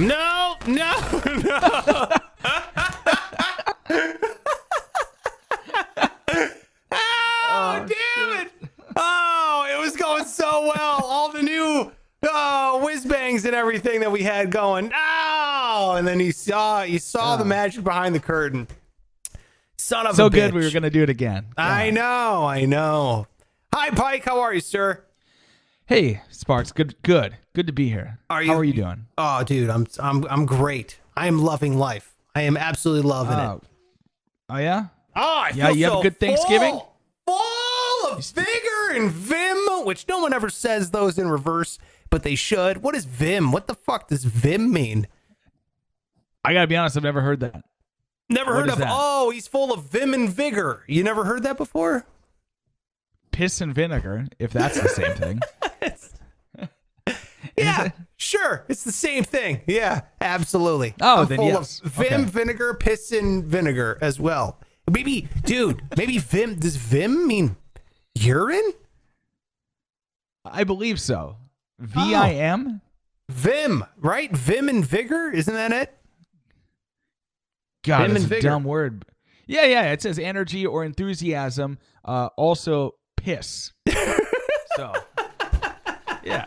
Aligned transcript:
No, 0.00 0.54
no, 0.64 0.92
no. 1.42 1.58
oh, 6.92 7.00
oh 7.50 7.86
damn 7.88 8.40
it. 8.40 8.52
Oh, 8.94 9.66
it 9.68 9.80
was 9.80 9.96
going 9.96 10.24
so 10.24 10.72
well. 10.72 11.00
All 11.02 11.32
the 11.32 11.42
new 11.42 11.90
oh, 12.22 12.84
whiz 12.84 13.04
bangs 13.06 13.44
and 13.44 13.56
everything 13.56 13.98
that 13.98 14.12
we 14.12 14.22
had 14.22 14.52
going. 14.52 14.92
Oh, 14.94 15.96
and 15.98 16.06
then 16.06 16.20
he 16.20 16.30
saw 16.30 16.82
you 16.82 17.00
saw 17.00 17.36
the 17.36 17.42
oh. 17.42 17.48
magic 17.48 17.82
behind 17.82 18.14
the 18.14 18.20
curtain. 18.20 18.68
Son 19.78 20.06
of 20.06 20.14
So 20.14 20.26
a 20.26 20.30
good 20.30 20.54
we 20.54 20.62
were 20.62 20.70
gonna 20.70 20.90
do 20.90 21.02
it 21.02 21.10
again. 21.10 21.46
I 21.56 21.90
know, 21.90 22.46
I 22.46 22.66
know. 22.66 23.26
Hi, 23.74 23.90
Pike. 23.90 24.24
How 24.24 24.38
are 24.42 24.54
you, 24.54 24.60
sir? 24.60 25.04
Hey, 25.88 26.20
Sparks, 26.30 26.70
good 26.70 27.00
good. 27.02 27.38
Good 27.54 27.66
to 27.66 27.72
be 27.72 27.88
here. 27.88 28.18
Are 28.28 28.42
How 28.42 28.56
are 28.56 28.64
you 28.64 28.74
doing? 28.74 29.06
Oh, 29.16 29.42
dude, 29.42 29.70
I'm 29.70 29.86
I'm 29.98 30.24
I'm 30.28 30.44
great. 30.44 31.00
I 31.16 31.26
am 31.28 31.38
loving 31.40 31.78
life. 31.78 32.14
I 32.34 32.42
am 32.42 32.58
absolutely 32.58 33.08
loving 33.08 33.38
it. 33.38 33.42
Oh. 33.42 33.60
Oh 34.50 34.56
yeah? 34.58 34.88
Oh, 35.16 35.42
I 35.46 35.52
Yeah, 35.54 35.70
you 35.70 35.84
have 35.86 36.00
a 36.00 36.02
good 36.02 36.20
Thanksgiving? 36.20 36.72
Full, 36.72 36.94
full 37.26 38.12
of 38.12 38.22
vigor 38.24 38.90
and 38.96 39.10
vim, 39.10 39.56
which 39.86 40.06
no 40.08 40.18
one 40.18 40.34
ever 40.34 40.50
says 40.50 40.90
those 40.90 41.18
in 41.18 41.28
reverse, 41.30 41.78
but 42.10 42.22
they 42.22 42.34
should. 42.34 42.82
What 42.82 42.94
is 42.94 43.06
vim? 43.06 43.50
What 43.50 43.66
the 43.66 43.74
fuck 43.74 44.08
does 44.08 44.24
vim 44.24 44.70
mean? 44.70 45.06
I 46.44 46.52
gotta 46.52 46.66
be 46.66 46.76
honest, 46.76 46.98
I've 46.98 47.02
never 47.02 47.22
heard 47.22 47.40
that. 47.40 47.64
Never 48.28 48.52
What 48.52 48.60
heard 48.60 48.70
of. 48.72 48.78
that? 48.78 48.88
Oh, 48.90 49.30
he's 49.30 49.46
full 49.48 49.72
of 49.72 49.84
vim 49.84 50.12
and 50.12 50.28
vigor. 50.28 50.84
You 50.86 51.02
never 51.02 51.24
heard 51.24 51.44
that 51.44 51.56
before? 51.56 52.04
Piss 53.38 53.60
and 53.60 53.72
vinegar, 53.72 54.26
if 54.40 54.52
that's 54.52 54.80
the 54.80 54.88
same 54.88 55.14
thing. 55.14 55.40
Yeah, 57.56 57.90
sure. 58.16 58.64
It's 58.68 58.84
the 58.84 58.92
same 58.92 59.24
thing. 59.24 59.62
Yeah, 59.66 60.02
absolutely. 60.20 60.94
Oh, 61.00 61.22
I'm 61.22 61.28
then 61.28 61.38
full 61.38 61.46
yes. 61.48 61.80
of 61.80 61.92
vim, 61.92 62.20
Okay. 62.22 62.30
vinegar, 62.30 62.74
piss, 62.74 63.10
and 63.12 63.44
vinegar 63.44 63.98
as 64.00 64.18
well. 64.20 64.60
Maybe, 64.90 65.28
dude. 65.44 65.82
Maybe 65.96 66.18
vim. 66.18 66.56
Does 66.56 66.76
vim 66.76 67.26
mean 67.26 67.56
urine? 68.16 68.72
I 70.44 70.62
believe 70.64 71.00
so. 71.00 71.36
V 71.80 72.14
I 72.14 72.30
M? 72.32 72.80
Vim, 73.28 73.84
right? 73.98 74.30
Vim 74.30 74.68
and 74.68 74.84
vigor. 74.84 75.30
Isn't 75.32 75.54
that 75.54 75.72
it? 75.72 75.96
God, 77.84 78.02
Vim 78.02 78.12
that's 78.14 78.24
a 78.24 78.28
vigor. 78.28 78.48
dumb 78.48 78.64
word. 78.64 79.04
Yeah, 79.46 79.64
yeah. 79.64 79.90
It 79.92 80.02
says 80.02 80.18
energy 80.20 80.64
or 80.66 80.84
enthusiasm. 80.84 81.78
Uh, 82.04 82.28
also 82.36 82.94
piss. 83.28 83.72
so, 84.76 84.94
yeah. 86.24 86.46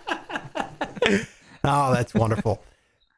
Oh, 1.64 1.94
that's 1.94 2.12
wonderful. 2.16 2.64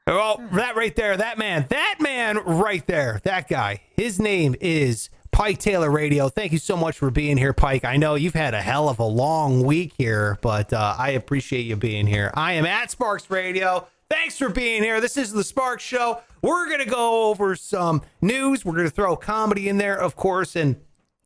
well, 0.06 0.44
that 0.52 0.76
right 0.76 0.94
there, 0.98 1.16
that 1.16 1.38
man, 1.38 1.66
that 1.70 1.96
man 2.02 2.40
right 2.40 2.86
there, 2.88 3.22
that 3.24 3.48
guy, 3.48 3.80
his 3.96 4.20
name 4.20 4.54
is 4.60 5.10
Pike 5.32 5.60
Taylor 5.60 5.90
Radio. 5.90 6.28
Thank 6.28 6.52
you 6.52 6.58
so 6.58 6.76
much 6.76 6.98
for 6.98 7.10
being 7.10 7.38
here, 7.38 7.54
Pike. 7.54 7.86
I 7.86 7.96
know 7.96 8.16
you've 8.16 8.34
had 8.34 8.54
a 8.54 8.62
hell 8.62 8.90
of 8.90 9.00
a 9.00 9.06
long 9.06 9.64
week 9.64 9.94
here, 9.98 10.38
but 10.42 10.74
uh, 10.74 10.96
I 11.00 11.12
appreciate 11.12 11.62
you 11.62 11.78
being 11.78 12.06
here. 12.06 12.32
I 12.34 12.54
am 12.54 12.66
at 12.66 12.92
Sparks 12.92 13.30
Radio. 13.30 13.88
Thanks 14.10 14.38
for 14.38 14.50
being 14.50 14.84
here. 14.84 15.00
This 15.00 15.16
is 15.16 15.32
the 15.32 15.44
Sparks 15.44 15.84
Show. 15.84 16.20
We're 16.42 16.68
going 16.68 16.84
to 16.84 16.86
go 16.86 17.30
over 17.30 17.56
some 17.56 18.02
news. 18.22 18.66
We're 18.66 18.74
going 18.74 18.90
to 18.90 18.94
throw 18.94 19.16
comedy 19.16 19.70
in 19.70 19.78
there, 19.78 19.98
of 19.98 20.18
course, 20.18 20.58
and 20.58 20.76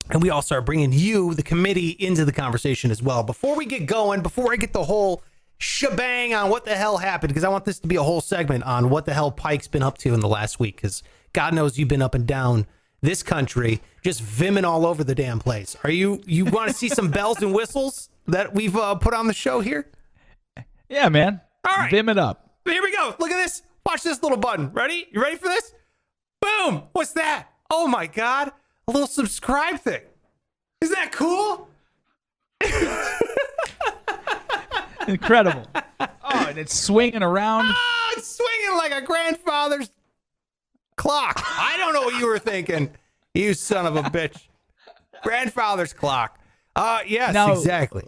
and 0.09 0.21
we 0.21 0.29
also 0.29 0.55
are 0.55 0.61
bringing 0.61 0.91
you, 0.91 1.33
the 1.33 1.43
committee, 1.43 1.89
into 1.91 2.25
the 2.25 2.31
conversation 2.31 2.91
as 2.91 3.01
well. 3.01 3.23
Before 3.23 3.55
we 3.55 3.65
get 3.65 3.85
going, 3.85 4.21
before 4.21 4.51
I 4.51 4.55
get 4.55 4.73
the 4.73 4.83
whole 4.83 5.23
shebang 5.57 6.33
on 6.33 6.49
what 6.49 6.65
the 6.65 6.75
hell 6.75 6.97
happened, 6.97 7.29
because 7.29 7.43
I 7.43 7.49
want 7.49 7.65
this 7.65 7.79
to 7.79 7.87
be 7.87 7.95
a 7.95 8.03
whole 8.03 8.21
segment 8.21 8.63
on 8.63 8.89
what 8.89 9.05
the 9.05 9.13
hell 9.13 9.31
Pike's 9.31 9.67
been 9.67 9.83
up 9.83 9.97
to 9.99 10.13
in 10.13 10.19
the 10.19 10.27
last 10.27 10.59
week, 10.59 10.75
because 10.75 11.03
God 11.33 11.53
knows 11.53 11.77
you've 11.77 11.89
been 11.89 12.01
up 12.01 12.15
and 12.15 12.25
down 12.25 12.67
this 13.01 13.21
country, 13.21 13.81
just 14.03 14.21
vimming 14.23 14.63
all 14.63 14.85
over 14.85 15.03
the 15.03 15.15
damn 15.15 15.39
place. 15.39 15.75
Are 15.83 15.91
you 15.91 16.21
you 16.25 16.45
want 16.45 16.69
to 16.69 16.73
see 16.73 16.89
some 16.89 17.11
bells 17.11 17.41
and 17.41 17.53
whistles 17.53 18.09
that 18.27 18.53
we've 18.53 18.75
uh, 18.75 18.95
put 18.95 19.13
on 19.13 19.27
the 19.27 19.33
show 19.33 19.61
here? 19.61 19.89
Yeah, 20.89 21.09
man. 21.09 21.41
All 21.67 21.75
right. 21.75 21.91
Vim 21.91 22.09
it 22.09 22.17
up. 22.17 22.49
Here 22.65 22.81
we 22.81 22.91
go. 22.91 23.15
Look 23.19 23.31
at 23.31 23.37
this. 23.37 23.61
Watch 23.85 24.03
this 24.03 24.21
little 24.23 24.37
button. 24.37 24.71
Ready? 24.73 25.07
You 25.11 25.21
ready 25.21 25.37
for 25.37 25.47
this? 25.47 25.73
Boom. 26.41 26.83
What's 26.91 27.13
that? 27.13 27.49
Oh 27.69 27.87
my 27.87 28.07
God. 28.07 28.51
A 28.87 28.91
little 28.91 29.07
subscribe 29.07 29.79
thing. 29.79 30.01
Isn't 30.81 30.95
that 30.95 31.11
cool? 31.11 31.67
Incredible. 35.07 35.65
Oh, 35.99 36.45
and 36.49 36.57
it's 36.57 36.77
swinging 36.77 37.23
around. 37.23 37.65
Ah, 37.67 38.11
it's 38.17 38.27
swinging 38.37 38.77
like 38.77 38.91
a 38.93 39.01
grandfather's 39.05 39.89
clock. 40.97 41.41
I 41.45 41.75
don't 41.77 41.93
know 41.93 42.01
what 42.01 42.19
you 42.19 42.27
were 42.27 42.39
thinking. 42.39 42.91
You 43.33 43.53
son 43.53 43.85
of 43.85 43.95
a 43.95 44.03
bitch. 44.03 44.47
Grandfather's 45.23 45.93
clock. 45.93 46.39
Uh 46.75 46.99
yes, 47.07 47.33
Now- 47.33 47.53
exactly. 47.53 48.03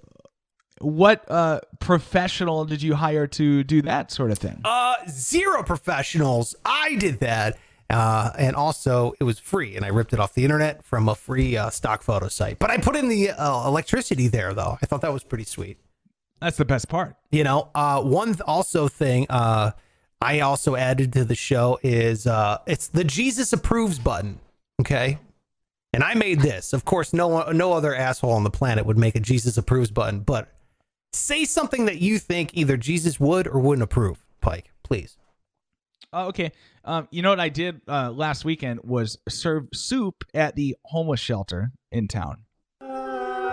What 0.81 1.29
uh, 1.29 1.59
professional 1.81 2.63
did 2.63 2.81
you 2.81 2.95
hire 2.95 3.27
to 3.27 3.65
do 3.65 3.81
that 3.81 4.11
sort 4.11 4.31
of 4.31 4.37
thing? 4.37 4.61
Uh 4.63 4.95
zero 5.09 5.61
professionals. 5.63 6.55
I 6.63 6.95
did 6.95 7.19
that. 7.19 7.57
Uh, 7.89 8.31
and 8.37 8.55
also 8.55 9.13
it 9.19 9.23
was 9.23 9.39
free 9.39 9.75
and 9.75 9.83
I 9.83 9.87
ripped 9.87 10.13
it 10.13 10.19
off 10.19 10.33
the 10.33 10.43
internet 10.43 10.85
from 10.85 11.09
a 11.09 11.15
free 11.15 11.57
uh, 11.57 11.69
stock 11.71 12.03
photo 12.03 12.27
site. 12.27 12.59
But 12.59 12.69
I 12.69 12.77
put 12.77 12.95
in 12.95 13.09
the 13.09 13.31
uh, 13.31 13.67
electricity 13.67 14.27
there 14.27 14.53
though. 14.53 14.77
I 14.81 14.85
thought 14.85 15.01
that 15.01 15.13
was 15.13 15.23
pretty 15.23 15.45
sweet. 15.45 15.77
That's 16.39 16.57
the 16.57 16.65
best 16.65 16.87
part. 16.87 17.15
You 17.31 17.43
know, 17.43 17.69
uh, 17.75 18.01
one 18.01 18.29
th- 18.29 18.41
also 18.41 18.87
thing 18.87 19.25
uh, 19.29 19.71
I 20.21 20.41
also 20.41 20.75
added 20.75 21.13
to 21.13 21.25
the 21.25 21.35
show 21.35 21.79
is 21.81 22.27
uh, 22.27 22.59
it's 22.65 22.87
the 22.87 23.03
Jesus 23.03 23.53
approves 23.53 23.99
button. 23.99 24.39
Okay, 24.81 25.19
and 25.93 26.03
I 26.03 26.13
made 26.13 26.41
this. 26.41 26.73
Of 26.73 26.85
course, 26.85 27.13
no 27.13 27.27
one, 27.27 27.57
no 27.57 27.73
other 27.73 27.95
asshole 27.95 28.31
on 28.31 28.43
the 28.43 28.49
planet 28.49 28.85
would 28.85 28.97
make 28.97 29.15
a 29.15 29.19
Jesus 29.19 29.57
approves 29.57 29.91
button. 29.91 30.19
But 30.21 30.51
say 31.13 31.45
something 31.45 31.85
that 31.85 31.99
you 31.99 32.19
think 32.19 32.51
either 32.53 32.77
Jesus 32.77 33.19
would 33.19 33.47
or 33.47 33.59
wouldn't 33.59 33.83
approve. 33.83 34.25
Pike, 34.41 34.71
please. 34.83 35.17
Oh, 36.11 36.27
okay. 36.27 36.51
Um, 36.83 37.07
you 37.11 37.21
know 37.21 37.29
what 37.29 37.39
I 37.39 37.49
did 37.49 37.81
uh, 37.87 38.11
last 38.11 38.43
weekend 38.43 38.81
was 38.83 39.17
serve 39.27 39.67
soup 39.73 40.23
at 40.33 40.55
the 40.55 40.75
homeless 40.85 41.19
shelter 41.19 41.71
in 41.91 42.07
town. 42.07 42.45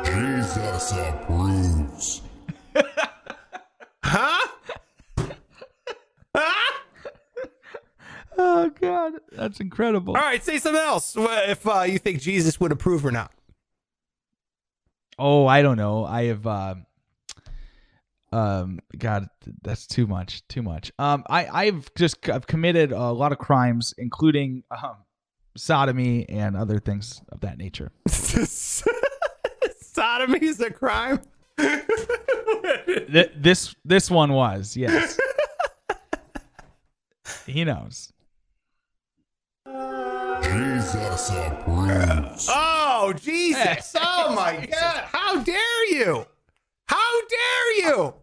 Jesus 0.04 0.92
approves. 0.92 2.22
Huh? 4.02 4.48
huh? 6.34 6.72
Oh 8.38 8.70
God, 8.80 9.14
that's 9.32 9.60
incredible. 9.60 10.14
All 10.14 10.22
right, 10.22 10.42
say 10.42 10.58
something 10.58 10.80
else. 10.80 11.14
If 11.18 11.66
uh, 11.66 11.82
you 11.82 11.98
think 11.98 12.20
Jesus 12.20 12.60
would 12.60 12.72
approve 12.72 13.04
or 13.04 13.10
not. 13.10 13.32
Oh, 15.18 15.46
I 15.46 15.62
don't 15.62 15.78
know. 15.78 16.04
I 16.04 16.24
have 16.24 16.46
uh, 16.46 16.74
um 18.32 18.80
God, 18.98 19.28
that's 19.62 19.86
too 19.86 20.06
much. 20.06 20.46
Too 20.48 20.62
much. 20.62 20.92
Um, 20.98 21.24
I 21.28 21.46
I've 21.66 21.92
just 21.94 22.28
I've 22.28 22.46
committed 22.46 22.92
a 22.92 23.12
lot 23.12 23.32
of 23.32 23.38
crimes, 23.38 23.94
including 23.98 24.64
um 24.70 24.96
sodomy 25.56 26.28
and 26.28 26.56
other 26.56 26.78
things 26.78 27.22
of 27.30 27.40
that 27.40 27.58
nature. 27.58 27.90
Sodomy 29.80 30.44
is 30.44 30.60
a 30.60 30.70
crime. 30.70 31.20
Th- 31.58 33.32
this 33.36 33.74
this 33.84 34.10
one 34.10 34.32
was 34.32 34.76
yes. 34.76 35.18
he 37.46 37.64
knows. 37.64 38.12
Jesus 40.42 41.30
approves. 41.30 42.48
Oh, 42.50 43.12
Jesus. 43.20 43.94
Oh, 43.98 44.34
my 44.34 44.66
God. 44.70 45.04
How 45.12 45.42
dare 45.42 45.86
you? 45.92 46.26
How 47.30 47.36
dare 47.36 47.90
you? 47.90 48.14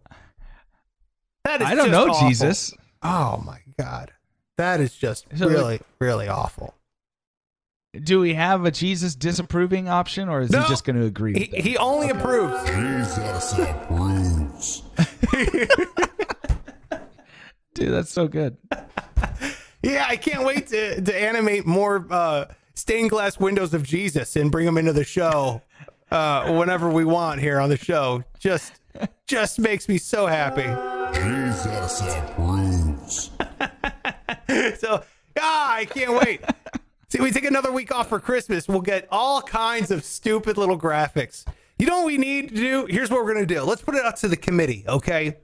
That 1.46 1.62
is 1.62 1.68
I 1.68 1.76
don't 1.76 1.92
know 1.92 2.10
awful. 2.10 2.28
Jesus. 2.28 2.74
Oh, 3.02 3.42
my 3.46 3.60
God. 3.78 4.12
That 4.58 4.80
is 4.80 4.96
just 4.96 5.26
So, 5.36 5.48
like- 5.48 5.56
really, 5.56 5.82
really 6.00 6.28
awful. 6.28 6.74
Do 8.02 8.20
we 8.22 8.34
have 8.34 8.66
a 8.66 8.72
Jesus 8.72 9.14
disapproving 9.14 9.88
option, 9.88 10.28
or 10.28 10.42
is 10.42 10.50
No. 10.50 10.64
he 10.64 10.68
just 10.68 10.84
going 10.84 10.96
to 10.96 11.06
agree? 11.06 11.34
He, 11.34 11.40
with 11.42 11.52
that? 11.52 11.62
he 11.62 11.78
only 11.78 12.10
approves. 12.10 12.68
Jesus 12.68 13.54
approves. 13.60 14.82
Dude, 17.76 17.92
that's 17.92 18.12
so 18.12 18.28
good. 18.28 18.58
Yeah, 19.86 20.06
I 20.08 20.16
can't 20.16 20.46
wait 20.46 20.68
to, 20.68 21.02
to 21.02 21.14
animate 21.14 21.66
more 21.66 22.08
uh, 22.10 22.46
stained 22.74 23.10
glass 23.10 23.38
windows 23.38 23.74
of 23.74 23.84
Jesus 23.84 24.38
and 24.38 24.50
bring 24.50 24.66
them 24.66 24.78
into 24.78 24.94
the 24.94 25.04
show 25.04 25.62
uh, 26.10 26.54
whenever 26.54 26.90
we 26.90 27.04
want 27.04 27.42
here 27.42 27.60
on 27.60 27.68
the 27.68 27.76
show. 27.78 28.24
Just, 28.40 28.72
just 29.28 29.60
makes 29.60 29.88
me 29.88 29.98
so 29.98 30.28
happy. 30.28 30.64
Jesus 31.14 32.02
approves. 32.02 33.32
so 34.80 35.04
ah, 35.40 35.74
I 35.76 35.86
can't 35.86 36.14
wait. 36.14 36.42
See, 37.10 37.22
we 37.22 37.32
take 37.32 37.46
another 37.46 37.72
week 37.72 37.94
off 37.94 38.10
for 38.10 38.20
Christmas. 38.20 38.68
We'll 38.68 38.82
get 38.82 39.08
all 39.12 39.42
kinds 39.42 39.92
of 39.92 40.04
stupid 40.04 40.58
little 40.58 40.80
graphics. 40.80 41.46
You 41.78 41.86
know 41.86 41.98
what 41.98 42.08
we 42.08 42.18
need 42.18 42.50
to 42.50 42.56
do? 42.56 42.86
Here's 42.90 43.12
what 43.12 43.24
we're 43.24 43.34
gonna 43.34 43.46
do. 43.46 43.62
Let's 43.62 43.82
put 43.82 43.96
it 43.96 44.04
out 44.04 44.18
to 44.18 44.28
the 44.28 44.38
committee, 44.38 44.84
okay? 44.88 45.38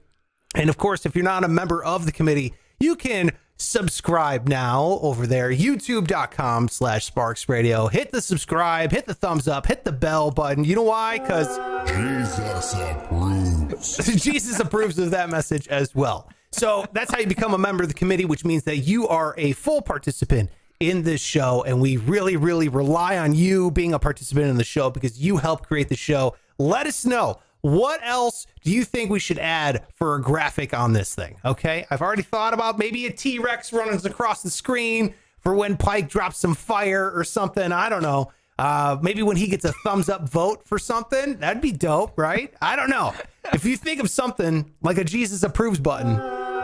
And 0.54 0.68
of 0.68 0.78
course, 0.78 1.06
if 1.06 1.14
you're 1.14 1.24
not 1.24 1.44
a 1.44 1.48
member 1.48 1.82
of 1.84 2.06
the 2.06 2.12
committee, 2.12 2.54
you 2.80 2.96
can 2.96 3.30
subscribe 3.60 4.48
now 4.48 4.98
over 5.02 5.26
there, 5.26 5.50
youtube.com 5.50 6.68
slash 6.68 7.04
sparks 7.04 7.48
radio. 7.48 7.88
Hit 7.88 8.10
the 8.10 8.20
subscribe, 8.20 8.90
hit 8.90 9.06
the 9.06 9.14
thumbs 9.14 9.46
up, 9.46 9.66
hit 9.66 9.84
the 9.84 9.92
bell 9.92 10.30
button. 10.30 10.64
You 10.64 10.76
know 10.76 10.82
why? 10.82 11.18
Because 11.18 11.58
Jesus 11.86 12.74
approves. 12.74 13.96
Jesus 14.22 14.60
approves 14.60 14.98
of 14.98 15.10
that 15.10 15.28
message 15.28 15.68
as 15.68 15.94
well. 15.94 16.30
So 16.52 16.84
that's 16.92 17.12
how 17.12 17.20
you 17.20 17.26
become 17.26 17.54
a 17.54 17.58
member 17.58 17.82
of 17.82 17.88
the 17.88 17.94
committee, 17.94 18.24
which 18.24 18.44
means 18.44 18.64
that 18.64 18.78
you 18.78 19.06
are 19.08 19.34
a 19.36 19.52
full 19.52 19.82
participant 19.82 20.50
in 20.80 21.02
this 21.02 21.20
show. 21.20 21.62
And 21.64 21.80
we 21.80 21.98
really, 21.98 22.36
really 22.36 22.68
rely 22.68 23.18
on 23.18 23.34
you 23.34 23.70
being 23.70 23.92
a 23.92 23.98
participant 23.98 24.46
in 24.46 24.56
the 24.56 24.64
show 24.64 24.90
because 24.90 25.20
you 25.20 25.36
help 25.36 25.66
create 25.66 25.88
the 25.88 25.96
show. 25.96 26.34
Let 26.58 26.86
us 26.86 27.04
know 27.04 27.38
what 27.62 28.00
else 28.02 28.46
do 28.62 28.70
you 28.70 28.84
think 28.84 29.10
we 29.10 29.18
should 29.18 29.38
add 29.38 29.84
for 29.94 30.14
a 30.14 30.20
graphic 30.22 30.72
on 30.72 30.92
this 30.92 31.14
thing? 31.14 31.36
Okay. 31.44 31.86
I've 31.90 32.00
already 32.02 32.22
thought 32.22 32.54
about 32.54 32.78
maybe 32.78 33.06
a 33.06 33.12
T 33.12 33.38
Rex 33.38 33.72
running 33.72 34.04
across 34.06 34.42
the 34.42 34.50
screen 34.50 35.14
for 35.40 35.54
when 35.54 35.76
Pike 35.76 36.08
drops 36.08 36.38
some 36.38 36.54
fire 36.54 37.10
or 37.14 37.24
something. 37.24 37.72
I 37.72 37.88
don't 37.88 38.02
know. 38.02 38.30
Uh, 38.58 38.98
maybe 39.00 39.22
when 39.22 39.36
he 39.38 39.46
gets 39.46 39.64
a 39.64 39.72
thumbs 39.84 40.10
up 40.10 40.28
vote 40.28 40.66
for 40.66 40.78
something, 40.78 41.38
that'd 41.38 41.62
be 41.62 41.72
dope, 41.72 42.18
right? 42.18 42.52
I 42.60 42.76
don't 42.76 42.90
know. 42.90 43.14
If 43.54 43.64
you 43.64 43.74
think 43.78 44.00
of 44.00 44.10
something 44.10 44.70
like 44.82 44.98
a 44.98 45.04
Jesus 45.04 45.42
approves 45.42 45.80
button, 45.80 46.16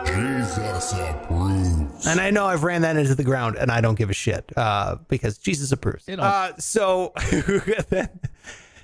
Jesus 0.05 0.93
approves. 0.93 2.05
and 2.05 2.21
I 2.21 2.29
know 2.29 2.45
I've 2.45 2.63
ran 2.63 2.83
that 2.83 2.97
into 2.97 3.15
the 3.15 3.23
ground 3.23 3.55
and 3.57 3.71
I 3.71 3.81
don't 3.81 3.95
give 3.97 4.11
a 4.11 4.13
shit 4.13 4.51
uh, 4.55 4.97
because 5.07 5.39
Jesus 5.39 5.71
approves. 5.71 6.07
It 6.07 6.17
don't- 6.17 6.25
Uh, 6.25 6.51
so 6.59 7.13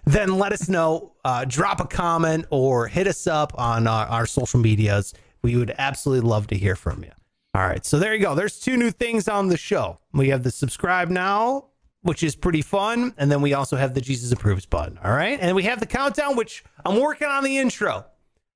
then, 0.06 0.38
let 0.38 0.52
us 0.52 0.68
know. 0.68 1.14
Uh, 1.24 1.46
drop 1.46 1.80
a 1.80 1.86
comment 1.86 2.46
or 2.50 2.88
hit 2.88 3.08
us 3.08 3.28
up 3.28 3.54
on 3.58 3.88
our, 3.88 4.06
our 4.08 4.26
social 4.26 4.60
medias. 4.60 5.14
We 5.42 5.56
would 5.56 5.74
absolutely 5.78 6.28
love 6.28 6.48
to 6.48 6.58
hear 6.58 6.76
from 6.76 7.04
you. 7.04 7.12
All 7.56 7.62
right. 7.62 7.86
So 7.86 8.00
there 8.00 8.14
you 8.14 8.22
go. 8.22 8.36
There's 8.36 8.60
two 8.60 8.78
new 8.78 8.92
things 8.92 9.28
on 9.28 9.48
the 9.48 9.58
show. 9.58 10.00
We 10.12 10.30
have 10.30 10.44
the 10.44 10.52
subscribe 10.52 11.10
now, 11.10 11.68
which 12.02 12.24
is 12.24 12.36
pretty 12.36 12.62
fun. 12.62 13.14
And 13.18 13.32
then 13.32 13.42
we 13.42 13.54
also 13.54 13.78
have 13.78 13.94
the 13.94 14.02
Jesus 14.02 14.32
approves 14.32 14.66
button. 14.66 15.00
All 15.04 15.12
right. 15.14 15.40
And 15.40 15.56
we 15.56 15.64
have 15.64 15.80
the 15.80 15.86
countdown, 15.86 16.36
which 16.36 16.64
I'm 16.86 17.00
working 17.00 17.28
on 17.28 17.44
the 17.44 17.58
intro. 17.58 18.06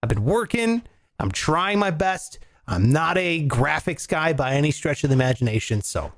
I've 0.02 0.10
been 0.10 0.26
working. 0.26 0.82
I'm 1.20 1.32
trying 1.32 1.80
my 1.80 1.92
best. 1.92 2.40
I'm 2.68 2.92
not 2.92 3.18
a 3.18 3.48
graphics 3.48 4.08
guy 4.08 4.34
by 4.34 4.54
any 4.54 4.72
stretch 4.72 5.04
of 5.04 5.10
the 5.10 5.16
imagination. 5.16 5.82
So 5.82 6.12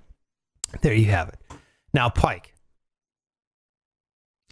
there 0.81 0.93
you 0.93 1.05
have 1.05 1.29
it. 1.29 1.39
Now, 1.93 2.09
Pike, 2.09 2.53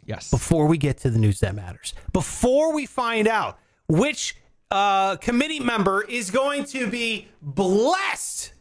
Yes. 0.07 0.31
before 0.31 0.65
we 0.67 0.77
get 0.77 0.97
to 0.99 1.09
the 1.09 1.19
news 1.19 1.39
that 1.41 1.53
matters, 1.53 1.93
before 2.13 2.73
we 2.73 2.85
find 2.85 3.27
out 3.27 3.59
which 3.87 4.35
uh, 4.71 5.17
committee 5.17 5.59
member 5.59 6.01
is 6.01 6.31
going 6.31 6.63
to 6.65 6.87
be 6.87 7.27
blessed 7.41 8.53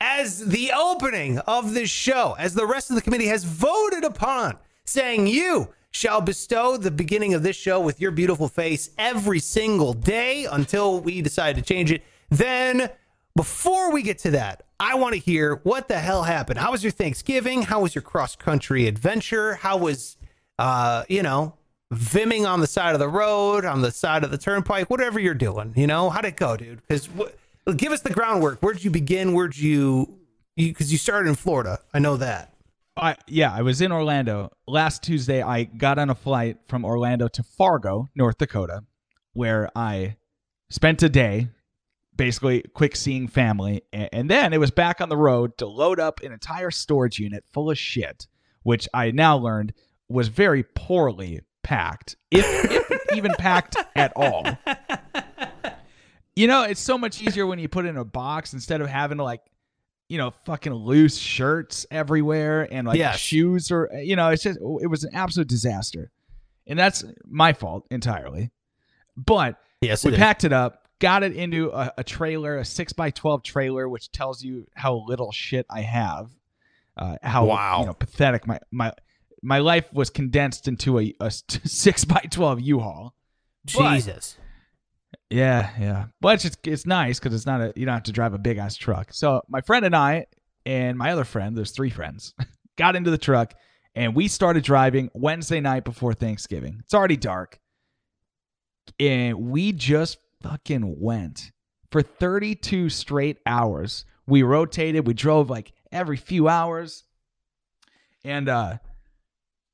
as 0.00 0.46
the 0.46 0.72
opening 0.76 1.38
of 1.40 1.72
this 1.72 1.88
show, 1.90 2.34
as 2.38 2.54
the 2.54 2.66
rest 2.66 2.90
of 2.90 2.96
the 2.96 3.02
committee 3.02 3.26
has 3.26 3.44
voted 3.44 4.04
upon, 4.04 4.56
saying 4.84 5.26
you 5.26 5.68
shall 5.90 6.20
bestow 6.20 6.76
the 6.76 6.90
beginning 6.90 7.34
of 7.34 7.42
this 7.42 7.56
show 7.56 7.80
with 7.80 8.00
your 8.00 8.10
beautiful 8.10 8.48
face 8.48 8.90
every 8.98 9.38
single 9.38 9.92
day 9.92 10.44
until 10.50 11.00
we 11.00 11.22
decide 11.22 11.54
to 11.54 11.62
change 11.62 11.92
it. 11.92 12.02
Then, 12.30 12.90
before 13.36 13.92
we 13.92 14.02
get 14.02 14.18
to 14.20 14.32
that, 14.32 14.64
I 14.80 14.96
want 14.96 15.14
to 15.14 15.20
hear 15.20 15.60
what 15.62 15.88
the 15.88 15.98
hell 15.98 16.24
happened. 16.24 16.58
How 16.58 16.72
was 16.72 16.82
your 16.82 16.90
Thanksgiving? 16.90 17.62
How 17.62 17.80
was 17.80 17.94
your 17.94 18.02
cross 18.02 18.34
country 18.34 18.86
adventure? 18.86 19.54
How 19.54 19.76
was, 19.76 20.16
uh, 20.58 21.04
you 21.08 21.22
know, 21.22 21.54
vimming 21.92 22.46
on 22.46 22.60
the 22.60 22.66
side 22.66 22.94
of 22.94 23.00
the 23.00 23.08
road, 23.08 23.64
on 23.64 23.82
the 23.82 23.90
side 23.90 24.24
of 24.24 24.30
the 24.30 24.38
turnpike, 24.38 24.90
whatever 24.90 25.18
you're 25.18 25.34
doing? 25.34 25.72
You 25.76 25.86
know, 25.86 26.10
how'd 26.10 26.24
it 26.24 26.36
go, 26.36 26.56
dude? 26.56 26.82
Because 26.86 27.08
give 27.76 27.92
us 27.92 28.00
the 28.00 28.10
groundwork. 28.10 28.60
Where'd 28.60 28.82
you 28.84 28.90
begin? 28.90 29.32
Where'd 29.32 29.56
you, 29.56 30.18
because 30.56 30.92
you, 30.92 30.98
started 30.98 31.28
in 31.28 31.34
Florida. 31.34 31.80
I 31.92 31.98
know 31.98 32.16
that. 32.16 32.54
I 32.96 33.16
yeah, 33.26 33.52
I 33.52 33.62
was 33.62 33.80
in 33.80 33.90
Orlando 33.90 34.52
last 34.68 35.02
Tuesday. 35.02 35.42
I 35.42 35.64
got 35.64 35.98
on 35.98 36.10
a 36.10 36.14
flight 36.14 36.58
from 36.68 36.84
Orlando 36.84 37.26
to 37.26 37.42
Fargo, 37.42 38.08
North 38.14 38.38
Dakota, 38.38 38.84
where 39.32 39.68
I 39.74 40.16
spent 40.70 41.02
a 41.02 41.08
day, 41.08 41.48
basically 42.14 42.62
quick 42.72 42.94
seeing 42.94 43.26
family, 43.26 43.82
and 43.92 44.30
then 44.30 44.52
it 44.52 44.60
was 44.60 44.70
back 44.70 45.00
on 45.00 45.08
the 45.08 45.16
road 45.16 45.58
to 45.58 45.66
load 45.66 45.98
up 45.98 46.20
an 46.22 46.32
entire 46.32 46.70
storage 46.70 47.18
unit 47.18 47.44
full 47.52 47.68
of 47.68 47.76
shit, 47.76 48.28
which 48.62 48.88
I 48.94 49.10
now 49.10 49.36
learned 49.36 49.72
was 50.08 50.28
very 50.28 50.62
poorly 50.62 51.40
packed, 51.62 52.16
if, 52.30 52.44
if 52.70 53.00
even 53.16 53.32
packed 53.38 53.76
at 53.96 54.12
all. 54.16 54.44
You 56.36 56.48
know, 56.48 56.62
it's 56.64 56.80
so 56.80 56.98
much 56.98 57.22
easier 57.22 57.46
when 57.46 57.58
you 57.60 57.68
put 57.68 57.84
it 57.84 57.88
in 57.90 57.96
a 57.96 58.04
box 58.04 58.52
instead 58.54 58.80
of 58.80 58.88
having 58.88 59.18
to 59.18 59.24
like 59.24 59.40
you 60.10 60.18
know, 60.18 60.32
fucking 60.44 60.72
loose 60.74 61.16
shirts 61.16 61.86
everywhere 61.90 62.68
and 62.70 62.86
like 62.86 62.98
Yes. 62.98 63.18
shoes 63.18 63.70
or 63.70 63.90
you 63.94 64.16
know, 64.16 64.28
it's 64.28 64.42
just 64.42 64.58
it 64.82 64.86
was 64.88 65.04
an 65.04 65.14
absolute 65.14 65.48
disaster. 65.48 66.10
And 66.66 66.78
that's 66.78 67.04
my 67.24 67.52
fault 67.54 67.86
entirely. 67.90 68.50
But 69.16 69.58
Yes, 69.80 70.04
we 70.04 70.12
is. 70.12 70.18
packed 70.18 70.44
it 70.44 70.52
up, 70.52 70.88
got 70.98 71.22
it 71.22 71.34
into 71.34 71.70
a, 71.70 71.92
a 71.98 72.04
trailer, 72.04 72.58
a 72.58 72.64
six 72.64 72.92
by 72.92 73.10
twelve 73.10 73.42
trailer, 73.44 73.88
which 73.88 74.10
tells 74.12 74.42
you 74.42 74.66
how 74.74 75.04
little 75.06 75.32
shit 75.32 75.64
I 75.70 75.80
have. 75.80 76.30
Uh, 76.96 77.16
how 77.22 77.46
Wow. 77.46 77.80
you 77.80 77.86
know 77.86 77.94
pathetic 77.94 78.46
my 78.46 78.58
my 78.70 78.92
my 79.44 79.58
life 79.58 79.92
was 79.92 80.10
condensed 80.10 80.66
into 80.68 80.98
a, 80.98 81.14
a 81.20 81.30
six 81.64 82.04
by 82.04 82.20
twelve 82.30 82.60
U-Haul. 82.60 83.14
But- 83.74 83.94
Jesus. 83.94 84.38
Yeah, 85.30 85.70
yeah. 85.80 86.04
But 86.20 86.44
it's 86.44 86.56
it's 86.64 86.86
nice 86.86 87.18
because 87.18 87.34
it's 87.34 87.46
not 87.46 87.60
a 87.60 87.72
you 87.76 87.86
don't 87.86 87.94
have 87.94 88.02
to 88.04 88.12
drive 88.12 88.34
a 88.34 88.38
big 88.38 88.58
ass 88.58 88.76
truck. 88.76 89.12
So 89.12 89.42
my 89.48 89.60
friend 89.60 89.84
and 89.84 89.94
I 89.94 90.26
and 90.66 90.98
my 90.98 91.12
other 91.12 91.24
friend, 91.24 91.56
there's 91.56 91.70
three 91.70 91.90
friends, 91.90 92.34
got 92.76 92.96
into 92.96 93.10
the 93.10 93.18
truck 93.18 93.54
and 93.94 94.14
we 94.14 94.28
started 94.28 94.64
driving 94.64 95.10
Wednesday 95.14 95.60
night 95.60 95.84
before 95.84 96.14
Thanksgiving. 96.14 96.78
It's 96.80 96.94
already 96.94 97.16
dark. 97.16 97.58
And 98.98 99.50
we 99.50 99.72
just 99.72 100.18
fucking 100.42 101.00
went 101.00 101.52
for 101.90 102.02
32 102.02 102.90
straight 102.90 103.38
hours. 103.46 104.04
We 104.26 104.42
rotated, 104.42 105.06
we 105.06 105.14
drove 105.14 105.48
like 105.48 105.72
every 105.92 106.16
few 106.16 106.48
hours. 106.48 107.04
And 108.24 108.48
uh 108.48 108.78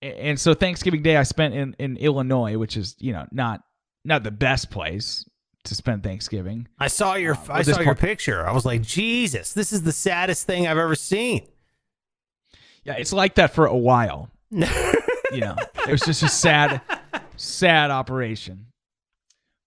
and 0.03 0.39
so 0.41 0.55
Thanksgiving 0.55 1.03
Day 1.03 1.17
I 1.17 1.23
spent 1.25 1.55
in 1.55 1.75
in 1.79 1.97
Illinois, 1.97 2.57
which 2.59 2.77
is, 2.77 2.97
you 2.99 3.13
know, 3.13 3.27
not 3.31 3.61
not 4.05 4.23
the 4.23 4.31
best 4.31 4.71
place 4.71 5.25
to 5.65 5.75
spend 5.75 6.03
Thanksgiving. 6.03 6.67
I 6.79 6.89
saw 6.89 7.15
your 7.15 7.35
Uh, 7.35 7.47
I 7.51 7.63
saw 7.63 7.81
your 7.81 7.95
picture. 7.95 8.47
I 8.47 8.53
was 8.53 8.65
like, 8.65 8.83
Jesus, 8.83 9.53
this 9.53 9.73
is 9.73 9.83
the 9.83 9.93
saddest 9.93 10.47
thing 10.47 10.67
I've 10.67 10.79
ever 10.79 10.95
seen. 10.95 11.47
Yeah, 12.85 12.95
it's 12.95 13.13
like 13.13 13.35
that 13.35 13.55
for 13.55 13.67
a 13.67 13.77
while. 13.77 14.31
You 15.33 15.41
know, 15.43 15.55
it 15.87 15.93
was 15.93 16.01
just 16.01 16.25
a 16.25 16.29
sad, 16.29 16.81
sad 17.37 17.93
operation. 17.93 18.67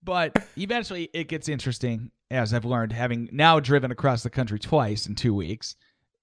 But 0.03 0.35
eventually, 0.57 1.09
it 1.13 1.29
gets 1.29 1.47
interesting, 1.47 2.11
as 2.29 2.53
I've 2.53 2.65
learned, 2.65 2.91
having 2.91 3.29
now 3.31 3.61
driven 3.61 3.89
across 3.89 4.23
the 4.23 4.29
country 4.29 4.59
twice 4.59 5.07
in 5.07 5.15
two 5.15 5.33
weeks. 5.33 5.77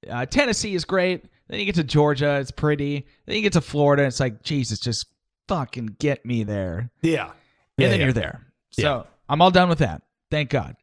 Uh, 0.07 0.27
Tennessee 0.27 0.75
is 0.75 0.85
great. 0.85 1.25
Then 1.51 1.59
you 1.59 1.67
get 1.67 1.75
to 1.75 1.85
Georgia, 1.85 2.39
it's 2.39 2.53
pretty. 2.53 3.07
Then 3.27 3.37
you 3.37 3.43
get 3.43 3.53
to 3.55 3.61
Florida, 3.61 4.05
it's 4.05 4.21
like, 4.21 4.43
Jesus, 4.43 4.79
just 4.79 5.07
fucking 5.49 5.97
get 5.99 6.25
me 6.25 6.45
there. 6.45 6.91
yeah. 7.03 7.25
and 7.27 7.33
Yeah, 7.77 7.89
then 7.89 7.99
yeah. 7.99 8.05
you're 8.07 8.13
there. 8.13 8.47
So 8.71 8.83
Yeah. 8.83 9.03
I'm 9.29 9.43
all 9.43 9.51
done 9.51 9.69
with 9.69 9.81
that. 9.81 10.03
Thank 10.31 10.51
God. 10.51 10.77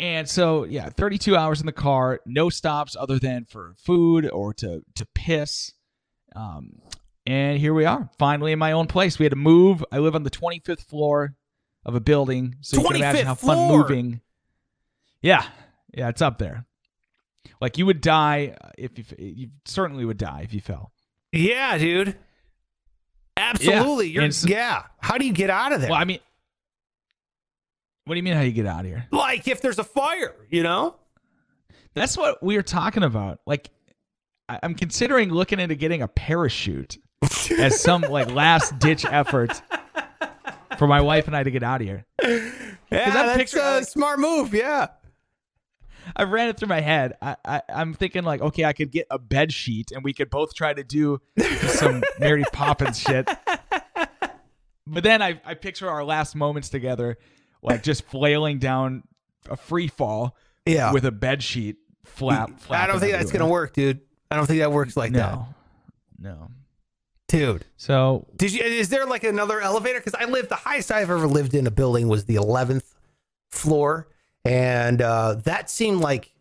And 0.00 0.26
so 0.28 0.64
yeah, 0.64 0.88
32 0.88 1.36
hours 1.36 1.60
in 1.60 1.66
the 1.66 1.72
car, 1.72 2.20
no 2.24 2.48
stops 2.48 2.96
other 2.98 3.18
than 3.18 3.44
for 3.44 3.74
food 3.84 4.30
or 4.30 4.54
to 4.54 4.82
to 4.94 5.06
piss. 5.14 5.72
Um, 6.36 6.80
and 7.26 7.58
here 7.58 7.74
we 7.74 7.84
are, 7.84 8.08
finally 8.18 8.52
in 8.52 8.58
my 8.58 8.72
own 8.72 8.86
place. 8.86 9.18
We 9.18 9.24
had 9.24 9.32
to 9.32 9.36
move. 9.36 9.84
I 9.92 9.98
live 9.98 10.14
on 10.14 10.22
the 10.22 10.30
25th 10.30 10.82
floor 10.86 11.34
of 11.84 11.94
a 11.96 12.00
building, 12.00 12.54
so 12.60 12.80
you 12.80 12.86
can 12.86 12.96
imagine 12.96 13.22
25th 13.22 13.26
how 13.26 13.34
fun 13.34 13.68
moving. 13.68 14.20
Yeah, 15.20 15.44
yeah, 15.92 16.08
it's 16.08 16.22
up 16.22 16.38
there. 16.38 16.64
Like 17.60 17.78
you 17.78 17.86
would 17.86 18.00
die 18.00 18.56
uh, 18.60 18.70
if 18.78 18.98
you, 18.98 19.04
you 19.18 19.48
certainly 19.64 20.04
would 20.04 20.18
die 20.18 20.42
if 20.44 20.54
you 20.54 20.60
fell. 20.60 20.92
Yeah, 21.32 21.76
dude. 21.78 22.16
Absolutely. 23.36 24.08
You're 24.08 24.30
so- 24.30 24.48
yeah. 24.48 24.84
How 25.00 25.18
do 25.18 25.26
you 25.26 25.32
get 25.32 25.50
out 25.50 25.72
of 25.72 25.80
there? 25.80 25.90
Well, 25.90 25.98
I 26.00 26.04
mean, 26.04 26.18
what 28.04 28.14
do 28.14 28.18
you 28.18 28.22
mean? 28.22 28.34
How 28.34 28.40
do 28.40 28.46
you 28.46 28.52
get 28.52 28.66
out 28.66 28.80
of 28.80 28.86
here? 28.86 29.06
like 29.12 29.46
if 29.48 29.60
there's 29.60 29.78
a 29.78 29.84
fire, 29.84 30.34
you 30.50 30.62
know? 30.62 30.96
That's 31.94 32.16
what 32.16 32.42
we 32.42 32.56
are 32.56 32.62
talking 32.62 33.02
about. 33.02 33.40
Like, 33.46 33.70
I'm 34.48 34.74
considering 34.74 35.30
looking 35.30 35.58
into 35.60 35.74
getting 35.74 36.02
a 36.02 36.08
parachute 36.08 36.98
as 37.58 37.80
some 37.80 38.02
like 38.08 38.30
last 38.30 38.78
ditch 38.78 39.04
effort 39.04 39.60
for 40.78 40.86
my 40.86 41.00
wife 41.00 41.26
and 41.26 41.36
I 41.36 41.42
to 41.42 41.50
get 41.50 41.62
out 41.62 41.80
of 41.80 41.86
here. 41.86 42.06
Yeah, 42.90 43.10
that's 43.10 43.36
picturing, 43.36 43.64
a 43.64 43.84
smart 43.84 44.18
move. 44.18 44.54
Yeah. 44.54 44.88
I 46.16 46.24
ran 46.24 46.48
it 46.48 46.58
through 46.58 46.68
my 46.68 46.80
head. 46.80 47.14
I, 47.22 47.36
I 47.44 47.62
I'm 47.68 47.94
thinking 47.94 48.24
like, 48.24 48.40
okay, 48.40 48.64
I 48.64 48.72
could 48.72 48.90
get 48.90 49.06
a 49.10 49.18
bed 49.18 49.52
sheet 49.52 49.90
and 49.92 50.02
we 50.04 50.12
could 50.12 50.30
both 50.30 50.54
try 50.54 50.72
to 50.74 50.82
do 50.84 51.20
some 51.68 52.02
Mary 52.18 52.44
Poppins 52.52 52.98
shit. 53.00 53.28
But 54.86 55.02
then 55.04 55.20
I 55.22 55.40
I 55.44 55.54
picture 55.54 55.88
our 55.88 56.02
last 56.04 56.34
moments 56.34 56.68
together, 56.70 57.18
like 57.62 57.82
just 57.82 58.04
flailing 58.04 58.58
down 58.58 59.02
a 59.50 59.56
free 59.56 59.88
fall 59.88 60.36
Yeah. 60.66 60.92
with 60.92 61.04
a 61.04 61.12
bed 61.12 61.42
sheet 61.42 61.76
flap. 62.04 62.50
Mm, 62.50 62.70
I 62.74 62.86
don't 62.86 62.98
think 63.00 63.12
that's 63.12 63.30
gonna 63.32 63.48
work, 63.48 63.74
dude. 63.74 64.00
I 64.30 64.36
don't 64.36 64.46
think 64.46 64.60
that 64.60 64.72
works 64.72 64.96
like 64.96 65.12
that, 65.12 65.32
No, 65.32 65.48
no. 66.18 66.50
dude. 67.28 67.64
So 67.76 68.26
Did 68.36 68.52
you? 68.52 68.62
Is 68.62 68.88
there 68.88 69.04
like 69.06 69.24
another 69.24 69.60
elevator? 69.60 70.00
Because 70.00 70.14
I 70.14 70.24
lived 70.24 70.48
the 70.48 70.54
highest 70.56 70.90
I've 70.90 71.10
ever 71.10 71.26
lived 71.26 71.54
in 71.54 71.66
a 71.66 71.70
building 71.70 72.08
was 72.08 72.24
the 72.24 72.36
eleventh 72.36 72.94
floor, 73.50 74.08
and 74.48 75.02
uh, 75.02 75.34
that 75.44 75.68
seemed 75.70 76.00
like 76.00 76.32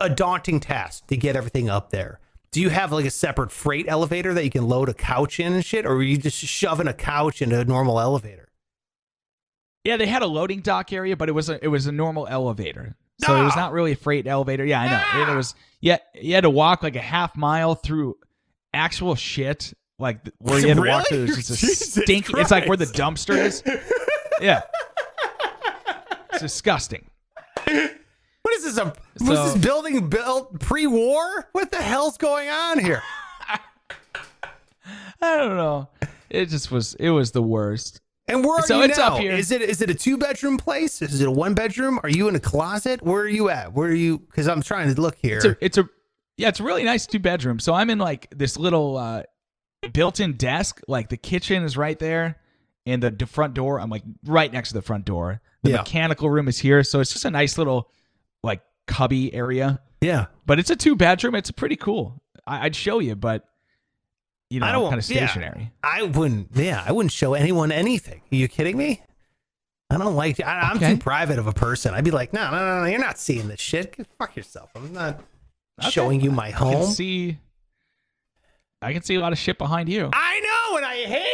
a 0.00 0.08
daunting 0.08 0.58
task 0.60 1.06
to 1.08 1.16
get 1.16 1.36
everything 1.36 1.68
up 1.68 1.90
there. 1.90 2.20
Do 2.50 2.60
you 2.60 2.70
have 2.70 2.90
like 2.92 3.04
a 3.04 3.10
separate 3.10 3.52
freight 3.52 3.86
elevator 3.88 4.32
that 4.34 4.42
you 4.42 4.50
can 4.50 4.66
load 4.68 4.88
a 4.88 4.94
couch 4.94 5.38
in 5.38 5.52
and 5.52 5.64
shit, 5.64 5.84
or 5.84 5.92
are 5.96 6.02
you 6.02 6.16
just 6.16 6.38
shoving 6.38 6.88
a 6.88 6.94
couch 6.94 7.42
into 7.42 7.60
a 7.60 7.64
normal 7.64 8.00
elevator? 8.00 8.46
yeah, 9.84 9.96
they 9.96 10.06
had 10.06 10.22
a 10.22 10.26
loading 10.26 10.60
dock 10.60 10.92
area, 10.92 11.16
but 11.16 11.28
it 11.28 11.32
was 11.32 11.48
a 11.48 11.62
it 11.64 11.68
was 11.68 11.86
a 11.86 11.92
normal 11.92 12.26
elevator. 12.26 12.96
So 13.20 13.40
it 13.40 13.44
was 13.44 13.52
Ah! 13.56 13.60
not 13.60 13.72
really 13.72 13.92
a 13.92 13.96
freight 13.96 14.26
elevator. 14.26 14.64
Yeah, 14.64 14.80
I 14.80 14.86
know. 14.90 15.00
Ah! 15.00 15.32
it 15.32 15.36
was 15.36 15.54
yeah, 15.80 15.98
you 16.14 16.34
had 16.34 16.42
to 16.42 16.50
walk 16.50 16.82
like 16.82 16.96
a 16.96 17.00
half 17.00 17.36
mile 17.36 17.74
through 17.74 18.16
actual 18.74 19.14
shit, 19.14 19.72
like 19.98 20.20
where 20.38 20.58
you 20.58 20.68
had 20.68 20.76
to 20.78 20.82
walk 20.82 21.06
through. 21.08 21.26
There's 21.26 21.36
just 21.36 21.50
a 21.50 21.54
Jesus 21.66 21.92
stinky. 22.02 22.32
It's 22.36 22.50
like 22.50 22.66
where 22.66 22.76
the 22.76 22.86
dumpster 22.86 23.36
is. 23.36 23.62
Yeah, 24.40 24.62
it's 26.42 26.52
disgusting. 26.54 27.04
What 27.64 28.54
is 28.54 28.64
this? 28.64 28.78
A, 28.78 28.84
was 29.20 29.38
So- 29.38 29.44
this 29.52 29.56
building 29.64 30.08
built 30.08 30.58
pre-war? 30.60 31.48
What 31.52 31.70
the 31.70 31.82
hell's 31.82 32.16
going 32.16 32.48
on 32.48 32.78
here? 32.78 33.02
I 35.20 35.36
don't 35.36 35.56
know. 35.56 35.88
It 36.30 36.46
just 36.46 36.70
was. 36.70 36.94
It 36.94 37.10
was 37.10 37.32
the 37.32 37.42
worst. 37.42 38.00
And 38.28 38.44
where 38.44 38.58
are 38.58 38.66
So 38.66 38.78
you 38.78 38.84
it's 38.84 38.98
now? 38.98 39.14
up 39.14 39.20
here. 39.20 39.32
Is 39.32 39.50
it 39.50 39.62
is 39.62 39.80
it 39.80 39.88
a 39.90 39.94
two 39.94 40.16
bedroom 40.18 40.58
place? 40.58 41.00
Is 41.02 41.20
it 41.20 41.26
a 41.26 41.30
one 41.30 41.54
bedroom? 41.54 41.98
Are 42.02 42.10
you 42.10 42.28
in 42.28 42.36
a 42.36 42.40
closet? 42.40 43.02
Where 43.02 43.22
are 43.22 43.28
you 43.28 43.48
at? 43.48 43.72
Where 43.72 43.88
are 43.90 43.94
you? 43.94 44.18
Because 44.18 44.46
I'm 44.48 44.62
trying 44.62 44.94
to 44.94 45.00
look 45.00 45.16
here. 45.20 45.36
It's 45.38 45.44
a, 45.46 45.56
it's 45.60 45.78
a 45.78 45.88
yeah, 46.36 46.48
it's 46.48 46.60
a 46.60 46.64
really 46.64 46.84
nice 46.84 47.06
two 47.06 47.18
bedroom. 47.18 47.58
So 47.58 47.72
I'm 47.74 47.88
in 47.90 47.98
like 47.98 48.28
this 48.36 48.56
little 48.58 48.96
uh, 48.98 49.22
built-in 49.92 50.34
desk. 50.34 50.80
Like 50.86 51.08
the 51.08 51.16
kitchen 51.16 51.64
is 51.64 51.76
right 51.76 51.98
there, 51.98 52.36
and 52.90 53.02
the, 53.02 53.26
front 53.26 53.54
door. 53.54 53.80
I'm 53.80 53.90
like 53.90 54.02
right 54.24 54.52
next 54.52 54.68
to 54.70 54.74
the 54.74 54.82
front 54.82 55.04
door. 55.04 55.40
The 55.62 55.70
Yeah. 55.70 55.76
mechanical 55.78 56.30
room 56.30 56.48
is 56.48 56.58
here, 56.58 56.82
so 56.84 57.00
it's 57.00 57.12
just 57.12 57.24
a 57.24 57.30
nice 57.30 57.58
little 57.58 57.90
like 58.42 58.62
cubby 58.86 59.32
area. 59.34 59.80
yeah, 60.00 60.26
But 60.46 60.58
it's 60.58 60.70
a 60.70 60.76
two 60.76 60.94
bedroom. 60.96 61.34
It's 61.34 61.50
pretty 61.50 61.76
cool. 61.76 62.22
I, 62.46 62.66
I'd 62.66 62.76
show 62.76 62.98
you, 63.00 63.16
but 63.16 63.44
you 64.50 64.60
know, 64.60 64.66
I 64.66 64.72
don't 64.72 64.88
kind 64.90 65.02
of 65.02 65.10
yeah. 65.10 65.26
stationary. 65.26 65.72
I 65.82 66.02
wouldn't. 66.04 66.50
Yeah, 66.54 66.82
I 66.86 66.92
wouldn't 66.92 67.12
show 67.12 67.34
anyone 67.34 67.70
anything. 67.72 68.22
Are 68.32 68.36
you 68.36 68.48
kidding 68.48 68.76
me? 68.78 69.02
I 69.90 69.96
don't 69.98 70.14
like. 70.16 70.40
I, 70.40 70.60
I'm 70.70 70.76
Okay. 70.76 70.92
too 70.94 70.98
private 70.98 71.38
of 71.38 71.46
a 71.46 71.52
person. 71.52 71.94
I'd 71.94 72.04
be 72.04 72.10
like, 72.10 72.32
no, 72.32 72.50
no, 72.50 72.56
no, 72.58 72.80
no. 72.82 72.88
You're 72.88 73.00
not 73.00 73.18
seeing 73.18 73.48
this 73.48 73.60
shit. 73.60 73.94
Fuck 74.18 74.36
yourself. 74.36 74.70
I'm 74.76 74.92
not 74.92 75.20
Okay. 75.80 75.90
showing 75.90 76.20
you 76.20 76.30
my 76.30 76.48
I 76.48 76.52
can 76.52 76.58
home. 76.58 76.86
see. 76.90 77.38
I 78.80 78.92
can 78.92 79.02
see 79.02 79.16
a 79.16 79.20
lot 79.20 79.32
of 79.32 79.38
shit 79.38 79.58
behind 79.58 79.88
you. 79.88 80.08
I 80.12 80.40
know, 80.40 80.76
and 80.76 80.86
I 80.86 80.94
hate 81.04 81.27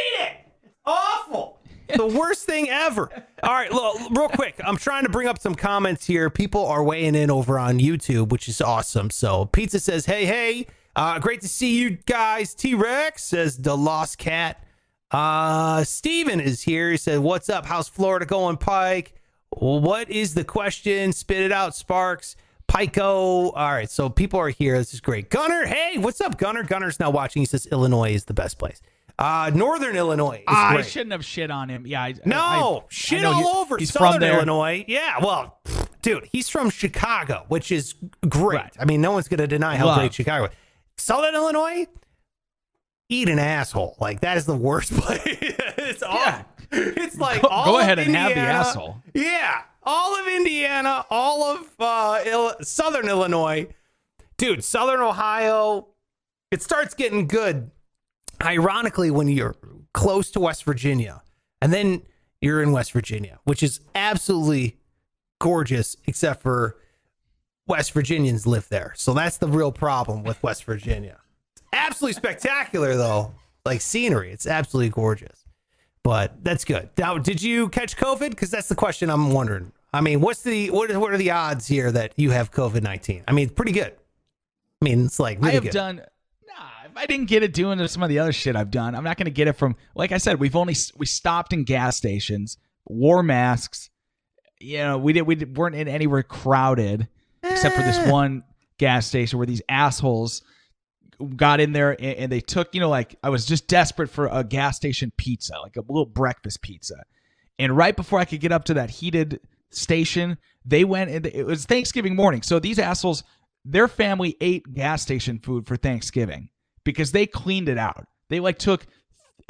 awful. 0.85 1.59
the 1.95 2.05
worst 2.05 2.45
thing 2.45 2.69
ever. 2.69 3.09
All 3.43 3.53
right, 3.53 3.71
look, 3.71 3.97
real 4.11 4.29
quick. 4.29 4.55
I'm 4.63 4.77
trying 4.77 5.03
to 5.03 5.09
bring 5.09 5.27
up 5.27 5.39
some 5.39 5.55
comments 5.55 6.05
here. 6.05 6.29
People 6.29 6.65
are 6.65 6.83
weighing 6.83 7.15
in 7.15 7.29
over 7.29 7.59
on 7.59 7.79
YouTube, 7.79 8.29
which 8.29 8.49
is 8.49 8.61
awesome. 8.61 9.09
So, 9.09 9.45
Pizza 9.45 9.79
says, 9.79 10.05
"Hey, 10.05 10.25
hey, 10.25 10.67
uh, 10.95 11.19
great 11.19 11.41
to 11.41 11.47
see 11.47 11.77
you 11.77 11.91
guys." 12.05 12.53
T 12.55 12.73
Rex 12.73 13.23
says, 13.23 13.57
"The 13.57 13.77
Lost 13.77 14.17
Cat." 14.17 14.63
Uh, 15.11 15.83
Steven 15.83 16.39
is 16.39 16.63
here. 16.63 16.91
He 16.91 16.97
said, 16.97 17.19
"What's 17.19 17.49
up? 17.49 17.65
How's 17.65 17.87
Florida 17.87 18.25
going, 18.25 18.57
Pike? 18.57 19.13
What 19.51 20.09
is 20.09 20.33
the 20.33 20.43
question? 20.43 21.13
Spit 21.13 21.41
it 21.41 21.51
out, 21.51 21.75
Sparks." 21.75 22.35
Pico. 22.67 23.51
All 23.51 23.71
right, 23.71 23.89
so 23.89 24.09
people 24.09 24.39
are 24.39 24.49
here. 24.49 24.77
This 24.77 24.93
is 24.95 24.99
great. 25.01 25.29
Gunner, 25.29 25.65
hey, 25.65 25.99
what's 25.99 26.19
up, 26.19 26.37
Gunner? 26.39 26.63
Gunner's 26.63 26.99
now 26.99 27.11
watching. 27.11 27.43
He 27.43 27.45
says 27.45 27.67
Illinois 27.67 28.13
is 28.13 28.25
the 28.25 28.33
best 28.33 28.57
place. 28.57 28.81
Uh, 29.17 29.49
Northern 29.53 29.95
Illinois 29.95 30.37
is 30.39 30.43
I 30.47 30.81
shouldn't 30.81 31.13
have 31.13 31.23
shit 31.23 31.49
on 31.49 31.69
him. 31.69 31.87
Yeah, 31.87 32.03
I, 32.03 32.15
No, 32.25 32.37
I, 32.37 32.59
I 32.59 32.79
shit 32.89 33.23
all 33.23 33.33
he- 33.35 33.59
over 33.59 33.77
He's 33.77 33.91
Southern 33.93 34.11
from 34.13 34.19
there. 34.19 34.33
Illinois. 34.35 34.83
Yeah, 34.89 35.19
well, 35.21 35.59
dude, 36.01 36.27
he's 36.31 36.49
from 36.49 36.69
Chicago, 36.69 37.45
which 37.47 37.71
is 37.71 37.95
great. 38.27 38.57
Right. 38.59 38.73
I 38.79 38.83
mean, 38.85 38.99
no 39.01 39.11
one's 39.13 39.27
going 39.29 39.37
to 39.39 39.47
deny 39.47 39.77
how 39.77 39.85
Love. 39.85 39.99
great 39.99 40.13
Chicago 40.13 40.45
is. 40.45 40.51
Southern 40.97 41.33
Illinois, 41.33 41.87
eat 43.09 43.29
an 43.29 43.39
asshole. 43.39 43.95
Like 43.99 44.19
that 44.21 44.35
is 44.37 44.45
the 44.45 44.55
worst 44.55 44.91
place. 44.97 45.21
it's 45.25 46.03
awful. 46.03 46.45
It's 46.71 47.17
like 47.17 47.41
Go- 47.41 47.47
all 47.47 47.65
go 47.65 47.75
of 47.77 47.83
ahead 47.83 47.99
and 47.99 48.13
have 48.15 48.33
the 48.33 48.39
asshole. 48.41 48.97
Yeah, 49.13 49.61
all 49.83 50.19
of 50.19 50.27
Indiana, 50.27 51.05
all 51.09 51.43
of 51.55 51.61
uh, 51.79 52.19
Ill- 52.25 52.55
Southern 52.61 53.07
Illinois, 53.07 53.67
dude. 54.37 54.63
Southern 54.63 54.99
Ohio, 54.99 55.87
it 56.51 56.61
starts 56.61 56.93
getting 56.93 57.27
good. 57.27 57.71
Ironically, 58.43 59.11
when 59.11 59.27
you're 59.27 59.55
close 59.93 60.31
to 60.31 60.39
West 60.39 60.63
Virginia, 60.63 61.21
and 61.61 61.71
then 61.73 62.03
you're 62.41 62.61
in 62.61 62.71
West 62.71 62.91
Virginia, 62.91 63.39
which 63.45 63.63
is 63.63 63.79
absolutely 63.95 64.77
gorgeous, 65.39 65.95
except 66.05 66.41
for 66.41 66.77
West 67.67 67.93
Virginians 67.93 68.45
live 68.45 68.69
there. 68.69 68.93
So 68.95 69.13
that's 69.13 69.37
the 69.37 69.47
real 69.47 69.71
problem 69.71 70.23
with 70.23 70.41
West 70.43 70.63
Virginia. 70.65 71.17
Absolutely 71.73 72.13
spectacular, 72.13 72.95
though. 72.95 73.33
Like 73.65 73.81
scenery, 73.81 74.31
it's 74.31 74.45
absolutely 74.45 74.89
gorgeous. 74.89 75.45
But 76.03 76.43
that's 76.43 76.63
good. 76.65 76.89
Now, 76.99 77.17
did 77.17 77.41
you 77.41 77.67
catch 77.69 77.97
COVID? 77.97 78.29
Because 78.29 78.51
that's 78.51 78.67
the 78.67 78.75
question 78.75 79.09
I'm 79.09 79.31
wondering. 79.31 79.71
I 79.91 80.01
mean, 80.01 80.21
what's 80.21 80.43
the 80.43 80.69
what? 80.69 80.95
What 80.95 81.11
are 81.11 81.17
the 81.17 81.31
odds 81.31 81.65
here 81.65 81.91
that 81.91 82.13
you 82.15 82.29
have 82.29 82.51
COVID 82.51 82.83
nineteen? 82.83 83.23
I 83.27 83.31
mean, 83.31 83.45
it's 83.45 83.55
pretty 83.55 83.71
good. 83.71 83.93
I 84.81 84.85
mean, 84.85 85.05
it's 85.05 85.19
like 85.19 85.43
I 85.43 85.51
have 85.51 85.63
good. 85.63 85.71
done. 85.71 86.01
Nah, 86.57 86.69
if 86.85 86.95
I 86.95 87.05
didn't 87.05 87.27
get 87.27 87.43
it 87.43 87.53
doing 87.53 87.85
some 87.87 88.03
of 88.03 88.09
the 88.09 88.19
other 88.19 88.31
shit 88.31 88.55
I've 88.55 88.71
done, 88.71 88.95
I'm 88.95 89.03
not 89.03 89.17
going 89.17 89.25
to 89.25 89.31
get 89.31 89.47
it 89.47 89.53
from. 89.53 89.75
Like 89.95 90.11
I 90.11 90.17
said, 90.17 90.39
we've 90.39 90.55
only 90.55 90.75
we 90.95 91.05
stopped 91.05 91.53
in 91.53 91.63
gas 91.63 91.97
stations, 91.97 92.57
wore 92.85 93.23
masks. 93.23 93.89
You 94.59 94.77
know, 94.77 94.97
we 94.97 95.13
did 95.13 95.23
we 95.23 95.35
did, 95.35 95.57
weren't 95.57 95.75
in 95.75 95.87
anywhere 95.87 96.23
crowded 96.23 97.07
except 97.43 97.75
for 97.75 97.81
this 97.81 97.97
Eh. 97.97 98.11
one 98.11 98.43
gas 98.77 99.05
station 99.05 99.37
where 99.37 99.45
these 99.45 99.61
assholes 99.67 100.43
got 101.35 101.59
in 101.59 101.73
there 101.73 101.91
and, 101.91 102.17
and 102.17 102.31
they 102.31 102.39
took. 102.39 102.73
You 102.73 102.79
know, 102.81 102.89
like 102.89 103.15
I 103.21 103.29
was 103.29 103.45
just 103.45 103.67
desperate 103.67 104.09
for 104.09 104.27
a 104.27 104.43
gas 104.43 104.77
station 104.77 105.11
pizza, 105.17 105.55
like 105.61 105.75
a 105.75 105.81
little 105.81 106.05
breakfast 106.05 106.61
pizza, 106.61 107.03
and 107.59 107.75
right 107.75 107.95
before 107.95 108.19
I 108.19 108.25
could 108.25 108.39
get 108.39 108.53
up 108.53 108.65
to 108.65 108.75
that 108.75 108.89
heated 108.89 109.41
station, 109.71 110.37
they 110.65 110.85
went 110.85 111.09
and 111.09 111.25
it 111.25 111.45
was 111.45 111.65
Thanksgiving 111.65 112.15
morning. 112.15 112.41
So 112.41 112.59
these 112.59 112.79
assholes, 112.79 113.23
their 113.65 113.87
family 113.87 114.37
ate 114.39 114.71
gas 114.73 115.01
station 115.01 115.39
food 115.39 115.67
for 115.67 115.75
Thanksgiving 115.75 116.49
because 116.83 117.11
they 117.11 117.25
cleaned 117.25 117.67
it 117.67 117.77
out. 117.77 118.05
They 118.29 118.39
like 118.39 118.59
took 118.59 118.85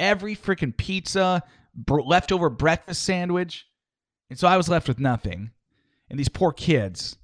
every 0.00 0.34
freaking 0.34 0.76
pizza, 0.76 1.42
br- 1.74 2.00
leftover 2.00 2.48
breakfast 2.50 3.02
sandwich. 3.02 3.66
And 4.30 4.38
so 4.38 4.48
I 4.48 4.56
was 4.56 4.68
left 4.68 4.88
with 4.88 4.98
nothing. 4.98 5.50
And 6.08 6.18
these 6.18 6.28
poor 6.28 6.52
kids 6.52 7.16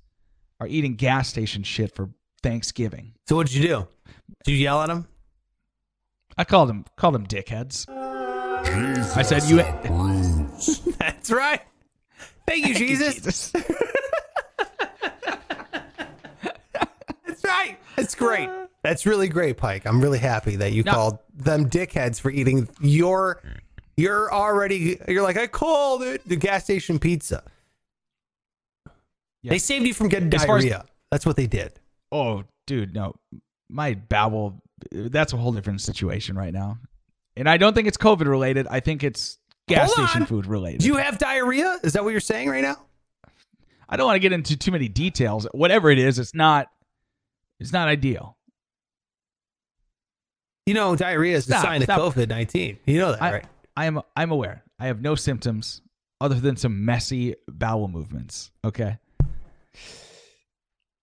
are 0.60 0.66
eating 0.66 0.94
gas 0.94 1.28
station 1.28 1.62
shit 1.62 1.94
for 1.94 2.10
Thanksgiving. 2.42 3.14
So 3.26 3.36
what 3.36 3.46
did 3.46 3.56
you 3.56 3.66
do? 3.66 3.88
Did 4.44 4.52
you 4.52 4.58
yell 4.58 4.82
at 4.82 4.88
them? 4.88 5.08
I 6.36 6.44
called 6.44 6.68
them 6.68 6.84
called 6.96 7.14
them 7.14 7.26
dickheads. 7.26 7.86
Jesus 8.64 9.16
I 9.16 9.22
said, 9.22 9.42
you-. 9.44 9.56
That's 10.98 11.30
right. 11.30 11.60
Thank 12.46 12.66
you, 12.66 12.74
Jesus. 12.74 13.50
That's 13.50 13.54
right. 13.54 13.88
That's 17.96 18.14
great. 18.14 18.48
That's 18.82 19.06
really 19.06 19.28
great, 19.28 19.56
Pike. 19.56 19.86
I'm 19.86 20.00
really 20.00 20.18
happy 20.18 20.56
that 20.56 20.72
you 20.72 20.82
No. 20.82 20.92
called 20.92 21.18
them 21.34 21.68
dickheads 21.70 22.20
for 22.20 22.30
eating 22.30 22.68
your. 22.80 23.42
You're 23.96 24.32
already. 24.32 24.98
You're 25.06 25.22
like 25.22 25.36
I 25.36 25.46
called 25.46 26.02
it 26.02 26.26
the 26.26 26.36
gas 26.36 26.64
station 26.64 26.98
pizza. 26.98 27.44
Yeah. 29.42 29.50
They 29.50 29.58
saved 29.58 29.86
you 29.86 29.94
from 29.94 30.08
getting 30.08 30.32
As 30.34 30.44
far 30.44 30.56
as- 30.58 30.64
diarrhea. 30.64 30.86
That's 31.10 31.26
what 31.26 31.36
they 31.36 31.46
did. 31.46 31.78
Oh, 32.10 32.44
dude, 32.66 32.94
no. 32.94 33.14
My 33.68 33.94
bowel 33.94 34.62
that's 34.90 35.32
a 35.32 35.36
whole 35.36 35.52
different 35.52 35.80
situation 35.80 36.36
right 36.36 36.52
now. 36.52 36.78
And 37.36 37.48
I 37.48 37.56
don't 37.56 37.72
think 37.74 37.86
it's 37.86 37.96
COVID 37.96 38.26
related. 38.26 38.66
I 38.68 38.80
think 38.80 39.04
it's 39.04 39.38
gas 39.68 39.92
Hold 39.94 40.08
station 40.08 40.22
on. 40.22 40.26
food 40.26 40.46
related. 40.46 40.80
Do 40.80 40.86
you 40.88 40.96
have 40.96 41.18
diarrhea? 41.18 41.78
Is 41.84 41.92
that 41.92 42.02
what 42.02 42.10
you're 42.10 42.20
saying 42.20 42.48
right 42.48 42.62
now? 42.62 42.76
I 43.88 43.96
don't 43.96 44.06
want 44.06 44.16
to 44.16 44.20
get 44.20 44.32
into 44.32 44.56
too 44.56 44.72
many 44.72 44.88
details. 44.88 45.46
Whatever 45.52 45.90
it 45.90 45.98
is, 45.98 46.18
it's 46.18 46.34
not 46.34 46.68
it's 47.62 47.72
not 47.72 47.88
ideal. 47.88 48.36
You 50.66 50.74
know, 50.74 50.94
diarrhea 50.94 51.36
is 51.36 51.46
the 51.46 51.54
Stop, 51.54 51.64
sign 51.64 51.82
stop. 51.82 51.98
of 52.00 52.14
COVID 52.14 52.28
nineteen. 52.28 52.78
You 52.86 52.98
know 52.98 53.12
that, 53.12 53.22
I, 53.22 53.32
right? 53.32 53.44
I 53.76 53.86
am 53.86 54.00
I'm 54.14 54.30
aware. 54.30 54.62
I 54.78 54.86
have 54.86 55.00
no 55.00 55.14
symptoms 55.14 55.80
other 56.20 56.36
than 56.36 56.56
some 56.56 56.84
messy 56.84 57.34
bowel 57.48 57.88
movements. 57.88 58.50
Okay. 58.64 58.98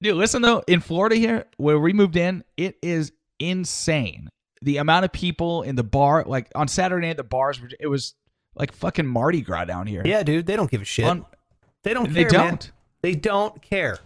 Dude, 0.01 0.15
listen 0.15 0.41
though, 0.41 0.63
in 0.67 0.79
Florida 0.79 1.15
here, 1.15 1.45
where 1.57 1.77
we 1.77 1.91
moved 1.91 2.15
in, 2.15 2.43
it 2.55 2.77
is 2.81 3.11
insane. 3.39 4.29
The 4.61 4.77
amount 4.77 5.05
of 5.05 5.11
people 5.11 5.63
in 5.63 5.75
the 5.75 5.83
bar, 5.83 6.23
like 6.25 6.49
on 6.55 6.67
Saturday 6.69 7.07
night, 7.07 7.17
the 7.17 7.23
bars 7.23 7.61
were 7.61 7.69
it 7.79 7.87
was 7.87 8.13
like 8.55 8.71
fucking 8.71 9.05
Mardi 9.07 9.41
Gras 9.41 9.65
down 9.65 9.87
here. 9.87 10.01
Yeah, 10.05 10.23
dude. 10.23 10.45
They 10.45 10.55
don't 10.55 10.71
give 10.71 10.81
a 10.81 10.85
shit. 10.85 11.05
On- 11.05 11.25
they 11.83 11.93
don't 11.93 12.13
they 12.13 12.25
care. 12.25 12.39
man. 12.39 12.49
don't. 12.49 12.71
They 13.01 13.15
don't 13.15 13.61
care. 13.61 13.97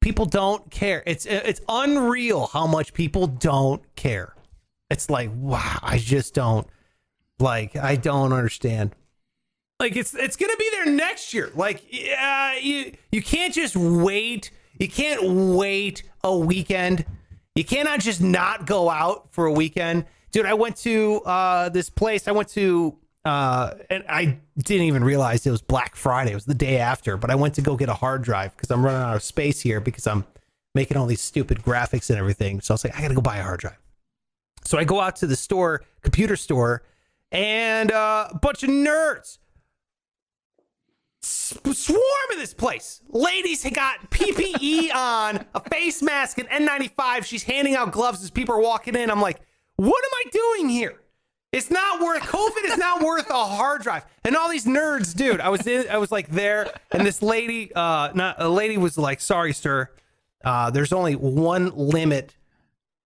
People 0.00 0.26
don't 0.26 0.70
care. 0.70 1.02
It's 1.06 1.26
it's 1.26 1.60
unreal 1.68 2.46
how 2.46 2.66
much 2.66 2.92
people 2.94 3.26
don't 3.26 3.82
care. 3.96 4.34
It's 4.90 5.08
like 5.08 5.30
wow, 5.34 5.78
I 5.82 5.98
just 5.98 6.34
don't 6.34 6.66
like. 7.38 7.76
I 7.76 7.96
don't 7.96 8.32
understand. 8.32 8.94
Like 9.78 9.96
it's 9.96 10.14
it's 10.14 10.36
gonna 10.36 10.56
be 10.56 10.68
there 10.72 10.86
next 10.86 11.32
year. 11.32 11.50
Like 11.54 11.84
yeah, 11.90 12.56
you 12.58 12.94
you 13.12 13.22
can't 13.22 13.54
just 13.54 13.76
wait. 13.76 14.50
You 14.78 14.88
can't 14.88 15.22
wait 15.56 16.02
a 16.24 16.36
weekend. 16.36 17.04
You 17.54 17.64
cannot 17.64 18.00
just 18.00 18.20
not 18.20 18.66
go 18.66 18.88
out 18.88 19.32
for 19.32 19.46
a 19.46 19.52
weekend, 19.52 20.06
dude. 20.32 20.46
I 20.46 20.54
went 20.54 20.76
to 20.78 21.20
uh, 21.26 21.68
this 21.68 21.90
place. 21.90 22.28
I 22.28 22.32
went 22.32 22.48
to 22.50 22.96
uh, 23.24 23.74
and 23.90 24.04
I 24.08 24.38
didn't 24.58 24.86
even 24.86 25.04
realize 25.04 25.46
it 25.46 25.50
was 25.50 25.62
Black 25.62 25.94
Friday. 25.96 26.32
It 26.32 26.36
was 26.36 26.46
the 26.46 26.54
day 26.54 26.78
after, 26.78 27.16
but 27.16 27.30
I 27.30 27.34
went 27.34 27.54
to 27.54 27.62
go 27.62 27.76
get 27.76 27.88
a 27.88 27.94
hard 27.94 28.22
drive 28.22 28.56
because 28.56 28.70
I'm 28.70 28.84
running 28.84 29.02
out 29.02 29.16
of 29.16 29.22
space 29.22 29.60
here 29.60 29.80
because 29.80 30.06
I'm 30.06 30.24
making 30.74 30.96
all 30.96 31.06
these 31.06 31.20
stupid 31.20 31.58
graphics 31.62 32.08
and 32.10 32.18
everything. 32.18 32.60
So 32.60 32.72
I 32.72 32.74
was 32.74 32.84
like, 32.84 32.96
I 32.96 33.02
gotta 33.02 33.14
go 33.14 33.20
buy 33.20 33.38
a 33.38 33.42
hard 33.42 33.60
drive. 33.60 33.78
So 34.64 34.78
I 34.78 34.84
go 34.84 35.00
out 35.00 35.16
to 35.16 35.26
the 35.26 35.36
store, 35.36 35.82
computer 36.02 36.36
store, 36.36 36.82
and 37.32 37.92
uh, 37.92 38.28
a 38.30 38.38
bunch 38.38 38.62
of 38.62 38.70
nerds 38.70 39.38
swarm 41.22 42.00
in 42.32 42.38
this 42.38 42.54
place. 42.54 43.02
Ladies 43.08 43.62
have 43.64 43.74
got 43.74 44.10
PPE 44.10 44.94
on, 44.94 45.44
a 45.54 45.60
face 45.68 46.02
mask, 46.02 46.38
an 46.38 46.46
N95. 46.46 47.24
She's 47.24 47.42
handing 47.42 47.74
out 47.74 47.92
gloves 47.92 48.22
as 48.22 48.30
people 48.30 48.54
are 48.54 48.60
walking 48.60 48.94
in. 48.94 49.10
I'm 49.10 49.20
like, 49.20 49.40
what 49.76 50.02
am 50.04 50.10
I 50.14 50.30
doing 50.30 50.68
here? 50.68 51.00
It's 51.52 51.70
not 51.70 52.00
worth 52.00 52.22
COVID 52.22 52.64
is 52.64 52.78
not 52.78 53.02
worth 53.02 53.28
a 53.28 53.44
hard 53.44 53.82
drive. 53.82 54.04
And 54.24 54.36
all 54.36 54.48
these 54.48 54.66
nerds, 54.66 55.16
dude. 55.16 55.40
I 55.40 55.48
was 55.48 55.66
in 55.66 55.88
I 55.90 55.98
was 55.98 56.12
like 56.12 56.28
there 56.28 56.70
and 56.92 57.04
this 57.04 57.22
lady 57.22 57.72
uh 57.74 58.10
not 58.14 58.36
a 58.38 58.48
lady 58.48 58.76
was 58.76 58.96
like, 58.96 59.20
"Sorry, 59.20 59.52
sir. 59.52 59.90
Uh 60.44 60.70
there's 60.70 60.92
only 60.92 61.14
one 61.14 61.72
limit. 61.74 62.36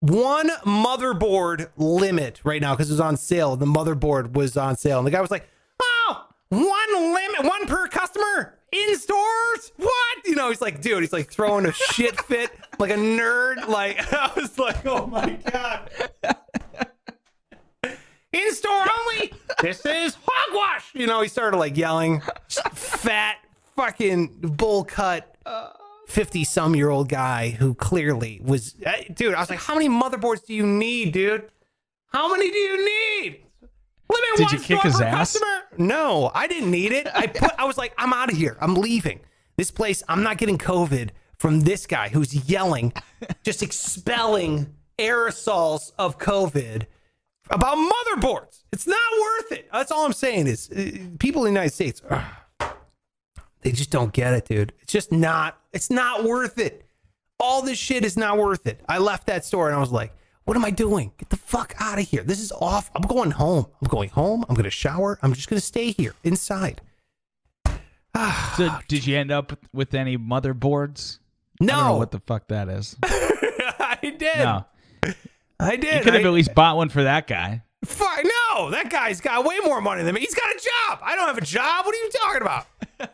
One 0.00 0.50
motherboard 0.66 1.70
limit 1.78 2.40
right 2.44 2.60
now 2.60 2.74
because 2.74 2.90
it 2.90 2.92
was 2.92 3.00
on 3.00 3.16
sale. 3.16 3.56
The 3.56 3.64
motherboard 3.66 4.34
was 4.34 4.56
on 4.58 4.76
sale. 4.76 4.98
And 4.98 5.06
the 5.06 5.10
guy 5.10 5.22
was 5.22 5.30
like, 5.30 5.48
"Oh, 5.80 6.26
one 6.50 7.14
limit, 7.14 7.44
one 7.44 7.66
per 7.66 7.88
customer 7.88 8.58
in 8.74 8.98
stores. 8.98 9.72
What? 9.76 10.18
You 10.26 10.34
know, 10.34 10.48
he's 10.50 10.60
like, 10.60 10.80
dude, 10.80 11.02
he's 11.02 11.12
like 11.12 11.30
throwing 11.30 11.64
a 11.66 11.72
shit 11.72 12.20
fit 12.22 12.50
like 12.78 12.90
a 12.90 12.96
nerd. 12.96 13.68
Like, 13.68 14.00
I 14.12 14.30
was 14.36 14.58
like, 14.58 14.84
oh 14.84 15.06
my 15.06 15.38
God. 15.50 15.90
In 18.34 18.52
store 18.54 18.84
only. 18.98 19.32
This 19.60 19.84
is 19.86 20.16
hogwash. 20.26 20.90
You 20.94 21.06
know, 21.06 21.20
he 21.22 21.28
started 21.28 21.56
like 21.56 21.76
yelling, 21.76 22.20
fat, 22.72 23.36
fucking 23.76 24.26
bull 24.56 24.84
cut. 24.84 25.30
50 26.08 26.44
some 26.44 26.76
year 26.76 26.90
old 26.90 27.08
guy 27.08 27.50
who 27.50 27.74
clearly 27.74 28.40
was, 28.44 28.74
uh, 28.84 28.92
dude. 29.14 29.34
I 29.34 29.40
was 29.40 29.48
like, 29.50 29.58
how 29.58 29.74
many 29.74 29.88
motherboards 29.88 30.44
do 30.44 30.52
you 30.54 30.66
need, 30.66 31.12
dude? 31.12 31.50
How 32.08 32.30
many 32.30 32.50
do 32.50 32.58
you 32.58 32.76
need? 32.76 33.40
Limit 34.10 34.28
Did 34.36 34.44
one 34.44 34.52
you 34.54 34.60
kick 34.60 34.82
his 34.82 35.00
ass? 35.00 35.14
customer. 35.32 35.62
No, 35.78 36.30
I 36.34 36.46
didn't 36.46 36.70
need 36.70 36.92
it. 36.92 37.08
I 37.14 37.26
put. 37.26 37.52
I 37.58 37.64
was 37.64 37.78
like, 37.78 37.94
I'm 37.96 38.12
out 38.12 38.30
of 38.30 38.36
here. 38.36 38.56
I'm 38.60 38.74
leaving 38.74 39.20
this 39.56 39.70
place. 39.70 40.02
I'm 40.08 40.22
not 40.22 40.36
getting 40.38 40.58
COVID 40.58 41.10
from 41.38 41.60
this 41.60 41.86
guy 41.86 42.10
who's 42.10 42.48
yelling, 42.48 42.92
just 43.42 43.62
expelling 43.62 44.74
aerosols 44.98 45.92
of 45.98 46.18
COVID 46.18 46.84
about 47.50 47.76
motherboards. 47.76 48.64
It's 48.72 48.86
not 48.86 48.98
worth 49.20 49.52
it. 49.52 49.68
That's 49.72 49.90
all 49.92 50.04
I'm 50.06 50.12
saying 50.12 50.46
is 50.46 50.70
uh, 50.70 50.90
people 51.18 51.44
in 51.46 51.54
the 51.54 51.60
United 51.60 51.74
States, 51.74 52.02
ugh, 52.10 52.24
they 53.62 53.72
just 53.72 53.90
don't 53.90 54.12
get 54.12 54.34
it, 54.34 54.46
dude. 54.46 54.72
It's 54.82 54.92
just 54.92 55.12
not. 55.12 55.58
It's 55.72 55.90
not 55.90 56.24
worth 56.24 56.58
it. 56.58 56.84
All 57.40 57.62
this 57.62 57.78
shit 57.78 58.04
is 58.04 58.16
not 58.16 58.38
worth 58.38 58.66
it. 58.66 58.80
I 58.88 58.98
left 58.98 59.26
that 59.26 59.44
store 59.44 59.68
and 59.68 59.76
I 59.76 59.80
was 59.80 59.90
like, 59.92 60.12
what 60.44 60.56
am 60.56 60.64
I 60.64 60.71
doing? 60.71 61.12
Get 61.19 61.30
the 61.30 61.36
fuck 61.36 61.75
out 61.78 61.99
of 61.99 62.06
here. 62.06 62.23
This 62.23 62.40
is 62.40 62.52
off. 62.52 62.90
I'm 62.95 63.02
going 63.02 63.30
home. 63.32 63.66
I'm 63.80 63.88
going 63.88 64.10
home. 64.10 64.45
I'm 64.49 64.54
going 64.54 64.64
to 64.64 64.71
shower. 64.71 65.19
I'm 65.23 65.32
just 65.32 65.49
going 65.49 65.58
to 65.60 65.64
stay 65.66 65.90
here 65.92 66.14
inside. 66.23 66.80
So 68.56 68.71
did 68.86 69.06
you 69.06 69.16
end 69.16 69.32
up 69.32 69.58
with- 69.73 69.95
any 69.95 70.16
motherboards? 70.16 71.19
I 71.60 71.64
don't 71.66 71.76
know 71.76 71.88
No, 71.92 71.97
what 71.97 72.10
the 72.12 72.21
fuck 72.21 72.49
that 72.49 72.69
is. 72.69 72.97
I 73.02 73.99
did. 74.19 74.38
No, 74.38 74.64
I 75.60 75.76
did. 75.76 75.95
you 75.95 76.00
could 76.02 76.14
have 76.14 76.25
I- 76.25 76.28
at 76.28 76.32
least 76.32 76.54
bought 76.54 76.76
one 76.76 76.88
for 76.88 77.02
that 77.04 77.26
guy. 77.26 77.62
Fuck 77.84 78.25
no, 78.25 78.71
that 78.71 78.88
guy's 78.88 79.21
got 79.21 79.45
way 79.45 79.58
more 79.62 79.80
money 79.82 80.02
than 80.02 80.14
me. 80.14 80.23
He's 80.23 80.34
got 80.34 80.49
a 80.50 80.58
job. 80.58 81.00
I 81.02 81.14
don't 81.17 81.26
have 81.26 81.36
a 81.36 81.43
job. 81.43 81.84
What 81.84 81.95
are 81.95 81.99
you 81.99 82.10
talking 82.10 82.40
about? 82.43 82.67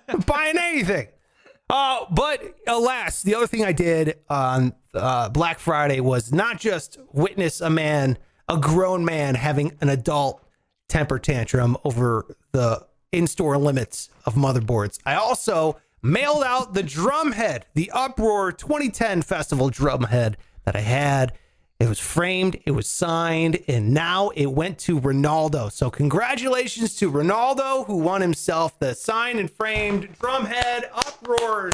I'm 0.08 0.20
buying 0.20 0.56
anything. 0.56 1.08
Uh, 1.68 2.04
but 2.10 2.40
alas, 2.68 3.22
the 3.22 3.34
other 3.34 3.48
thing 3.48 3.64
I 3.64 3.72
did 3.72 4.18
on 4.28 4.72
uh, 4.94 5.28
Black 5.28 5.58
Friday 5.58 5.98
was 6.00 6.32
not 6.32 6.60
just 6.60 6.98
witness 7.12 7.60
a 7.60 7.68
man, 7.68 8.16
a 8.48 8.58
grown 8.58 9.04
man, 9.04 9.34
having 9.34 9.76
an 9.80 9.88
adult 9.88 10.44
temper 10.88 11.18
tantrum 11.18 11.76
over 11.84 12.36
the 12.52 12.86
in-store 13.10 13.58
limits 13.58 14.08
of 14.24 14.34
motherboards. 14.34 14.98
I 15.04 15.14
also 15.16 15.80
mailed 16.02 16.44
out 16.44 16.74
the 16.74 16.82
Drumhead, 16.82 17.62
the 17.74 17.90
Uproar 17.92 18.52
2010 18.52 19.22
Festival 19.22 19.68
Drumhead 19.68 20.36
that 20.64 20.76
I 20.76 20.80
had. 20.80 21.32
It 21.80 21.88
was 21.88 21.98
framed, 21.98 22.60
it 22.66 22.72
was 22.72 22.86
signed, 22.86 23.58
and 23.66 23.94
now 23.94 24.28
it 24.36 24.52
went 24.52 24.78
to 24.80 25.00
Ronaldo. 25.00 25.72
So 25.72 25.90
congratulations 25.90 26.94
to 26.96 27.10
Ronaldo, 27.10 27.86
who 27.86 27.96
won 27.96 28.20
himself 28.20 28.78
the 28.78 28.94
signed 28.94 29.40
and 29.40 29.50
framed 29.50 30.14
Drumhead 30.18 30.90
Uproar 30.94 31.70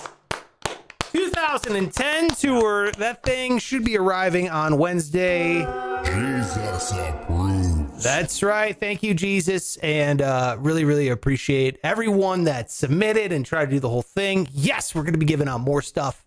2010 1.11 2.29
tour. 2.31 2.93
That 2.93 3.25
thing 3.25 3.59
should 3.59 3.85
be 3.85 3.99
arriving 3.99 4.49
on 4.49 4.79
Wednesday. 4.79 5.67
Jesus 6.05 6.93
approves. 6.93 8.05
That's 8.05 8.45
right. 8.45 8.79
Thank 8.79 9.03
you, 9.03 9.13
Jesus. 9.13 9.77
And 9.79 10.23
uh, 10.23 10.57
really, 10.61 10.85
really 10.85 11.09
appreciate 11.09 11.81
everyone 11.83 12.45
that 12.45 12.71
submitted 12.71 13.33
and 13.33 13.45
tried 13.45 13.67
to 13.67 13.71
do 13.73 13.81
the 13.81 13.89
whole 13.89 14.03
thing. 14.03 14.47
Yes, 14.53 14.95
we're 14.95 15.03
going 15.03 15.15
to 15.15 15.19
be 15.19 15.27
giving 15.27 15.49
out 15.49 15.63
more 15.63 15.83
stuff. 15.83 16.25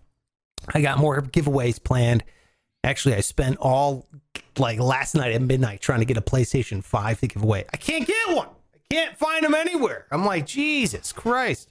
I 0.73 0.81
got 0.81 0.99
more 0.99 1.21
giveaways 1.21 1.81
planned. 1.81 2.25
Actually, 2.83 3.15
I 3.15 3.21
spent 3.21 3.57
all 3.57 4.07
like 4.57 4.79
last 4.79 5.15
night 5.15 5.33
at 5.33 5.41
midnight 5.41 5.81
trying 5.81 5.99
to 5.99 6.05
get 6.05 6.17
a 6.17 6.21
PlayStation 6.21 6.83
5 6.83 7.19
to 7.21 7.27
give 7.27 7.43
away. 7.43 7.65
I 7.73 7.77
can't 7.77 8.05
get 8.07 8.35
one. 8.35 8.47
I 8.73 8.93
can't 8.93 9.17
find 9.17 9.43
them 9.43 9.53
anywhere. 9.53 10.05
I'm 10.11 10.25
like, 10.25 10.45
Jesus 10.45 11.11
Christ. 11.11 11.69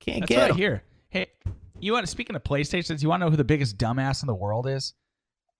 Can't 0.00 0.20
That's 0.20 0.26
get 0.28 0.40
right 0.40 0.50
'em. 0.50 0.56
here. 0.56 0.82
Hey, 1.08 1.26
you 1.80 1.92
want 1.92 2.04
to 2.04 2.10
speaking 2.10 2.34
of 2.36 2.42
PlayStations? 2.44 3.02
You 3.02 3.08
want 3.08 3.20
to 3.20 3.26
know 3.26 3.30
who 3.30 3.36
the 3.36 3.44
biggest 3.44 3.76
dumbass 3.78 4.22
in 4.22 4.26
the 4.26 4.34
world 4.34 4.66
is? 4.66 4.94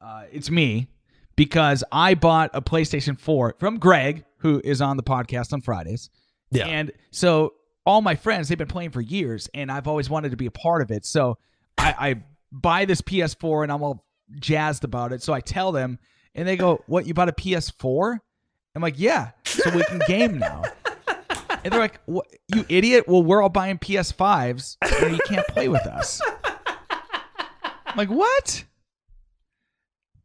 Uh, 0.01 0.25
it's 0.33 0.51
me 0.51 0.88
because 1.37 1.85
I 1.92 2.14
bought 2.14 2.51
a 2.55 2.62
PlayStation 2.62 3.19
4 3.19 3.57
from 3.59 3.79
Greg, 3.79 4.25
who 4.38 4.61
is 4.64 4.81
on 4.81 4.97
the 4.97 5.03
podcast 5.03 5.53
on 5.53 5.61
Fridays. 5.61 6.11
Yeah. 6.51 6.66
And 6.66 6.92
so 7.11 7.55
all 7.85 8.01
my 8.03 8.14
friends, 8.14 8.49
they've 8.49 8.59
been 8.59 8.66
playing 8.69 8.90
for 8.90 9.01
years, 9.01 9.49
and 9.55 9.71
I've 9.71 9.87
always 9.88 10.09
wanted 10.09 10.31
to 10.31 10.37
be 10.37 10.47
a 10.47 10.51
part 10.51 10.81
of 10.83 10.90
it. 10.90 11.05
So 11.05 11.38
I, 11.77 11.95
I 11.99 12.23
buy 12.53 12.85
this 12.85 13.01
PS4 13.01 13.64
and 13.64 13.73
I'm 13.73 13.83
all 13.83 14.06
jazzed 14.38 14.84
about 14.84 15.12
it. 15.12 15.22
So 15.22 15.32
I 15.32 15.40
tell 15.40 15.72
them, 15.72 15.98
and 16.34 16.46
they 16.46 16.56
go, 16.56 16.82
What, 16.86 17.06
you 17.06 17.14
bought 17.14 17.28
a 17.28 17.32
PS4? 17.32 18.18
I'm 18.74 18.82
like, 18.82 18.98
Yeah, 18.98 19.30
so 19.44 19.70
we 19.70 19.84
can 19.84 20.00
game 20.06 20.38
now. 20.38 20.62
And 21.64 21.72
they're 21.72 21.80
like, 21.80 22.00
what, 22.06 22.26
You 22.54 22.64
idiot. 22.68 23.08
Well, 23.08 23.22
we're 23.22 23.42
all 23.42 23.48
buying 23.48 23.78
PS5s, 23.78 24.76
and 25.02 25.16
you 25.16 25.20
can't 25.26 25.46
play 25.48 25.68
with 25.68 25.86
us. 25.86 26.20
I'm 27.96 27.96
like, 27.96 28.10
what? 28.10 28.64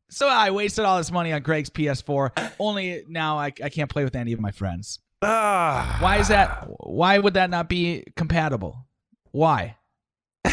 So 0.10 0.28
I 0.28 0.52
wasted 0.52 0.84
all 0.84 0.98
this 0.98 1.10
money 1.10 1.32
on 1.32 1.42
Greg's 1.42 1.70
PS4. 1.70 2.52
Only 2.60 3.06
now 3.08 3.38
I, 3.40 3.46
I 3.64 3.70
can't 3.70 3.90
play 3.90 4.04
with 4.04 4.16
any 4.16 4.34
of 4.34 4.42
my 4.42 4.52
friends. 4.52 5.00
Ah. 5.22 5.98
Why 6.02 6.18
is 6.18 6.28
that? 6.28 6.68
Why 6.82 7.18
would 7.18 7.36
that 7.36 7.50
not 7.50 7.70
be 7.70 8.04
compatible? 8.18 8.88
Why? 9.32 9.78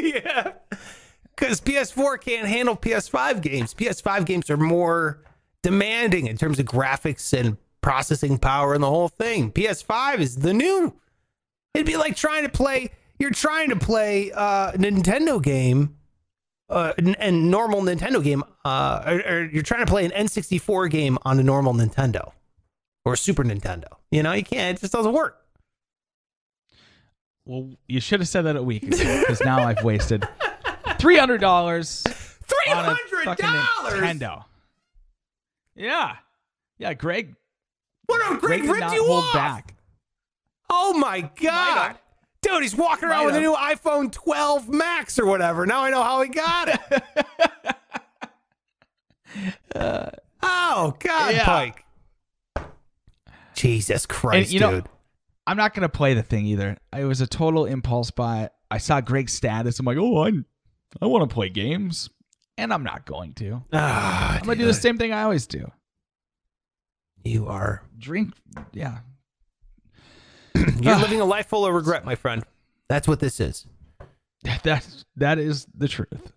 yeah. 0.00 0.52
Because 1.40 1.60
PS4 1.62 2.20
can't 2.20 2.46
handle 2.46 2.76
PS5 2.76 3.40
games. 3.40 3.72
PS5 3.72 4.26
games 4.26 4.50
are 4.50 4.58
more 4.58 5.22
demanding 5.62 6.26
in 6.26 6.36
terms 6.36 6.58
of 6.58 6.66
graphics 6.66 7.32
and 7.32 7.56
processing 7.80 8.36
power 8.36 8.74
and 8.74 8.82
the 8.82 8.88
whole 8.88 9.08
thing. 9.08 9.50
PS5 9.50 10.18
is 10.18 10.36
the 10.36 10.52
new. 10.52 10.94
It'd 11.72 11.86
be 11.86 11.96
like 11.96 12.14
trying 12.14 12.42
to 12.42 12.50
play. 12.50 12.90
You're 13.18 13.30
trying 13.30 13.70
to 13.70 13.76
play 13.76 14.32
uh, 14.32 14.72
a 14.72 14.78
Nintendo 14.78 15.42
game, 15.42 15.96
uh, 16.68 16.92
and 17.18 17.50
normal 17.50 17.80
Nintendo 17.82 18.22
game, 18.22 18.44
uh, 18.64 19.02
or, 19.06 19.32
or 19.32 19.44
you're 19.46 19.62
trying 19.62 19.84
to 19.84 19.90
play 19.90 20.04
an 20.04 20.10
N64 20.10 20.90
game 20.90 21.18
on 21.22 21.38
a 21.40 21.42
normal 21.42 21.72
Nintendo 21.72 22.32
or 23.04 23.16
Super 23.16 23.44
Nintendo. 23.44 23.88
You 24.10 24.22
know, 24.22 24.32
you 24.32 24.44
can't. 24.44 24.76
It 24.76 24.80
just 24.80 24.92
doesn't 24.92 25.12
work. 25.12 25.38
Well, 27.46 27.70
you 27.88 28.00
should 28.00 28.20
have 28.20 28.28
said 28.28 28.42
that 28.42 28.56
a 28.56 28.62
week 28.62 28.82
ago 28.82 29.20
because 29.20 29.40
now 29.40 29.60
I've 29.60 29.82
wasted 29.82 30.28
three 31.00 31.16
hundred 31.16 31.40
dollars 31.40 32.02
Three 32.02 32.72
on 32.72 32.78
a 32.84 32.94
hundred 32.94 33.24
fucking 33.24 33.44
dollars. 33.44 34.00
Nintendo. 34.18 34.44
Yeah, 35.76 36.16
yeah. 36.78 36.94
Greg, 36.94 37.34
What 38.06 38.20
a 38.32 38.36
Greg 38.38 38.40
great 38.40 38.62
did 38.62 38.70
ripped 38.82 38.92
you 38.94 39.04
hold 39.06 39.24
off. 39.24 39.32
back. 39.34 39.74
Oh 40.68 40.92
my 40.94 41.30
god, 41.40 41.96
Dude, 42.42 42.62
he's 42.62 42.74
walking 42.76 43.08
around 43.08 43.24
Might 43.24 43.26
with 43.26 43.36
a 43.36 43.40
new 43.40 43.54
iPhone 43.54 44.10
12 44.12 44.68
Max 44.68 45.18
or 45.18 45.26
whatever. 45.26 45.66
Now 45.66 45.82
I 45.84 45.90
know 45.90 46.02
how 46.02 46.22
he 46.22 46.28
got 46.28 46.68
it. 46.68 47.76
Uh, 49.74 50.10
oh, 50.42 50.96
God, 50.98 51.34
Yeah. 51.34 51.44
Pike. 51.44 51.84
Jesus 53.54 54.06
Christ, 54.06 54.50
you 54.52 54.58
know- 54.60 54.70
dude. 54.72 54.88
I'm 55.46 55.56
not 55.56 55.74
gonna 55.74 55.88
play 55.88 56.14
the 56.14 56.22
thing 56.22 56.46
either. 56.46 56.76
It 56.96 57.04
was 57.04 57.20
a 57.20 57.26
total 57.26 57.64
impulse 57.64 58.10
buy. 58.10 58.50
I 58.70 58.78
saw 58.78 59.00
Greg's 59.00 59.32
status. 59.32 59.78
I'm 59.80 59.86
like, 59.86 59.96
oh, 59.98 60.24
I, 60.26 60.32
I 61.00 61.06
want 61.06 61.28
to 61.28 61.32
play 61.32 61.48
games, 61.48 62.10
and 62.58 62.72
I'm 62.72 62.82
not 62.82 63.04
going 63.04 63.34
to. 63.34 63.62
Ah, 63.72 64.36
I'm 64.36 64.42
gonna 64.44 64.56
do 64.56 64.66
the 64.66 64.74
same 64.74 64.98
thing 64.98 65.12
I 65.12 65.22
always 65.22 65.46
do. 65.46 65.70
You 67.24 67.46
are. 67.48 67.82
Drink, 67.98 68.34
yeah. 68.72 68.98
You're 70.54 70.96
living 70.98 71.20
a 71.20 71.24
life 71.24 71.46
full 71.46 71.66
of 71.66 71.74
regret, 71.74 72.04
my 72.04 72.14
friend. 72.14 72.42
That's 72.88 73.06
what 73.06 73.20
this 73.20 73.40
is. 73.40 73.66
That's 74.62 75.04
that 75.16 75.38
is 75.38 75.66
the 75.76 75.88
truth. 75.88 76.32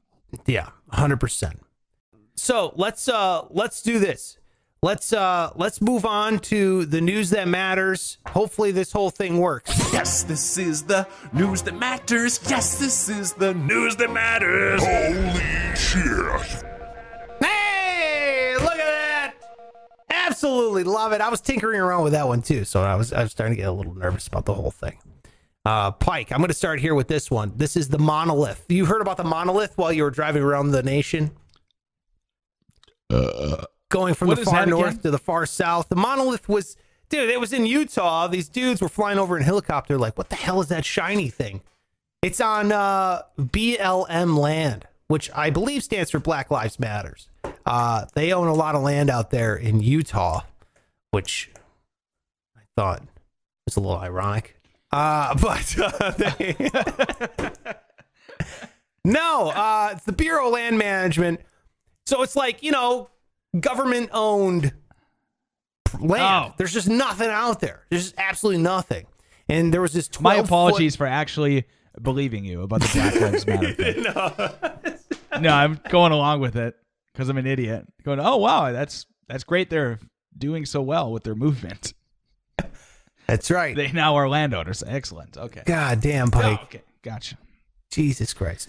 Yeah, 0.46 0.70
hundred 0.90 1.20
percent. 1.20 1.62
So 2.36 2.74
let's 2.76 3.08
uh 3.08 3.46
let's 3.50 3.82
do 3.82 4.00
this. 4.00 4.38
Let's 4.84 5.14
uh 5.14 5.52
let's 5.56 5.80
move 5.80 6.06
on 6.06 6.40
to 6.40 6.86
the 6.86 7.00
news 7.00 7.30
that 7.30 7.48
matters. 7.48 8.18
Hopefully 8.28 8.72
this 8.72 8.92
whole 8.92 9.10
thing 9.10 9.38
works. 9.38 9.72
Yes, 9.94 10.24
this 10.24 10.58
is 10.58 10.84
the 10.84 11.08
news 11.32 11.62
that 11.62 11.80
matters. 11.80 12.38
Yes, 12.50 12.80
this 12.80 13.08
is 13.08 13.32
the 13.32 13.54
news 13.54 13.96
that 13.96 14.12
matters. 14.12 14.84
Holy 14.84 15.76
shit. 15.78 16.66
Hey, 17.40 18.56
look 18.58 18.74
at 18.74 18.78
that! 18.78 19.36
Absolutely 20.10 20.84
love 20.84 21.14
it. 21.14 21.22
I 21.22 21.30
was 21.30 21.40
tinkering 21.40 21.80
around 21.80 22.04
with 22.04 22.12
that 22.12 22.28
one 22.28 22.42
too, 22.42 22.66
so 22.66 22.82
I 22.82 22.96
was 22.96 23.14
I 23.14 23.24
was 23.24 23.32
starting 23.32 23.56
to 23.56 23.62
get 23.62 23.70
a 23.70 23.72
little 23.72 23.96
nervous 23.96 24.28
about 24.28 24.44
the 24.44 24.54
whole 24.54 24.72
thing. 24.72 24.98
Uh, 25.66 25.92
Pike, 25.92 26.34
I'm 26.34 26.40
going 26.40 26.50
to 26.50 26.54
start 26.54 26.82
here 26.82 26.94
with 26.94 27.08
this 27.08 27.32
one. 27.32 27.54
This 27.56 27.78
is 27.78 27.88
the 27.88 28.00
monolith. 28.00 28.66
You 28.68 28.84
heard 28.84 29.00
about 29.00 29.16
the 29.16 29.24
monolith 29.24 29.78
while 29.78 29.94
you 29.94 30.04
were 30.04 30.12
driving 30.12 30.44
around 30.44 30.72
the 30.72 30.84
nation? 30.84 31.32
Going 33.94 34.16
from 34.16 34.30
What 34.30 34.40
the 34.40 34.46
far 34.46 34.66
north 34.66 34.94
again? 34.94 35.02
to 35.04 35.12
the 35.12 35.20
far 35.20 35.46
south. 35.46 35.88
The 35.88 35.96
monolith 35.96 36.50
was, 36.50 36.76
dude, 37.10 37.30
it 37.30 37.40
was 37.40 37.54
in 37.54 37.68
Utah. 37.68 38.28
These 38.28 38.50
dudes 38.50 38.82
were 38.82 38.90
flying 38.90 39.20
over 39.20 39.38
in 39.38 39.44
a 39.44 39.46
helicopter, 39.46 40.00
like, 40.00 40.18
what 40.18 40.30
the 40.30 40.36
hell 40.36 40.62
is 40.62 40.70
that 40.70 40.84
shiny 40.84 41.30
thing? 41.30 41.62
It's 42.24 42.42
on 42.42 42.72
uh, 42.72 43.22
BLM 43.38 44.36
land, 44.36 44.88
which 45.10 45.30
I 45.36 45.52
believe 45.52 45.84
stands 45.84 46.10
for 46.10 46.18
Black 46.18 46.50
Lives 46.50 46.80
Matters. 46.80 47.30
Uh, 47.68 48.06
they 48.16 48.34
own 48.34 48.48
a 48.48 48.54
lot 48.56 48.74
of 48.74 48.82
land 48.82 49.12
out 49.12 49.30
there 49.30 49.56
in 49.56 49.80
Utah, 49.80 50.42
which 51.12 51.52
I 52.58 52.62
thought 52.76 53.04
was 53.66 53.76
a 53.76 53.80
little 53.80 54.00
ironic. 54.00 54.58
Uh, 54.92 55.36
but 55.42 55.76
uh, 55.80 56.12
they 56.12 56.56
no, 59.06 59.50
uh, 59.50 59.90
it's 59.94 60.06
the 60.06 60.14
Bureau 60.14 60.48
of 60.48 60.54
Land 60.54 60.80
Management. 60.80 61.42
So 62.08 62.24
it's 62.24 62.36
like 62.36 62.64
you 62.64 62.72
know, 62.72 63.10
government 63.60 64.10
owned 64.14 64.74
land. 66.00 66.52
Oh. 66.52 66.54
There's 66.58 66.74
just 66.74 66.90
nothing 66.90 67.30
out 67.30 67.60
there. 67.60 67.86
There's 67.90 68.04
just 68.04 68.16
absolutely 68.18 68.62
nothing. 68.62 69.06
And 69.50 69.74
there 69.74 69.82
was 69.82 69.94
this 69.94 70.08
12 70.08 70.24
My 70.24 70.38
foot- 70.42 70.46
apologies 70.46 70.96
for 70.96 71.06
actually 71.06 71.66
believing 72.02 72.46
you 72.46 72.62
about 72.62 72.82
the 72.82 72.90
Black 72.94 73.16
Lives 73.22 73.46
Matter 73.46 73.74
thing. 75.34 75.42
no. 75.42 75.50
I'm 75.54 75.80
going 75.90 76.12
along 76.12 76.40
with 76.42 76.56
it 76.56 76.76
because 77.12 77.30
I'm 77.30 77.38
an 77.38 77.46
idiot. 77.48 77.86
Going, 78.04 78.20
oh 78.20 78.38
wow, 78.38 78.72
that's 78.72 79.06
that's 79.28 79.44
great. 79.44 79.70
They're 79.70 80.00
doing 80.38 80.66
so 80.66 80.82
well 80.82 81.12
with 81.12 81.24
their 81.24 81.36
movement. 81.36 81.94
That's 83.28 83.50
right. 83.50 83.74
They 83.74 83.90
now 83.92 84.16
are 84.16 84.28
landowners. 84.28 84.84
Excellent. 84.86 85.38
Okay. 85.38 85.62
God 85.66 86.02
damn, 86.02 86.30
Pike. 86.30 86.60
Oh, 86.60 86.64
okay. 86.66 86.82
Gotcha. 87.04 87.38
Jesus 87.90 88.34
Christ. 88.34 88.68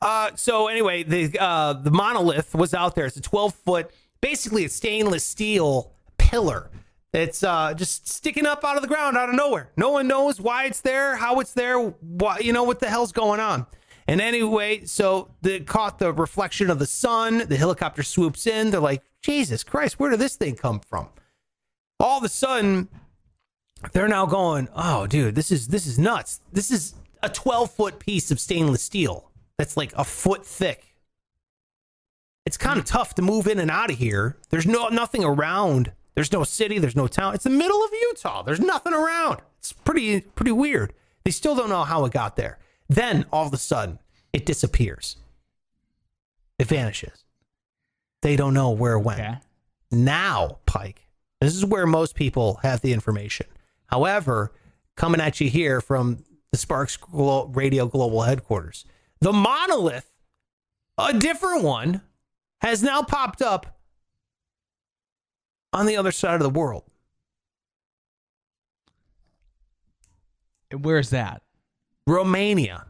Uh, 0.00 0.30
so 0.36 0.68
anyway, 0.68 1.02
the 1.02 1.36
uh, 1.40 1.72
the 1.72 1.90
monolith 1.90 2.54
was 2.54 2.74
out 2.74 2.94
there. 2.94 3.06
It's 3.06 3.16
a 3.16 3.20
12 3.20 3.54
foot, 3.54 3.90
basically 4.20 4.64
a 4.64 4.68
stainless 4.68 5.24
steel 5.24 5.92
pillar. 6.16 6.70
It's 7.12 7.42
uh, 7.42 7.72
just 7.74 8.06
sticking 8.06 8.46
up 8.46 8.64
out 8.64 8.76
of 8.76 8.82
the 8.82 8.88
ground 8.88 9.16
out 9.16 9.28
of 9.28 9.34
nowhere. 9.34 9.70
No 9.76 9.90
one 9.90 10.06
knows 10.08 10.40
why 10.40 10.66
it's 10.66 10.80
there, 10.80 11.16
how 11.16 11.40
it's 11.40 11.54
there, 11.54 11.78
why 11.78 12.38
you 12.38 12.52
know 12.52 12.64
what 12.64 12.80
the 12.80 12.88
hell's 12.88 13.12
going 13.12 13.40
on. 13.40 13.66
And 14.06 14.20
anyway, 14.20 14.84
so 14.84 15.28
they 15.42 15.60
caught 15.60 15.98
the 15.98 16.12
reflection 16.12 16.70
of 16.70 16.78
the 16.78 16.86
sun. 16.86 17.46
The 17.48 17.56
helicopter 17.56 18.02
swoops 18.02 18.46
in. 18.46 18.70
They're 18.70 18.80
like, 18.80 19.02
Jesus 19.22 19.62
Christ, 19.64 19.98
where 19.98 20.10
did 20.10 20.18
this 20.18 20.36
thing 20.36 20.56
come 20.56 20.80
from? 20.80 21.08
All 22.00 22.18
of 22.18 22.24
a 22.24 22.28
sudden, 22.28 22.88
they're 23.92 24.08
now 24.08 24.26
going, 24.26 24.68
oh, 24.74 25.06
dude, 25.06 25.34
this 25.34 25.50
is 25.50 25.68
this 25.68 25.86
is 25.86 25.98
nuts. 25.98 26.40
This 26.52 26.70
is 26.70 26.94
a 27.22 27.28
12 27.28 27.70
foot 27.70 27.98
piece 27.98 28.30
of 28.30 28.40
stainless 28.40 28.82
steel 28.82 29.30
that's 29.56 29.76
like 29.76 29.92
a 29.94 30.04
foot 30.04 30.44
thick. 30.44 30.87
It's 32.48 32.56
kind 32.56 32.78
of 32.78 32.86
tough 32.86 33.14
to 33.16 33.20
move 33.22 33.46
in 33.46 33.58
and 33.58 33.70
out 33.70 33.90
of 33.90 33.98
here. 33.98 34.38
There's 34.48 34.64
no 34.66 34.88
nothing 34.88 35.22
around. 35.22 35.92
There's 36.14 36.32
no 36.32 36.44
city. 36.44 36.78
There's 36.78 36.96
no 36.96 37.06
town. 37.06 37.34
It's 37.34 37.44
the 37.44 37.50
middle 37.50 37.84
of 37.84 37.90
Utah. 38.08 38.42
There's 38.42 38.58
nothing 38.58 38.94
around. 38.94 39.42
It's 39.58 39.74
pretty 39.74 40.22
pretty 40.22 40.52
weird. 40.52 40.94
They 41.26 41.30
still 41.30 41.54
don't 41.54 41.68
know 41.68 41.84
how 41.84 42.06
it 42.06 42.12
got 42.14 42.36
there. 42.36 42.58
Then 42.88 43.26
all 43.30 43.46
of 43.46 43.52
a 43.52 43.58
sudden, 43.58 43.98
it 44.32 44.46
disappears. 44.46 45.16
It 46.58 46.68
vanishes. 46.68 47.22
They 48.22 48.34
don't 48.34 48.54
know 48.54 48.70
where 48.70 48.94
it 48.94 49.00
went 49.00 49.20
Okay. 49.20 49.34
now, 49.90 50.58
Pike. 50.64 51.02
This 51.42 51.54
is 51.54 51.66
where 51.66 51.86
most 51.86 52.14
people 52.14 52.60
have 52.62 52.80
the 52.80 52.94
information. 52.94 53.46
However, 53.88 54.52
coming 54.96 55.20
at 55.20 55.38
you 55.38 55.50
here 55.50 55.82
from 55.82 56.24
the 56.50 56.56
Sparks 56.56 56.96
Glo- 56.96 57.48
Radio 57.48 57.86
Global 57.86 58.22
headquarters, 58.22 58.86
the 59.20 59.34
monolith, 59.34 60.10
a 60.96 61.12
different 61.12 61.62
one, 61.62 62.00
has 62.60 62.82
now 62.82 63.02
popped 63.02 63.42
up 63.42 63.78
on 65.72 65.86
the 65.86 65.96
other 65.96 66.12
side 66.12 66.34
of 66.34 66.42
the 66.42 66.50
world. 66.50 66.84
And 70.70 70.84
Where's 70.84 71.10
that? 71.10 71.42
Romania. 72.06 72.86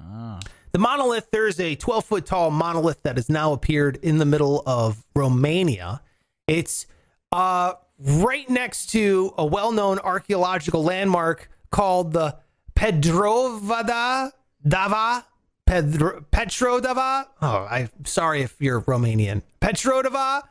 Oh. 0.00 0.40
The 0.72 0.78
monolith, 0.78 1.30
there 1.30 1.46
is 1.46 1.60
a 1.60 1.74
12 1.74 2.04
foot 2.04 2.26
tall 2.26 2.50
monolith 2.50 3.02
that 3.02 3.16
has 3.16 3.28
now 3.28 3.52
appeared 3.52 3.98
in 4.02 4.18
the 4.18 4.24
middle 4.24 4.62
of 4.66 5.04
Romania. 5.14 6.00
It's 6.46 6.86
uh, 7.30 7.74
right 7.98 8.48
next 8.48 8.86
to 8.90 9.34
a 9.36 9.44
well 9.44 9.72
known 9.72 9.98
archaeological 9.98 10.82
landmark 10.82 11.50
called 11.70 12.12
the 12.12 12.38
Pedrovada 12.74 14.32
Dava. 14.66 15.24
Pedro, 15.72 16.22
Petrodava. 16.30 17.28
Oh, 17.40 17.66
I'm 17.70 17.88
sorry 18.04 18.42
if 18.42 18.56
you're 18.60 18.82
Romanian. 18.82 19.40
Petrodava 19.62 20.42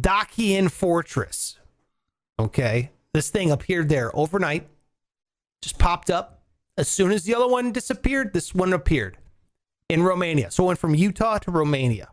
Dacian 0.00 0.68
Fortress. 0.68 1.58
Okay. 2.38 2.92
This 3.12 3.30
thing 3.30 3.50
appeared 3.50 3.88
there 3.88 4.16
overnight, 4.16 4.68
just 5.60 5.76
popped 5.78 6.08
up. 6.08 6.42
As 6.78 6.86
soon 6.86 7.10
as 7.10 7.24
the 7.24 7.34
other 7.34 7.48
one 7.48 7.72
disappeared, 7.72 8.32
this 8.32 8.54
one 8.54 8.72
appeared 8.72 9.18
in 9.88 10.04
Romania. 10.04 10.52
So 10.52 10.62
it 10.62 10.66
went 10.68 10.78
from 10.78 10.94
Utah 10.94 11.38
to 11.38 11.50
Romania. 11.50 12.10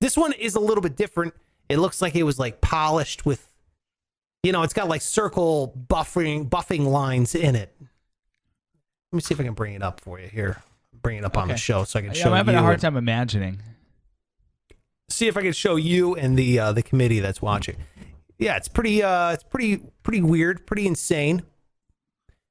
This 0.00 0.16
one 0.16 0.32
is 0.32 0.56
a 0.56 0.60
little 0.60 0.82
bit 0.82 0.96
different. 0.96 1.32
It 1.68 1.78
looks 1.78 2.02
like 2.02 2.16
it 2.16 2.24
was 2.24 2.40
like 2.40 2.60
polished 2.60 3.24
with, 3.24 3.52
you 4.42 4.50
know, 4.50 4.62
it's 4.62 4.74
got 4.74 4.88
like 4.88 5.00
circle 5.00 5.72
buffering 5.88 6.48
buffing 6.48 6.86
lines 6.88 7.36
in 7.36 7.54
it. 7.54 7.72
Let 7.80 9.16
me 9.16 9.20
see 9.20 9.34
if 9.34 9.40
I 9.40 9.44
can 9.44 9.54
bring 9.54 9.74
it 9.74 9.82
up 9.82 10.00
for 10.00 10.18
you 10.18 10.26
here. 10.26 10.60
Bring 11.02 11.18
it 11.18 11.24
up 11.24 11.36
on 11.36 11.48
the 11.48 11.56
show 11.56 11.84
so 11.84 11.98
I 11.98 12.02
can 12.02 12.12
Yeah, 12.14 12.22
show 12.22 12.30
I'm 12.30 12.36
having 12.36 12.54
you. 12.54 12.60
a 12.60 12.62
hard 12.62 12.80
time 12.80 12.96
imagining. 12.96 13.60
see 15.10 15.28
if 15.28 15.36
I 15.36 15.42
can 15.42 15.52
show 15.52 15.76
you 15.76 16.14
and 16.14 16.38
the 16.38 16.58
uh, 16.58 16.72
the 16.72 16.82
committee 16.82 17.20
that's 17.20 17.42
watching. 17.42 17.76
Yeah, 18.38 18.56
it's 18.56 18.68
pretty 18.68 19.02
uh 19.02 19.32
it's 19.32 19.44
pretty 19.44 19.82
pretty 20.02 20.22
weird, 20.22 20.66
pretty 20.66 20.86
insane. 20.86 21.42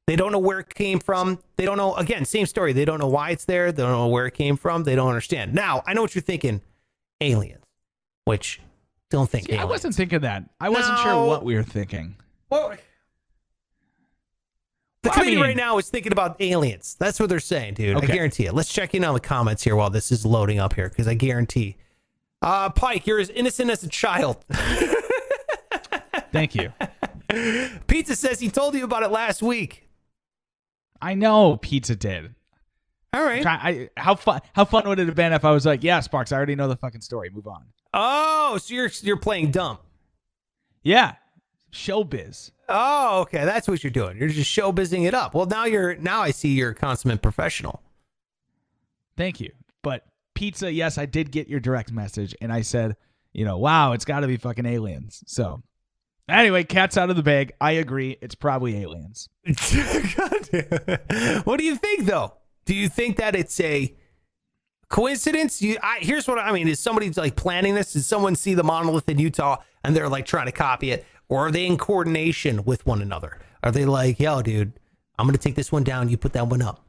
They 0.08 0.16
don't 0.16 0.32
know 0.32 0.40
where 0.40 0.60
it 0.60 0.74
came 0.74 1.00
from. 1.00 1.40
They 1.58 1.66
don't 1.66 1.78
know 1.78 1.96
again, 1.96 2.26
same 2.26 2.46
story. 2.46 2.74
They 2.74 2.86
don't 2.86 3.00
know 3.00 3.08
why 3.08 3.30
it's 3.32 3.46
there. 3.46 3.72
They 3.72 3.82
don't 3.84 3.92
know 3.92 4.08
where 4.08 4.26
it 4.28 4.34
came 4.34 4.58
from. 4.58 4.84
They 4.84 4.96
don't 4.96 5.08
understand. 5.08 5.54
Now, 5.54 5.82
I 5.88 5.94
know 5.94 6.02
what 6.02 6.14
you're 6.16 6.22
thinking. 6.22 6.62
Aliens. 7.22 7.64
Which 8.26 8.60
don't 9.10 9.30
think 9.30 9.48
See, 9.48 9.58
I 9.58 9.64
wasn't 9.66 9.96
thinking 9.96 10.20
that. 10.22 10.44
I 10.60 10.70
wasn't 10.70 10.98
No. 10.98 11.04
sure 11.04 11.26
what 11.28 11.44
we 11.46 11.56
were 11.56 11.64
thinking. 11.64 12.16
Well, 12.50 12.74
the 15.04 15.10
Well, 15.10 15.20
I 15.20 15.26
mean- 15.26 15.40
right 15.40 15.56
now 15.58 15.78
is 15.78 15.90
thinking 15.90 16.12
about 16.12 16.40
aliens. 16.42 16.96
That's 17.00 17.20
what 17.20 17.30
they're 17.30 17.40
saying, 17.40 17.74
dude. 17.76 17.98
I 17.98 18.02
guarantee 18.06 18.46
it. 18.46 18.54
Let's 18.54 18.72
check 18.72 18.94
in 18.94 19.04
on 19.04 19.14
the 19.14 19.20
comments 19.20 19.64
here 19.64 19.76
while 19.76 19.90
this 19.90 20.12
is 20.12 20.26
loading 20.26 20.60
up 20.60 20.74
here, 20.74 20.90
because 20.90 21.08
I 21.08 21.14
guarantee. 21.16 21.78
Uh, 22.42 22.70
Pike, 22.70 23.06
you're 23.08 23.20
as 23.20 23.30
innocent 23.30 23.70
as 23.70 23.84
a 23.84 23.88
child. 23.90 24.44
Thank 26.32 26.56
you. 26.56 26.72
Pizza 27.88 28.16
says 28.16 28.40
he 28.40 28.50
told 28.50 28.74
you 28.76 28.84
about 28.84 29.04
it 29.04 29.10
last 29.12 29.42
week. 29.42 29.88
I 31.02 31.14
know 31.14 31.58
Pizza 31.58 31.96
did. 31.96 32.36
All 33.14 33.24
right. 33.24 33.42
Try- 33.42 33.54
I, 33.54 33.90
how 33.98 34.16
fun? 34.16 34.40
How 34.54 34.66
fun 34.66 34.88
would 34.88 35.00
it 35.00 35.08
have 35.08 35.16
been 35.16 35.34
if 35.34 35.44
I 35.44 35.52
was 35.52 35.66
like, 35.66 35.84
"Yeah, 35.84 36.00
Sparks, 36.00 36.32
I 36.32 36.38
already 36.38 36.56
know 36.56 36.68
the 36.70 36.78
fucking 36.78 37.02
story. 37.02 37.30
Move 37.30 37.48
on." 37.48 37.66
Oh, 37.94 38.58
so 38.62 38.74
you're 38.74 38.90
you're 39.02 39.18
playing 39.18 39.52
dumb. 39.52 39.80
Yeah, 40.84 41.16
showbiz. 41.72 42.52
Oh, 42.70 43.22
okay. 43.22 43.44
That's 43.46 43.68
what 43.68 43.84
you're 43.84 43.92
doing. 43.92 44.18
You're 44.18 44.30
just 44.30 44.50
showbizzing 44.56 45.06
it 45.06 45.14
up. 45.14 45.34
Well, 45.34 45.46
now 45.46 45.66
you're 45.66 45.96
now 45.96 46.22
I 46.22 46.32
see 46.32 46.50
you're 46.50 46.72
a 46.72 46.76
consummate 46.76 47.22
professional. 47.22 47.82
Thank 49.18 49.40
you. 49.40 49.52
But 49.82 50.06
pizza, 50.34 50.72
yes, 50.72 50.98
I 50.98 51.06
did 51.06 51.32
get 51.32 51.48
your 51.48 51.60
direct 51.60 51.92
message, 51.92 52.36
and 52.42 52.52
I 52.52 52.62
said, 52.62 52.96
you 53.34 53.46
know, 53.46 53.58
wow, 53.58 53.92
it's 53.94 54.06
got 54.06 54.22
to 54.22 54.28
be 54.28 54.38
fucking 54.38 54.66
aliens. 54.66 55.24
So, 55.28 55.64
anyway, 56.28 56.64
cat's 56.64 56.98
out 56.98 57.10
of 57.10 57.16
the 57.16 57.24
bag. 57.24 57.54
I 57.60 57.72
agree. 57.74 58.18
It's 58.22 58.36
probably 58.36 58.78
aliens. 58.78 59.30
what 61.44 61.58
do 61.58 61.64
you 61.64 61.76
think, 61.76 62.06
though? 62.06 62.34
Do 62.66 62.76
you 62.76 62.90
think 62.90 63.18
that 63.18 63.36
it's 63.36 63.60
a 63.60 63.96
coincidence? 64.90 65.62
You, 65.62 65.78
I, 65.82 66.00
here's 66.02 66.28
what 66.28 66.40
I 66.40 66.52
mean: 66.52 66.68
Is 66.68 66.80
somebody 66.80 67.10
like 67.12 67.36
planning 67.36 67.76
this? 67.76 67.94
Did 67.94 68.04
someone 68.04 68.36
see 68.36 68.54
the 68.54 68.64
monolith 68.64 69.10
in 69.10 69.20
Utah 69.20 69.58
and 69.84 69.96
they're 69.96 70.10
like 70.10 70.26
trying 70.26 70.46
to 70.46 70.52
copy 70.52 70.92
it, 70.92 71.06
or 71.32 71.48
are 71.48 71.52
they 71.52 71.66
in 71.66 71.78
coordination 71.78 72.66
with 72.66 72.86
one 72.86 73.02
another? 73.02 73.40
Are 73.64 73.72
they 73.72 73.86
like, 73.86 74.20
yo, 74.20 74.42
dude, 74.42 74.74
I'm 75.18 75.26
gonna 75.26 75.38
take 75.38 75.56
this 75.56 75.72
one 75.72 75.84
down. 75.84 76.10
You 76.10 76.18
put 76.18 76.34
that 76.34 76.48
one 76.48 76.62
up. 76.62 76.86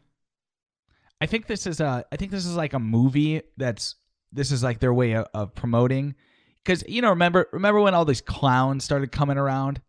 I 1.21 1.27
think 1.27 1.47
this 1.47 1.67
is 1.67 1.81
a. 1.81 2.05
I 2.11 2.17
think 2.17 2.33
this 2.33 2.45
is 2.45 2.57
like 2.57 2.75
a 2.75 2.79
movie 2.81 3.43
that's. 3.57 3.95
This 4.33 4.51
is 4.51 4.63
like 4.63 4.81
their 4.81 4.93
way 4.93 5.13
of, 5.13 5.27
of 5.33 5.55
promoting, 5.55 6.15
because 6.65 6.83
you 6.89 7.03
know, 7.03 7.11
remember, 7.11 7.49
remember 7.53 7.81
when 7.81 7.95
all 7.95 8.05
these 8.05 8.23
clowns 8.23 8.83
started 8.83 9.13
coming 9.13 9.39
around? 9.39 9.81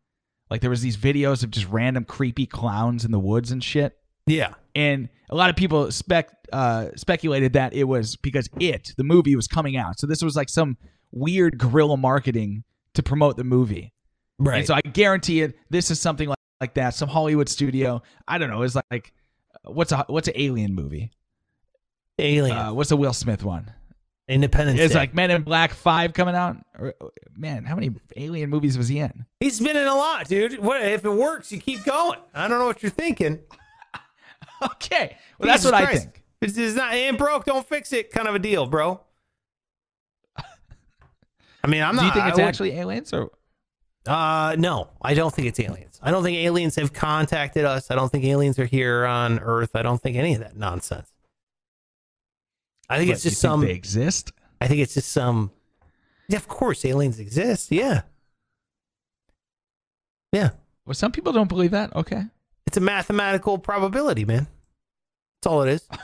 Like 0.50 0.62
there 0.62 0.70
was 0.70 0.82
these 0.82 0.98
videos 0.98 1.44
of 1.44 1.50
just 1.50 1.68
random 1.70 2.04
creepy 2.04 2.46
clowns 2.46 3.06
in 3.06 3.12
the 3.12 3.20
woods 3.20 3.52
and 3.52 3.64
shit. 3.64 3.98
Yeah. 4.28 4.54
and 4.76 5.10
a 5.30 5.36
lot 5.36 5.50
of 5.50 5.56
people 5.56 5.92
spec 5.92 6.30
uh, 6.54 6.90
speculated 6.96 7.54
that 7.54 7.74
it 7.74 7.86
was 7.86 8.16
because 8.16 8.48
it 8.60 8.94
the 8.96 9.04
movie 9.04 9.36
was 9.36 9.48
coming 9.48 9.76
out 9.76 10.00
so 10.00 10.08
this 10.08 10.24
was 10.24 10.36
like 10.36 10.48
some 10.48 10.78
weird 11.12 11.58
guerrilla 11.58 11.98
marketing 11.98 12.64
to 12.94 13.04
promote 13.04 13.36
the 13.36 13.44
movie 13.44 13.92
Right. 14.40 14.58
and 14.60 14.68
so 14.68 14.74
i 14.74 14.82
guarantee 14.82 15.42
it 15.42 15.58
this 15.70 15.92
is 15.92 16.00
something 16.00 16.28
like, 16.28 16.38
like 16.60 16.74
that 16.76 16.96
some 16.96 17.08
hollywood 17.10 17.48
studio 17.50 18.02
i 18.28 18.38
don't 18.38 18.50
know 18.50 18.64
is 18.64 18.76
like 18.92 19.14
what's 19.64 19.92
a 19.92 20.06
what's 20.08 20.28
an 20.28 20.34
alien 20.38 20.74
movie 20.74 21.12
Alien. 22.20 22.56
uh, 22.58 22.74
what's 22.74 22.92
a 22.92 22.98
will 22.98 23.14
smith 23.14 23.44
one 23.44 23.72
Independence 24.30 24.80
it's 24.80 24.94
Day. 24.94 25.00
like 25.00 25.14
men 25.14 25.32
in 25.32 25.42
black 25.44 25.74
5 25.74 26.14
coming 26.14 26.34
out 26.36 26.58
man 27.36 27.66
how 27.66 27.76
many 27.76 27.92
alien 28.16 28.50
movies 28.50 28.78
was 28.78 28.88
he 28.88 29.00
in 29.00 29.26
He's 29.40 29.60
been 29.60 29.76
in 29.76 29.86
a 29.86 29.94
lot, 29.96 30.28
dude. 30.30 30.60
What 30.60 30.82
if 30.82 31.04
it 31.04 31.10
works? 31.10 31.52
You 31.52 31.60
keep 31.60 31.84
going. 31.84 32.20
I 32.34 32.48
don't 32.48 32.60
know 32.60 32.66
what 32.66 32.82
you're 32.82 32.90
thinking. 32.90 33.40
okay 34.64 35.18
well 35.40 35.48
that's 35.48 35.64
Jesus 35.64 35.72
what 35.74 35.74
i 35.74 35.86
Christ. 35.86 36.04
think 36.04 36.24
This 36.40 36.58
is 36.58 36.76
not 36.76 36.94
ain't 36.94 37.18
broke, 37.18 37.44
don't 37.46 37.68
fix 37.68 37.92
it, 37.94 38.12
kind 38.12 38.28
of 38.30 38.36
a 38.36 38.40
deal, 38.40 38.66
bro. 38.66 39.02
I 41.64 41.68
mean, 41.68 41.84
I'm 41.84 41.96
not. 41.96 42.02
do 42.02 42.06
you 42.08 42.14
think 42.14 42.24
I 42.26 42.30
it's 42.30 42.38
would- 42.38 42.46
actually 42.46 42.72
aliens 42.72 43.12
or 43.14 43.30
Uh, 44.06 44.56
no, 44.60 44.90
I 45.02 45.14
don't 45.14 45.34
think 45.34 45.48
it's 45.48 45.60
aliens. 45.60 46.00
I 46.04 46.12
don't 46.12 46.24
think 46.24 46.38
aliens 46.38 46.76
have 46.76 46.92
contacted 46.92 47.64
us. 47.64 47.90
I 47.90 47.96
don't 47.96 48.12
think 48.12 48.26
aliens 48.26 48.60
are 48.60 48.66
here 48.66 49.06
on 49.06 49.40
Earth. 49.40 49.76
I 49.76 49.82
don't 49.82 50.02
think 50.02 50.18
any 50.18 50.34
of 50.34 50.42
that 50.42 50.58
nonsense. 50.58 51.10
I 52.90 52.98
think 52.98 53.10
What, 53.10 53.16
it's 53.16 53.24
just 53.24 53.40
some. 53.40 53.62
they 53.62 53.72
exist 53.72 54.32
I 54.60 54.68
think 54.68 54.82
it's 54.82 54.94
just 54.94 55.12
some. 55.12 55.52
Yeah, 56.30 56.38
of 56.38 56.48
course, 56.48 56.86
aliens 56.86 57.20
exist. 57.20 57.72
Yeah, 57.72 58.02
yeah. 60.32 60.52
well 60.86 60.94
some 60.94 61.12
people 61.12 61.34
don't 61.34 61.50
believe 61.50 61.72
that 61.72 61.96
okay 61.96 62.24
It's 62.68 62.78
a 62.78 62.82
mathematical 62.82 63.58
probability, 63.58 64.26
man. 64.26 64.48
That's 65.42 65.52
all 65.52 65.64
it 65.64 65.70
is. 65.70 65.88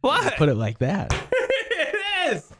what? 0.00 0.36
put 0.36 0.48
it 0.48 0.54
like 0.54 0.78
that 0.78 1.12
it 1.32 2.36
is. 2.36 2.52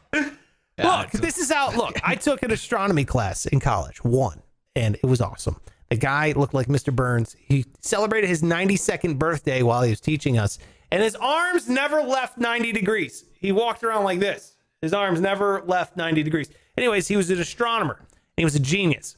Yeah, 0.77 0.99
look, 0.99 1.11
this 1.11 1.37
is 1.37 1.51
how. 1.51 1.71
Look, 1.75 1.99
I 2.03 2.15
took 2.15 2.43
an 2.43 2.51
astronomy 2.51 3.05
class 3.05 3.45
in 3.45 3.59
college, 3.59 4.03
one, 4.03 4.41
and 4.75 4.95
it 4.95 5.05
was 5.05 5.21
awesome. 5.21 5.59
The 5.89 5.95
guy 5.95 6.33
looked 6.35 6.53
like 6.53 6.67
Mr. 6.67 6.93
Burns. 6.93 7.35
He 7.39 7.65
celebrated 7.81 8.27
his 8.27 8.41
92nd 8.43 9.17
birthday 9.17 9.63
while 9.63 9.81
he 9.83 9.89
was 9.89 10.01
teaching 10.01 10.37
us, 10.37 10.59
and 10.91 11.01
his 11.01 11.15
arms 11.15 11.67
never 11.69 12.01
left 12.01 12.37
90 12.37 12.71
degrees. 12.73 13.23
He 13.39 13.51
walked 13.51 13.83
around 13.83 14.03
like 14.03 14.19
this. 14.19 14.55
His 14.81 14.93
arms 14.93 15.19
never 15.19 15.63
left 15.65 15.97
90 15.97 16.21
degrees. 16.23 16.49
Anyways, 16.77 17.07
he 17.07 17.15
was 17.15 17.29
an 17.31 17.39
astronomer. 17.39 18.05
He 18.35 18.43
was 18.43 18.53
a 18.55 18.59
genius, 18.59 19.17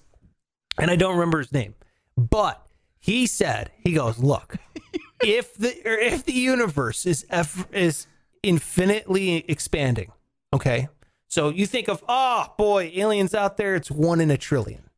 and 0.80 0.89
I 0.89 0.95
don't 0.95 1.13
remember 1.15 1.39
his 1.39 1.52
name, 1.52 1.76
but 2.15 2.65
he 3.00 3.26
said, 3.26 3.72
he 3.84 3.91
goes, 3.91 4.17
look, 4.19 4.56
if 5.22 5.56
the 5.56 5.76
or 5.86 5.98
if 5.98 6.24
the 6.24 6.32
universe 6.34 7.06
is 7.06 7.26
eff- 7.30 7.67
is 7.74 8.08
infinitely 8.43 9.43
expanding, 9.50 10.12
okay. 10.54 10.88
So 11.30 11.50
you 11.50 11.65
think 11.65 11.88
of, 11.88 12.04
oh 12.10 12.54
boy, 12.58 12.92
aliens 12.96 13.34
out 13.34 13.56
there, 13.56 13.76
it's 13.76 13.89
one 13.92 14.20
in 14.20 14.32
a 14.32 14.38
trillion, 14.38 14.89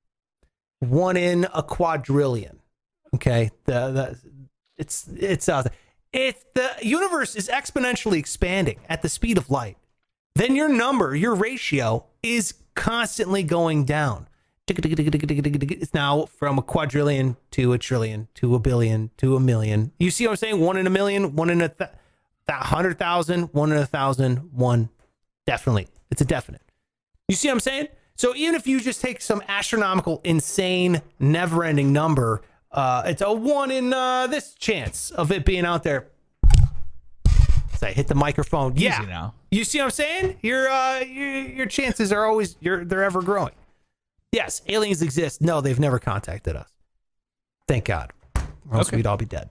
one 0.79 1.17
in 1.17 1.45
a 1.53 1.61
quadrillion. 1.61 2.61
Okay, 3.13 3.51
the 3.65 3.91
the 3.91 4.19
it's 4.77 5.07
it's 5.15 5.49
out 5.49 5.65
there. 5.65 6.33
The 6.53 6.71
universe 6.81 7.35
is 7.35 7.49
exponentially 7.49 8.17
expanding 8.17 8.79
at 8.87 9.01
the 9.01 9.09
speed 9.09 9.37
of 9.37 9.49
light, 9.49 9.77
then 10.35 10.55
your 10.55 10.69
number, 10.69 11.15
your 11.15 11.35
ratio 11.35 12.05
is 12.23 12.53
constantly 12.75 13.43
going 13.43 13.83
down. 13.85 14.27
It's 14.67 15.93
now 15.93 16.25
from 16.25 16.57
a 16.57 16.61
quadrillion 16.61 17.35
to 17.51 17.73
a 17.73 17.77
trillion 17.77 18.29
to 18.35 18.55
a 18.55 18.59
billion 18.59 19.11
to 19.17 19.35
a 19.35 19.39
million. 19.39 19.91
You 19.99 20.11
see 20.11 20.25
what 20.25 20.31
I'm 20.31 20.37
saying? 20.37 20.59
One 20.61 20.77
in 20.77 20.87
a 20.87 20.89
million, 20.89 21.35
one 21.35 21.49
in 21.49 21.61
a 21.61 21.67
th- 21.67 21.89
hundred 22.49 22.97
thousand, 22.97 23.53
one 23.53 23.71
in 23.73 23.77
a 23.77 23.85
thousand, 23.85 24.53
one. 24.53 24.89
Definitely. 25.45 25.87
It's 26.11 26.21
a 26.21 26.25
definite. 26.25 26.61
You 27.27 27.35
see 27.35 27.47
what 27.47 27.53
I'm 27.55 27.59
saying? 27.61 27.87
So 28.15 28.35
even 28.35 28.53
if 28.55 28.67
you 28.67 28.79
just 28.81 29.01
take 29.01 29.21
some 29.21 29.41
astronomical, 29.47 30.21
insane, 30.23 31.01
never 31.19 31.63
ending 31.63 31.91
number, 31.93 32.41
uh, 32.71 33.03
it's 33.05 33.21
a 33.21 33.31
one 33.33 33.71
in 33.71 33.93
uh, 33.93 34.27
this 34.27 34.53
chance 34.53 35.09
of 35.11 35.31
it 35.31 35.45
being 35.45 35.65
out 35.65 35.83
there. 35.83 36.07
So 37.77 37.87
I 37.87 37.93
hit 37.93 38.07
the 38.07 38.15
microphone. 38.15 38.75
Yeah. 38.75 38.99
Easy 38.99 39.09
now. 39.09 39.33
You 39.49 39.63
see 39.63 39.79
what 39.79 39.85
I'm 39.85 39.91
saying? 39.91 40.37
Your 40.43 40.69
uh 40.69 40.99
your, 40.99 41.39
your 41.47 41.65
chances 41.65 42.11
are 42.13 42.25
always 42.25 42.55
you're 42.59 42.85
they're 42.85 43.03
ever 43.03 43.21
growing. 43.23 43.53
Yes, 44.31 44.61
aliens 44.67 45.01
exist. 45.01 45.41
No, 45.41 45.61
they've 45.61 45.79
never 45.79 45.97
contacted 45.97 46.55
us. 46.55 46.69
Thank 47.67 47.85
God. 47.85 48.13
Or 48.69 48.77
else 48.77 48.87
Okay. 48.89 48.97
we'd 48.97 49.07
all 49.07 49.17
be 49.17 49.25
dead. 49.25 49.49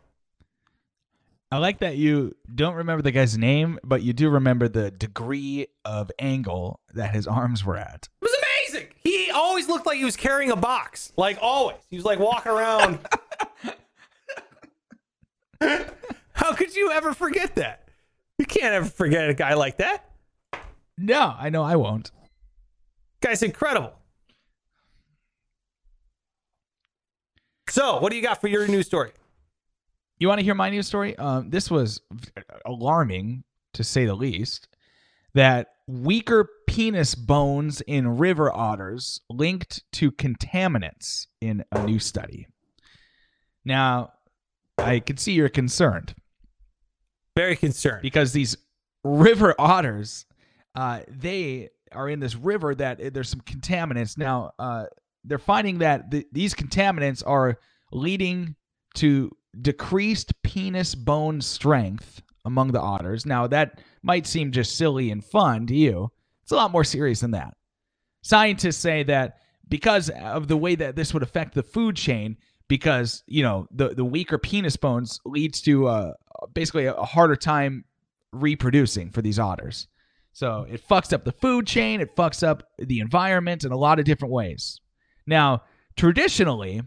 I 1.52 1.58
like 1.58 1.78
that 1.80 1.96
you 1.96 2.36
don't 2.54 2.74
remember 2.76 3.02
the 3.02 3.10
guy's 3.10 3.36
name, 3.36 3.80
but 3.82 4.02
you 4.02 4.12
do 4.12 4.30
remember 4.30 4.68
the 4.68 4.92
degree 4.92 5.66
of 5.84 6.10
angle 6.20 6.78
that 6.94 7.12
his 7.12 7.26
arms 7.26 7.64
were 7.64 7.76
at. 7.76 8.08
It 8.22 8.24
was 8.24 8.36
amazing. 8.68 8.88
He 9.02 9.32
always 9.32 9.68
looked 9.68 9.84
like 9.84 9.98
he 9.98 10.04
was 10.04 10.16
carrying 10.16 10.52
a 10.52 10.56
box. 10.56 11.12
Like 11.16 11.38
always. 11.42 11.78
He 11.88 11.96
was 11.96 12.04
like 12.04 12.20
walking 12.20 12.52
around. 12.52 13.00
How 16.32 16.52
could 16.52 16.76
you 16.76 16.92
ever 16.92 17.12
forget 17.14 17.56
that? 17.56 17.88
You 18.38 18.46
can't 18.46 18.72
ever 18.72 18.86
forget 18.86 19.28
a 19.28 19.34
guy 19.34 19.54
like 19.54 19.78
that. 19.78 20.08
No, 20.96 21.34
I 21.36 21.50
know 21.50 21.64
I 21.64 21.74
won't. 21.76 22.12
Guy's 23.20 23.42
incredible. 23.42 23.92
So, 27.68 28.00
what 28.00 28.10
do 28.10 28.16
you 28.16 28.22
got 28.22 28.40
for 28.40 28.48
your 28.48 28.66
news 28.68 28.86
story? 28.86 29.10
You 30.20 30.28
want 30.28 30.38
to 30.38 30.44
hear 30.44 30.54
my 30.54 30.68
news 30.68 30.86
story? 30.86 31.16
Um, 31.16 31.48
this 31.48 31.70
was 31.70 32.02
alarming, 32.66 33.42
to 33.72 33.82
say 33.82 34.04
the 34.04 34.14
least, 34.14 34.68
that 35.32 35.68
weaker 35.88 36.46
penis 36.66 37.14
bones 37.14 37.80
in 37.80 38.18
river 38.18 38.54
otters 38.54 39.22
linked 39.30 39.82
to 39.92 40.12
contaminants 40.12 41.26
in 41.40 41.64
a 41.72 41.84
new 41.84 41.98
study. 41.98 42.46
Now, 43.64 44.12
I 44.76 45.00
can 45.00 45.16
see 45.16 45.32
you're 45.32 45.48
concerned 45.48 46.14
Very 47.34 47.56
concerned. 47.56 48.02
because 48.02 48.32
these 48.32 48.58
river 49.02 49.54
otters, 49.58 50.26
uh, 50.74 51.00
they 51.08 51.70
are 51.92 52.10
in 52.10 52.20
this 52.20 52.36
river 52.36 52.74
that 52.74 53.00
uh, 53.00 53.10
there's 53.10 53.30
some 53.30 53.40
contaminants. 53.40 54.18
Now, 54.18 54.52
uh, 54.58 54.84
they're 55.24 55.38
finding 55.38 55.78
that 55.78 56.10
th- 56.10 56.26
these 56.30 56.54
contaminants 56.54 57.22
are 57.26 57.58
leading 57.90 58.54
to 58.96 59.30
decreased 59.60 60.40
penis 60.42 60.94
bone 60.94 61.40
strength 61.40 62.22
among 62.44 62.72
the 62.72 62.80
otters. 62.80 63.26
Now, 63.26 63.46
that 63.48 63.80
might 64.02 64.26
seem 64.26 64.52
just 64.52 64.76
silly 64.76 65.10
and 65.10 65.24
fun 65.24 65.66
to 65.66 65.74
you. 65.74 66.10
It's 66.42 66.52
a 66.52 66.56
lot 66.56 66.72
more 66.72 66.84
serious 66.84 67.20
than 67.20 67.32
that. 67.32 67.54
Scientists 68.22 68.78
say 68.78 69.02
that 69.04 69.38
because 69.68 70.10
of 70.10 70.48
the 70.48 70.56
way 70.56 70.74
that 70.74 70.96
this 70.96 71.14
would 71.14 71.22
affect 71.22 71.54
the 71.54 71.62
food 71.62 71.96
chain, 71.96 72.36
because 72.68 73.22
you 73.26 73.42
know 73.42 73.66
the 73.70 73.88
the 73.90 74.04
weaker 74.04 74.38
penis 74.38 74.76
bones 74.76 75.20
leads 75.24 75.60
to 75.62 75.86
uh, 75.88 76.12
basically 76.54 76.86
a, 76.86 76.94
a 76.94 77.04
harder 77.04 77.36
time 77.36 77.84
reproducing 78.32 79.10
for 79.10 79.22
these 79.22 79.38
otters. 79.38 79.88
So 80.32 80.66
it 80.70 80.86
fucks 80.86 81.12
up 81.12 81.24
the 81.24 81.32
food 81.32 81.66
chain, 81.66 82.00
it 82.00 82.14
fucks 82.14 82.46
up 82.46 82.62
the 82.78 83.00
environment 83.00 83.64
in 83.64 83.72
a 83.72 83.76
lot 83.76 83.98
of 83.98 84.04
different 84.04 84.32
ways. 84.32 84.80
Now, 85.26 85.62
traditionally, 85.96 86.82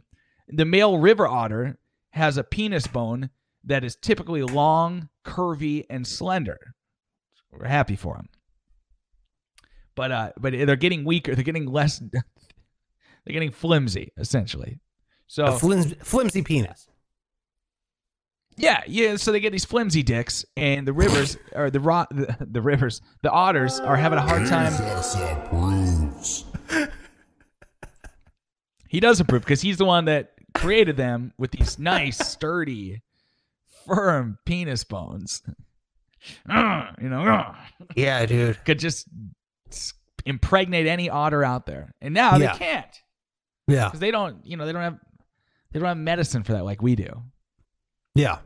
the 0.47 0.65
male 0.65 0.97
river 0.97 1.28
otter 1.28 1.78
has 2.13 2.38
a 2.38 2.43
penis 2.43 2.88
bone 2.88 3.30
that 3.65 3.84
is 3.84 3.95
typically 3.95 4.41
long, 4.43 5.10
curvy, 5.26 5.86
and 5.89 6.06
slender. 6.08 6.73
We're 7.52 7.67
happy 7.67 7.95
for 7.95 8.15
them. 8.15 8.30
But 9.95 10.12
uh, 10.12 10.32
but 10.39 10.54
they're 10.54 10.76
getting 10.76 11.06
weaker. 11.06 11.36
They're 11.36 11.43
getting 11.43 11.67
less. 11.67 11.99
They're 13.26 13.32
getting 13.34 13.52
flimsy, 13.52 14.12
essentially. 14.17 14.80
So 15.28 15.45
A 15.45 15.52
flimsy, 15.58 15.95
flimsy 16.04 16.41
penis. 16.41 16.89
yeah, 18.58 18.82
yeah. 18.86 19.15
So 19.15 19.32
they 19.32 19.39
get 19.39 19.52
these 19.54 19.63
flimsy 19.63 20.04
dicks, 20.04 20.43
and 20.58 20.86
the 20.86 20.91
rivers 20.91 21.38
or 21.54 21.69
the 21.69 21.80
ro- 21.80 22.06
the, 22.12 22.36
the 22.41 22.62
rivers, 22.62 23.02
the 23.21 23.32
otters 23.32 23.80
are 23.80 23.95
having 23.95 24.19
a 24.19 24.21
hard 24.21 24.45
time. 24.47 24.71
Jesus 24.73 25.15
approves. 25.15 26.45
He 28.89 28.99
does 28.99 29.19
approve 29.21 29.43
because 29.43 29.62
he's 29.62 29.78
the 29.78 29.86
one 29.86 30.06
that 30.06 30.34
created 30.53 30.97
them 30.97 31.33
with 31.37 31.51
these 31.51 31.77
nice, 31.79 32.17
sturdy, 32.27 33.01
firm 33.85 34.37
penis 34.45 34.83
bones. 34.83 35.41
Uh, 36.49 36.91
you 37.01 37.09
know, 37.09 37.23
uh, 37.27 37.55
Yeah, 37.95 38.25
dude. 38.25 38.63
could 38.65 38.79
just 38.79 39.07
impregnate 40.25 40.87
any 40.87 41.09
otter 41.09 41.43
out 41.43 41.65
there, 41.65 41.93
and 42.01 42.13
now 42.13 42.37
Yeah. 42.37 42.53
they 42.53 42.57
can't 42.59 43.01
Yeah. 43.67 43.85
because 43.85 43.99
they 43.99 44.11
don't. 44.11 44.45
You 44.45 44.57
know, 44.57 44.65
they 44.65 44.71
don't 44.71 44.81
have 44.83 44.99
they 45.71 45.79
don't 45.79 45.87
have 45.87 45.97
medicine 45.97 46.43
for 46.43 46.53
that 46.53 46.63
like 46.65 46.81
we 46.81 46.95
do. 46.95 47.23
Yeah. 48.15 48.37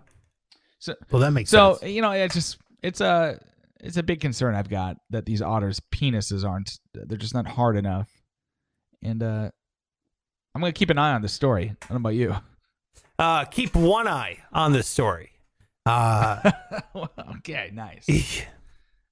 So 0.80 0.96
Well, 1.12 1.22
that 1.22 1.32
makes 1.32 1.50
So 1.50 1.76
sense. 1.76 1.92
you 1.92 2.02
know, 2.02 2.12
it's 2.12 2.34
just 2.34 2.58
it's 2.82 3.02
a 3.02 3.40
it's 3.80 3.98
a 3.98 4.04
big 4.04 4.22
concern 4.22 4.56
I've 4.56 4.70
got 4.70 4.98
that 5.12 5.26
these 5.26 5.42
otters' 5.42 5.80
penises 5.92 6.44
aren't 6.48 6.80
they're 6.94 7.18
just 7.18 7.34
not 7.36 7.48
hard 7.48 7.78
enough, 7.78 8.10
and 9.04 9.22
uh, 9.22 9.52
I'm 10.58 10.62
gonna 10.62 10.74
keep 10.74 10.90
an 10.90 10.98
eye 10.98 11.14
on 11.14 11.22
this 11.22 11.34
story. 11.34 11.66
I 11.84 11.86
don't 11.88 11.92
know 11.92 11.96
about 11.98 12.16
you. 12.16 12.36
Uh, 13.20 13.46
keep 13.46 13.76
one 13.76 14.08
eye 14.08 14.40
on 14.52 14.74
this 14.74 14.88
story. 14.88 15.30
Uh, 15.86 16.52
okay, 17.38 17.70
nice. 17.72 18.42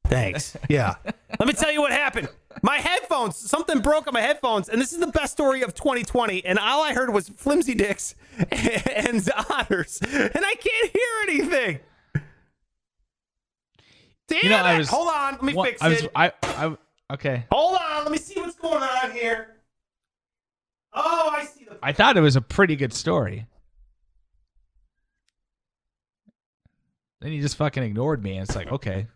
thanks. 0.08 0.58
Yeah. 0.68 0.96
Let 1.40 1.46
me 1.48 1.54
tell 1.54 1.72
you 1.72 1.82
what 1.82 1.92
happened. 1.92 2.30
My 2.64 2.78
headphones, 2.78 3.36
something 3.38 3.78
broke 3.82 4.08
on 4.08 4.14
my 4.16 4.22
headphones, 4.22 4.70
and 4.70 4.82
this 4.82 4.92
is 4.92 4.98
the 4.98 5.06
best 5.06 5.34
story 5.34 5.62
of 5.62 5.76
2020. 5.76 6.44
And 6.46 6.58
all 6.58 6.82
I 6.84 6.94
heard 6.96 7.14
was 7.14 7.30
flimsy 7.30 7.76
dicks 7.76 8.16
and 8.52 9.30
otters, 9.52 10.00
and 10.02 10.32
I 10.44 10.56
can't 10.56 10.92
hear 10.92 11.12
anything. 11.30 11.80
Damn 14.28 14.40
You 14.44 14.50
know, 14.50 14.66
it. 14.66 14.78
was- 14.80 14.90
Hold 14.90 15.10
on. 15.10 15.34
Let 15.34 15.44
me 15.44 15.54
Well, 15.54 15.66
fix 15.66 15.80
I 15.84 15.90
was 15.90 16.02
it. 16.02 16.12
I 16.16 16.32
I 16.44 16.76
okay. 17.14 17.46
Hold 17.52 17.78
on. 17.80 18.02
Let 18.04 18.12
me 18.12 18.18
see 18.18 18.40
what's 18.42 18.56
going 18.56 18.82
on 18.82 19.12
here. 19.12 19.50
Oh, 20.96 21.30
I 21.32 21.46
see 21.46 21.66
the. 21.66 21.78
I 21.84 21.92
thought 21.92 22.18
it 22.18 22.22
was 22.22 22.36
a 22.36 22.42
pretty 22.42 22.76
good 22.76 22.94
story. 22.94 23.48
Then 27.22 27.32
you 27.32 27.42
just 27.42 27.58
fucking 27.58 27.84
ignored 27.84 28.24
me, 28.24 28.38
and 28.38 28.48
it's 28.48 28.56
like, 28.56 28.72
okay, 28.72 29.08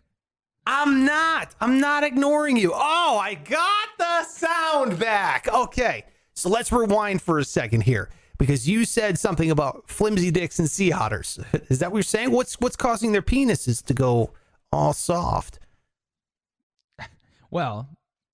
I'm 0.66 1.04
not. 1.04 1.54
I'm 1.60 1.80
not 1.80 2.04
ignoring 2.04 2.56
you. 2.56 2.72
Oh, 2.74 3.18
I 3.20 3.34
got 3.34 3.88
the 3.98 4.24
sound 4.24 4.98
back. 4.98 5.48
Okay. 5.52 6.04
So 6.34 6.48
let's 6.48 6.70
rewind 6.70 7.22
for 7.22 7.38
a 7.38 7.44
second 7.44 7.82
here 7.82 8.08
because 8.38 8.68
you 8.68 8.84
said 8.84 9.18
something 9.18 9.50
about 9.50 9.88
flimsy 9.88 10.30
dicks 10.30 10.58
and 10.58 10.70
sea 10.70 10.92
otters. 10.92 11.38
Is 11.68 11.80
that 11.80 11.90
what 11.92 11.98
you're 11.98 12.02
saying? 12.02 12.30
What's 12.30 12.58
what's 12.60 12.76
causing 12.76 13.12
their 13.12 13.22
penises 13.22 13.84
to 13.84 13.94
go 13.94 14.32
all 14.72 14.92
soft? 14.92 15.58
well, 17.50 17.88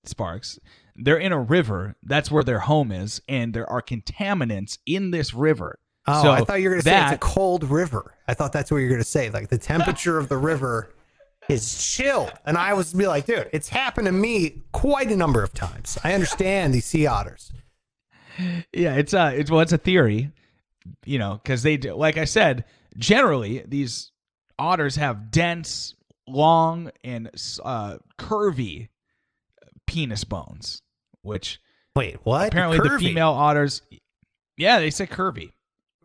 Sparks, 0.05 0.59
they're 0.97 1.17
in 1.17 1.31
a 1.31 1.39
river. 1.39 1.95
That's 2.03 2.29
where 2.31 2.43
their 2.43 2.59
home 2.59 2.91
is, 2.91 3.21
and 3.27 3.53
there 3.53 3.69
are 3.69 3.81
contaminants 3.81 4.77
in 4.85 5.11
this 5.11 5.33
river. 5.33 5.79
Oh, 6.07 6.23
So 6.23 6.31
I 6.31 6.41
thought 6.43 6.61
you 6.61 6.69
were 6.69 6.75
going 6.75 6.83
to 6.83 6.89
say 6.89 7.03
it's 7.03 7.13
a 7.13 7.17
cold 7.17 7.63
river. 7.63 8.15
I 8.27 8.33
thought 8.33 8.53
that's 8.53 8.71
what 8.71 8.77
you 8.77 8.85
were 8.85 8.89
going 8.89 9.01
to 9.01 9.05
say. 9.05 9.29
Like 9.29 9.49
the 9.49 9.57
temperature 9.57 10.17
of 10.17 10.29
the 10.29 10.37
river 10.37 10.93
is 11.49 11.85
chilled. 11.85 12.31
And 12.45 12.57
I 12.57 12.73
was 12.73 12.93
be 12.93 13.07
like, 13.07 13.25
dude, 13.25 13.49
it's 13.53 13.69
happened 13.69 14.05
to 14.07 14.11
me 14.11 14.63
quite 14.71 15.11
a 15.11 15.15
number 15.15 15.43
of 15.43 15.53
times. 15.53 15.97
I 16.03 16.13
understand 16.13 16.73
these 16.73 16.85
sea 16.85 17.07
otters. 17.07 17.51
Yeah, 18.71 18.95
it's 18.95 19.13
a 19.13 19.33
it's 19.35 19.49
well, 19.49 19.61
it's 19.61 19.73
a 19.73 19.77
theory, 19.77 20.31
you 21.05 21.19
know, 21.19 21.39
because 21.41 21.63
they 21.63 21.75
do. 21.77 21.93
Like 21.95 22.17
I 22.17 22.25
said, 22.25 22.65
generally 22.97 23.63
these 23.67 24.11
otters 24.59 24.95
have 24.95 25.31
dense, 25.31 25.95
long, 26.27 26.91
and 27.03 27.29
uh, 27.63 27.97
curvy 28.19 28.89
penis 29.87 30.23
bones, 30.23 30.81
which 31.27 31.59
Wait, 31.95 32.17
what? 32.23 32.47
apparently 32.47 32.79
the 32.79 32.97
female 32.99 33.29
otters. 33.31 33.81
Yeah, 34.57 34.79
they 34.79 34.89
say 34.89 35.05
curvy. 35.05 35.51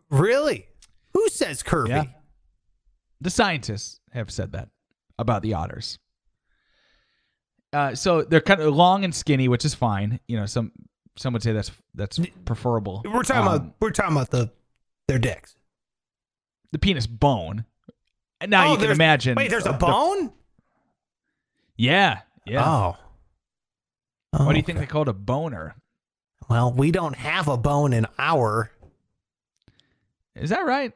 Really? 0.09 0.67
Who 1.13 1.27
says 1.29 1.63
curvy? 1.63 1.89
Yeah. 1.89 2.03
The 3.21 3.29
scientists 3.29 3.99
have 4.11 4.29
said 4.29 4.51
that 4.51 4.69
about 5.17 5.41
the 5.41 5.53
otters. 5.53 5.97
Uh, 7.71 7.95
so 7.95 8.21
they're 8.21 8.41
kind 8.41 8.61
of 8.61 8.75
long 8.75 9.03
and 9.03 9.15
skinny, 9.15 9.47
which 9.47 9.65
is 9.65 9.73
fine. 9.73 10.19
You 10.27 10.37
know, 10.37 10.45
some 10.45 10.71
some 11.15 11.33
would 11.33 11.41
say 11.41 11.51
that's 11.53 11.71
that's 11.95 12.19
preferable. 12.45 13.01
We're 13.05 13.23
talking 13.23 13.41
Um, 13.41 13.47
about 13.47 13.75
we're 13.79 13.91
talking 13.91 14.15
about 14.15 14.29
the 14.29 14.51
their 15.07 15.19
dicks. 15.19 15.55
the 16.71 16.79
penis 16.79 17.07
bone. 17.07 17.65
Now 18.47 18.67
Oh, 18.67 18.71
you 18.73 18.77
can 18.77 18.91
imagine. 18.91 19.35
Wait, 19.35 19.49
there's 19.49 19.65
a 19.65 19.73
bone? 19.73 20.33
yeah, 21.77 22.19
yeah. 22.45 22.67
Oh. 22.67 22.97
What 24.33 24.49
do 24.49 24.55
you 24.55 24.63
Oh, 24.63 24.65
think 24.65 24.69
okay. 24.69 24.79
they 24.79 24.85
called 24.85 25.07
a 25.07 25.13
boner? 25.13 25.75
Well, 26.49 26.73
we 26.73 26.91
don't 26.91 27.15
have 27.15 27.47
a 27.47 27.55
bone 27.57 27.93
in 27.93 28.05
our. 28.17 28.71
Is 30.35 30.49
that 30.49 30.65
right? 30.65 30.91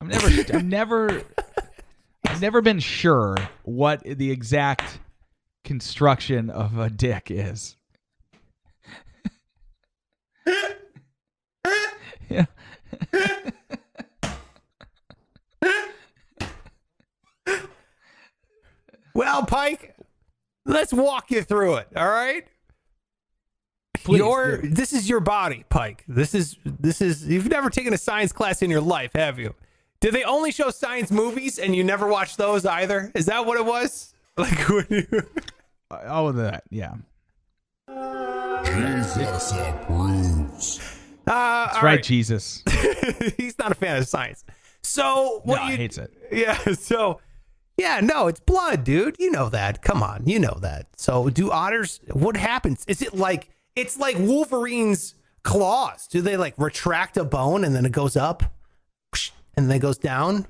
I've 0.00 0.08
never, 0.08 0.26
I've 0.56 0.64
never, 0.64 1.22
I've 2.26 2.40
never 2.40 2.60
been 2.60 2.80
sure 2.80 3.36
what 3.62 4.02
the 4.02 4.30
exact 4.30 4.98
construction 5.62 6.50
of 6.50 6.76
a 6.76 6.90
dick 6.90 7.28
is. 7.30 7.76
yeah. 12.28 12.46
Well, 19.14 19.44
Pike, 19.46 19.94
let's 20.66 20.92
walk 20.92 21.30
you 21.30 21.42
through 21.42 21.76
it. 21.76 21.88
All 21.94 22.08
right. 22.08 22.46
Please 24.04 24.18
your 24.18 24.58
do. 24.58 24.68
this 24.70 24.92
is 24.92 25.08
your 25.08 25.20
body, 25.20 25.64
Pike. 25.68 26.04
This 26.06 26.34
is 26.34 26.56
this 26.64 27.00
is 27.00 27.26
you've 27.26 27.48
never 27.48 27.70
taken 27.70 27.92
a 27.94 27.98
science 27.98 28.32
class 28.32 28.62
in 28.62 28.70
your 28.70 28.80
life, 28.80 29.12
have 29.14 29.38
you? 29.38 29.54
Did 30.00 30.12
they 30.14 30.24
only 30.24 30.52
show 30.52 30.70
science 30.70 31.10
movies 31.10 31.58
and 31.58 31.74
you 31.74 31.82
never 31.82 32.06
watched 32.06 32.36
those 32.36 32.66
either? 32.66 33.10
Is 33.14 33.26
that 33.26 33.46
what 33.46 33.56
it 33.58 33.64
was? 33.64 34.10
Like 34.36 34.68
when 34.68 34.86
you 34.90 35.06
Uh, 35.90 36.00
All 36.08 36.28
of 36.28 36.34
that. 36.36 36.64
Yeah. 36.70 36.94
Jesus 38.64 39.52
approves. 39.52 40.80
uh, 41.26 41.66
That's 41.66 41.82
right, 41.82 42.02
Jesus. 42.02 42.62
He's 43.36 43.56
not 43.58 43.72
a 43.72 43.74
fan 43.74 43.96
of 43.98 44.08
science. 44.08 44.44
So 44.82 45.40
what 45.44 45.62
no, 45.62 45.68
you 45.68 45.76
hates 45.76 45.98
it. 45.98 46.12
Yeah, 46.32 46.58
so 46.74 47.20
yeah, 47.76 48.00
no, 48.00 48.26
it's 48.26 48.40
blood, 48.40 48.82
dude. 48.84 49.16
You 49.20 49.30
know 49.30 49.48
that. 49.50 49.82
Come 49.82 50.02
on, 50.02 50.24
you 50.26 50.38
know 50.40 50.58
that. 50.62 50.86
So 50.96 51.28
do 51.30 51.50
otters 51.52 52.00
what 52.12 52.36
happens? 52.36 52.84
Is 52.88 53.00
it 53.02 53.14
like 53.14 53.50
it's 53.76 53.98
like 53.98 54.16
Wolverine's 54.18 55.14
claws? 55.42 56.06
Do 56.08 56.20
they 56.20 56.36
like 56.36 56.54
retract 56.58 57.16
a 57.16 57.24
bone 57.24 57.64
and 57.64 57.74
then 57.74 57.84
it 57.84 57.92
goes 57.92 58.16
up 58.16 58.42
and 59.56 59.68
then 59.68 59.76
it 59.76 59.80
goes 59.80 59.98
down? 59.98 60.46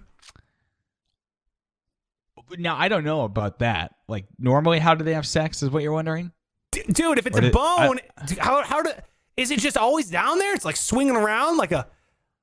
Now 2.59 2.77
I 2.77 2.89
don't 2.89 3.05
know 3.05 3.23
about 3.23 3.59
that. 3.61 3.95
Like 4.07 4.27
normally, 4.39 4.79
how 4.79 4.95
do 4.95 5.05
they 5.05 5.15
have 5.15 5.27
sex? 5.27 5.63
Is 5.63 5.71
what 5.71 5.83
you're 5.83 5.93
wondering? 5.93 6.31
D- 6.73 6.85
dude, 6.91 7.19
if 7.19 7.27
it's 7.27 7.39
Or 7.39 7.45
a 7.45 7.51
bone, 7.51 7.99
d- 8.27 8.37
how 8.39 8.63
how 8.63 8.83
do 8.83 8.93
is 9.37 9.51
it 9.51 9.59
just 9.59 9.77
always 9.77 10.11
down 10.11 10.39
there? 10.39 10.55
It's 10.55 10.65
like 10.65 10.77
swinging 10.77 11.17
around 11.17 11.57
like 11.57 11.73
a 11.73 11.89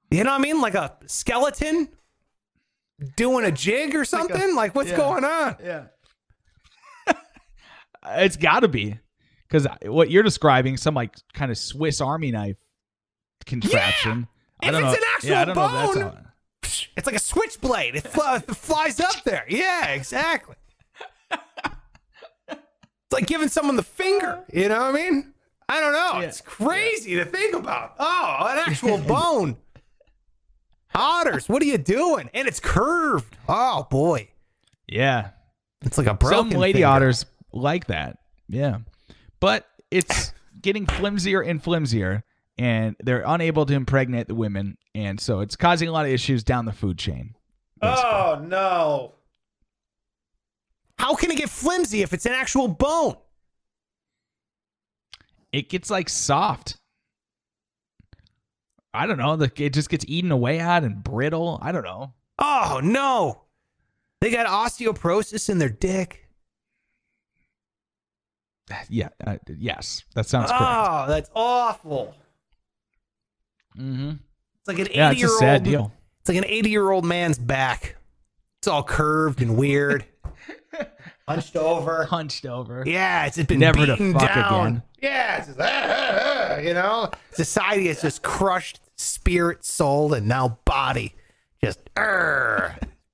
you 0.10 0.24
know 0.24 0.32
what 0.32 0.40
I 0.40 0.44
mean? 0.44 0.60
Like 0.60 0.76
a 0.76 0.98
skeleton 1.06 1.88
doing 3.16 3.46
a 3.46 3.52
jig 3.52 3.96
or 3.96 4.04
something? 4.04 4.56
Like, 4.56 4.76
what's 4.76 4.92
yeah. 4.92 4.98
going 4.98 5.24
on? 5.24 5.56
Yeah. 5.64 5.86
it's 8.18 8.36
got 8.36 8.62
to 8.62 8.68
be 8.68 9.00
because 9.52 9.68
what 9.84 10.10
you're 10.10 10.24
describing, 10.24 10.78
some 10.78 10.94
like 10.96 11.14
kind 11.34 11.52
of 11.52 11.58
Swiss 11.58 12.00
Army 12.00 12.32
knife 12.32 12.56
contraption. 13.46 14.28
I 14.64 14.68
If 14.68 14.72
don't 14.72 14.84
it's 14.84 14.92
know. 14.94 14.98
an 14.98 15.04
actual 15.16 15.30
yeah, 15.30 15.42
I 15.42 15.46
know 15.46 15.52
if 15.52 16.12
bone, 16.12 16.28
It's 16.96 17.06
like 17.06 17.16
a 17.16 17.20
switchblade. 17.20 17.96
It, 17.96 18.08
fl- 18.08 18.36
it 18.36 18.56
flies 18.56 19.00
up 19.02 19.24
there. 19.26 19.46
Yeah, 19.50 19.88
exactly. 19.90 20.56
It's 22.50 23.14
like 23.14 23.28
giving 23.28 23.50
someone 23.50 23.76
the 23.76 23.84
finger. 23.84 24.44
You 24.54 24.70
know 24.70 24.80
what 24.80 24.90
I 24.90 24.92
mean? 24.94 25.34
I 25.68 25.82
don't 25.82 25.92
know. 25.94 26.20
Yeah. 26.22 26.28
It's 26.28 26.40
crazy 26.42 27.16
to 27.16 27.26
think 27.26 27.56
about. 27.56 27.96
Oh, 28.00 28.38
an 28.50 28.58
actual 28.58 28.98
bone. 29.08 29.58
Otters, 30.96 31.48
what 31.50 31.62
are 31.62 31.66
you 31.66 31.78
doing? 31.78 32.30
And 32.34 32.48
it's 32.48 32.60
curved. 32.60 33.36
Oh 33.48 33.88
boy, 33.90 34.28
yeah. 34.88 35.30
it's 35.84 35.98
like 35.98 36.08
a 36.08 36.14
broken. 36.14 36.52
Some 36.52 36.60
lady 36.60 36.80
finger. 36.80 36.88
otters 36.88 37.26
like 37.54 37.88
that. 37.88 38.18
Yeah, 38.50 38.80
but 39.42 39.68
it's 39.92 40.34
getting 40.62 40.86
flimsier 40.86 41.42
and 41.42 41.62
flimsier, 41.62 42.24
and 42.58 42.96
they're 43.02 43.24
unable 43.26 43.66
to 43.66 43.74
impregnate 43.74 44.28
the 44.28 44.36
women, 44.36 44.78
and 44.96 45.20
so 45.20 45.42
it's 45.42 45.58
causing 45.58 45.90
a 45.90 45.92
lot 45.92 46.06
of 46.06 46.12
issues 46.14 46.46
down 46.46 46.64
the 46.64 46.72
food 46.72 46.98
chain. 46.98 47.36
Oh 47.82 48.42
no. 48.42 49.16
How 50.98 51.16
can 51.16 51.32
it 51.32 51.38
get 51.38 51.50
flimsy 51.50 52.04
if 52.04 52.14
it's 52.14 52.26
an 52.26 52.34
actual 52.34 52.68
bone? 52.70 53.16
It 55.52 55.68
gets 55.68 55.90
like 55.90 56.08
soft. 56.08 56.78
I 58.94 59.08
don't 59.08 59.18
know. 59.18 59.36
The, 59.36 59.52
it 59.58 59.74
just 59.74 59.90
gets 59.90 60.06
eaten 60.08 60.32
away 60.32 60.60
at 60.60 60.84
and 60.84 61.04
brittle. 61.04 61.60
I 61.62 61.72
don't 61.72 61.84
know. 61.84 62.14
Oh 62.38 62.82
no, 62.84 63.42
they 64.20 64.30
got 64.30 64.48
osteoporosis 64.48 65.50
in 65.50 65.58
their 65.58 65.70
dick. 65.70 66.21
Yeah. 68.90 69.10
Uh, 69.26 69.38
yes. 69.58 70.04
That 70.16 70.26
sounds 70.28 70.50
correct. 70.50 70.64
Oh, 70.66 71.06
that's 71.08 71.30
awful. 71.36 72.16
Mm-hmm. 73.78 74.12
It's 74.12 74.68
like 74.68 74.80
an 74.80 74.88
Yeah, 74.94 75.12
eighty 75.12 75.22
it's 75.22 75.32
a 75.32 75.34
year 75.34 75.40
sad 75.40 75.54
old. 75.56 75.64
deal. 75.64 75.94
It's 76.22 76.30
like 76.30 76.38
an 76.38 76.46
eighty 76.46 76.70
year 76.70 76.90
old 76.92 77.06
man's 77.06 77.38
back. 77.40 77.96
It's 78.60 78.68
all 78.68 78.84
curved 78.84 79.42
and 79.42 79.58
weird, 79.58 80.06
hunched 81.28 81.56
over. 81.56 82.04
Hunched 82.06 82.46
over. 82.46 82.84
Yeah, 82.86 83.26
it's 83.26 83.38
just 83.38 83.48
been 83.48 83.60
Never 83.60 83.88
to 83.88 83.94
beaten 83.94 84.14
fuck 84.14 84.28
down. 84.34 84.68
again. 84.68 84.84
Yeah, 85.02 85.38
it's 85.38 85.48
just, 85.48 85.60
ah, 85.60 85.66
ah, 85.66 86.48
ah, 86.52 86.58
you 86.60 86.76
know, 86.76 87.10
society 87.32 87.88
has 87.88 88.04
just 88.04 88.22
crushed 88.22 88.80
spirit, 88.98 89.66
soul, 89.66 90.14
and 90.14 90.28
now 90.28 90.60
body. 90.66 91.16
Just 91.64 91.80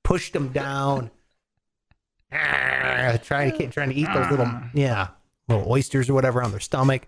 pushed 0.03 0.33
them 0.33 0.49
down. 0.49 1.11
Trying 2.29 3.17
to 3.17 3.69
trying 3.69 3.89
to 3.89 3.95
eat 3.95 4.07
those 4.13 4.29
little 4.29 4.51
yeah 4.73 5.07
little 5.47 5.71
oysters 5.71 6.09
or 6.09 6.13
whatever 6.13 6.41
on 6.43 6.51
their 6.51 6.59
stomach. 6.59 7.07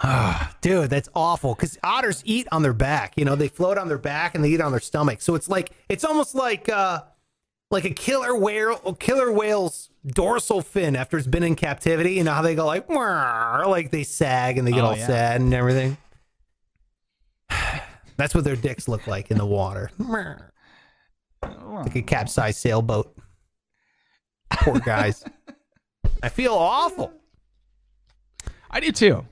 Ah, 0.00 0.54
Dude, 0.60 0.90
that's 0.90 1.08
awful. 1.14 1.54
Because 1.56 1.76
otters 1.82 2.22
eat 2.24 2.46
on 2.52 2.62
their 2.62 2.72
back. 2.72 3.14
You 3.16 3.24
know, 3.24 3.34
they 3.34 3.48
float 3.48 3.78
on 3.78 3.88
their 3.88 3.98
back 3.98 4.34
and 4.36 4.44
they 4.44 4.50
eat 4.50 4.60
on 4.60 4.70
their 4.70 4.80
stomach. 4.80 5.20
So 5.20 5.34
it's 5.34 5.48
like 5.48 5.70
it's 5.88 6.04
almost 6.04 6.34
like 6.36 6.68
uh 6.68 7.02
like 7.70 7.84
a 7.84 7.90
killer 7.90 8.36
whale 8.36 8.94
killer 9.00 9.32
whale's 9.32 9.90
dorsal 10.06 10.62
fin 10.62 10.94
after 10.94 11.18
it's 11.18 11.26
been 11.26 11.42
in 11.42 11.56
captivity. 11.56 12.12
You 12.14 12.22
know 12.24 12.32
how 12.32 12.42
they 12.42 12.54
go 12.54 12.66
like 12.66 12.88
like 12.88 13.90
they 13.90 14.04
sag 14.04 14.56
and 14.56 14.66
they 14.66 14.70
get 14.72 14.84
Oh, 14.84 14.88
all 14.88 14.96
yeah. 14.96 15.06
sad 15.06 15.40
and 15.40 15.52
everything. 15.52 15.96
That's 18.16 18.34
what 18.36 18.44
their 18.44 18.56
dicks 18.56 18.86
look 18.88 19.06
like 19.08 19.30
in 19.32 19.38
the 19.38 19.46
water. 19.46 19.90
like 21.42 21.94
a 21.96 22.02
capsized 22.02 22.58
sailboat. 22.60 23.16
Poor 24.50 24.78
guys. 24.78 25.24
I 26.22 26.28
feel 26.28 26.54
awful. 26.54 27.12
I 28.70 28.80
do 28.80 28.92
too. 28.92 29.24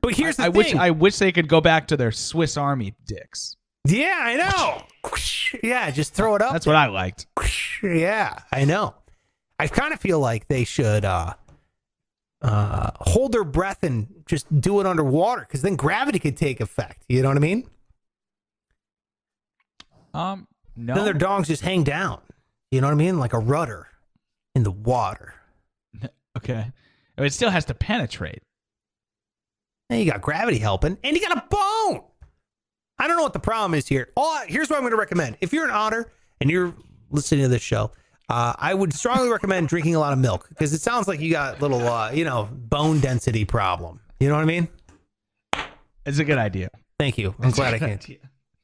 But 0.00 0.14
here's 0.14 0.36
the 0.36 0.44
I 0.44 0.46
thing. 0.46 0.54
wish 0.54 0.74
I 0.74 0.90
wish 0.90 1.18
they 1.18 1.32
could 1.32 1.48
go 1.48 1.60
back 1.60 1.88
to 1.88 1.96
their 1.96 2.12
Swiss 2.12 2.56
Army 2.56 2.94
dicks. 3.06 3.56
yeah, 3.86 4.18
I 4.20 4.36
know. 4.36 4.82
Yeah, 5.62 5.90
just 5.90 6.14
throw 6.14 6.34
it 6.34 6.42
up. 6.42 6.52
That's 6.52 6.66
what 6.66 6.76
I 6.76 6.86
liked. 6.86 7.26
Yeah, 7.82 8.38
I 8.52 8.64
know. 8.64 8.94
I 9.58 9.66
kind 9.66 9.92
of 9.92 10.00
feel 10.00 10.20
like 10.20 10.46
they 10.48 10.64
should 10.64 11.04
uh, 11.04 11.34
uh, 12.42 12.90
hold 13.00 13.32
their 13.32 13.44
breath 13.44 13.82
and 13.82 14.06
just 14.26 14.46
do 14.60 14.80
it 14.80 14.86
underwater 14.86 15.42
because 15.42 15.62
then 15.62 15.74
gravity 15.76 16.18
could 16.18 16.36
take 16.36 16.60
effect. 16.60 17.04
You 17.08 17.22
know 17.22 17.28
what 17.28 17.36
I 17.36 17.40
mean? 17.40 17.68
Um, 20.14 20.46
no. 20.76 20.94
Then 20.94 21.04
their 21.04 21.14
dongs 21.14 21.46
just 21.46 21.62
hang 21.62 21.82
down. 21.82 22.20
You 22.70 22.80
know 22.80 22.86
what 22.88 22.92
I 22.94 22.96
mean? 22.96 23.18
Like 23.18 23.32
a 23.32 23.38
rudder 23.38 23.88
in 24.58 24.64
the 24.64 24.72
water. 24.72 25.34
okay. 26.36 26.72
It 27.16 27.32
still 27.32 27.50
has 27.50 27.64
to 27.66 27.74
penetrate. 27.74 28.42
And 29.88 30.00
you 30.00 30.10
got 30.10 30.20
gravity 30.20 30.58
helping, 30.58 30.98
and 31.02 31.16
you 31.16 31.26
got 31.26 31.38
a 31.38 31.44
bone. 31.48 32.02
I 32.98 33.06
don't 33.06 33.16
know 33.16 33.22
what 33.22 33.32
the 33.32 33.38
problem 33.38 33.74
is 33.74 33.86
here. 33.88 34.10
All 34.16 34.38
here's 34.46 34.68
what 34.68 34.76
I'm 34.76 34.82
going 34.82 34.90
to 34.90 34.98
recommend: 34.98 35.38
if 35.40 35.52
you're 35.52 35.64
an 35.64 35.70
otter 35.70 36.12
and 36.40 36.50
you're 36.50 36.74
listening 37.10 37.42
to 37.42 37.48
this 37.48 37.62
show, 37.62 37.92
uh, 38.28 38.52
I 38.58 38.74
would 38.74 38.92
strongly 38.92 39.30
recommend 39.30 39.68
drinking 39.70 39.94
a 39.94 39.98
lot 39.98 40.12
of 40.12 40.18
milk 40.18 40.46
because 40.50 40.74
it 40.74 40.82
sounds 40.82 41.08
like 41.08 41.20
you 41.20 41.30
got 41.30 41.62
little, 41.62 41.88
uh, 41.88 42.10
you 42.10 42.24
know, 42.24 42.50
bone 42.52 43.00
density 43.00 43.46
problem. 43.46 44.00
You 44.20 44.28
know 44.28 44.34
what 44.34 44.42
I 44.42 44.46
mean? 44.46 44.68
It's 46.04 46.18
a 46.18 46.24
good 46.24 46.38
idea. 46.38 46.68
Thank 46.98 47.16
you. 47.16 47.34
I'm 47.40 47.50
glad 47.50 47.74
I 47.74 47.78
can 47.78 48.00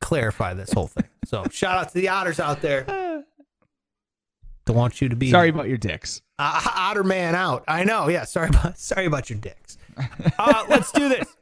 clarify 0.00 0.52
this 0.52 0.72
whole 0.72 0.88
thing. 0.88 1.08
So 1.24 1.46
shout 1.50 1.78
out 1.78 1.88
to 1.88 1.94
the 1.94 2.08
otters 2.08 2.38
out 2.38 2.60
there. 2.60 3.24
Don't 4.66 4.76
want 4.76 5.00
you 5.00 5.08
to 5.10 5.16
be 5.16 5.30
Sorry 5.30 5.50
about 5.50 5.68
your 5.68 5.76
dicks. 5.78 6.22
uh, 6.38 6.60
otter 6.74 7.04
man 7.04 7.34
out. 7.34 7.64
I 7.68 7.84
know. 7.84 8.08
Yeah. 8.08 8.24
Sorry 8.24 8.48
about 8.48 8.78
sorry 8.90 9.06
about 9.06 9.28
your 9.30 9.38
dicks. 9.38 9.76
Uh, 10.38 10.64
let's 10.68 10.90
do 10.92 11.08
this. 11.08 11.36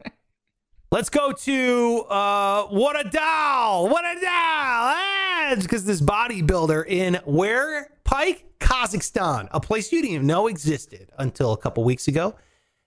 Let's 0.91 1.09
go 1.09 1.33
to 1.33 1.99
uh, 2.11 2.67
what 2.67 3.01
a 3.01 3.09
doll! 3.09 3.89
What 3.89 4.05
a 4.05 4.21
doll! 4.21 5.57
Because 5.63 5.85
this 5.87 6.01
bodybuilder 6.03 6.87
in 6.87 7.15
where 7.25 7.89
Pike, 8.05 8.45
Kazakhstan, 8.61 9.49
a 9.53 9.61
place 9.61 9.91
you 9.91 10.03
didn't 10.03 10.15
even 10.15 10.27
know 10.27 10.49
existed 10.49 11.11
until 11.19 11.53
a 11.53 11.57
couple 11.57 11.83
weeks 11.85 12.09
ago. 12.09 12.35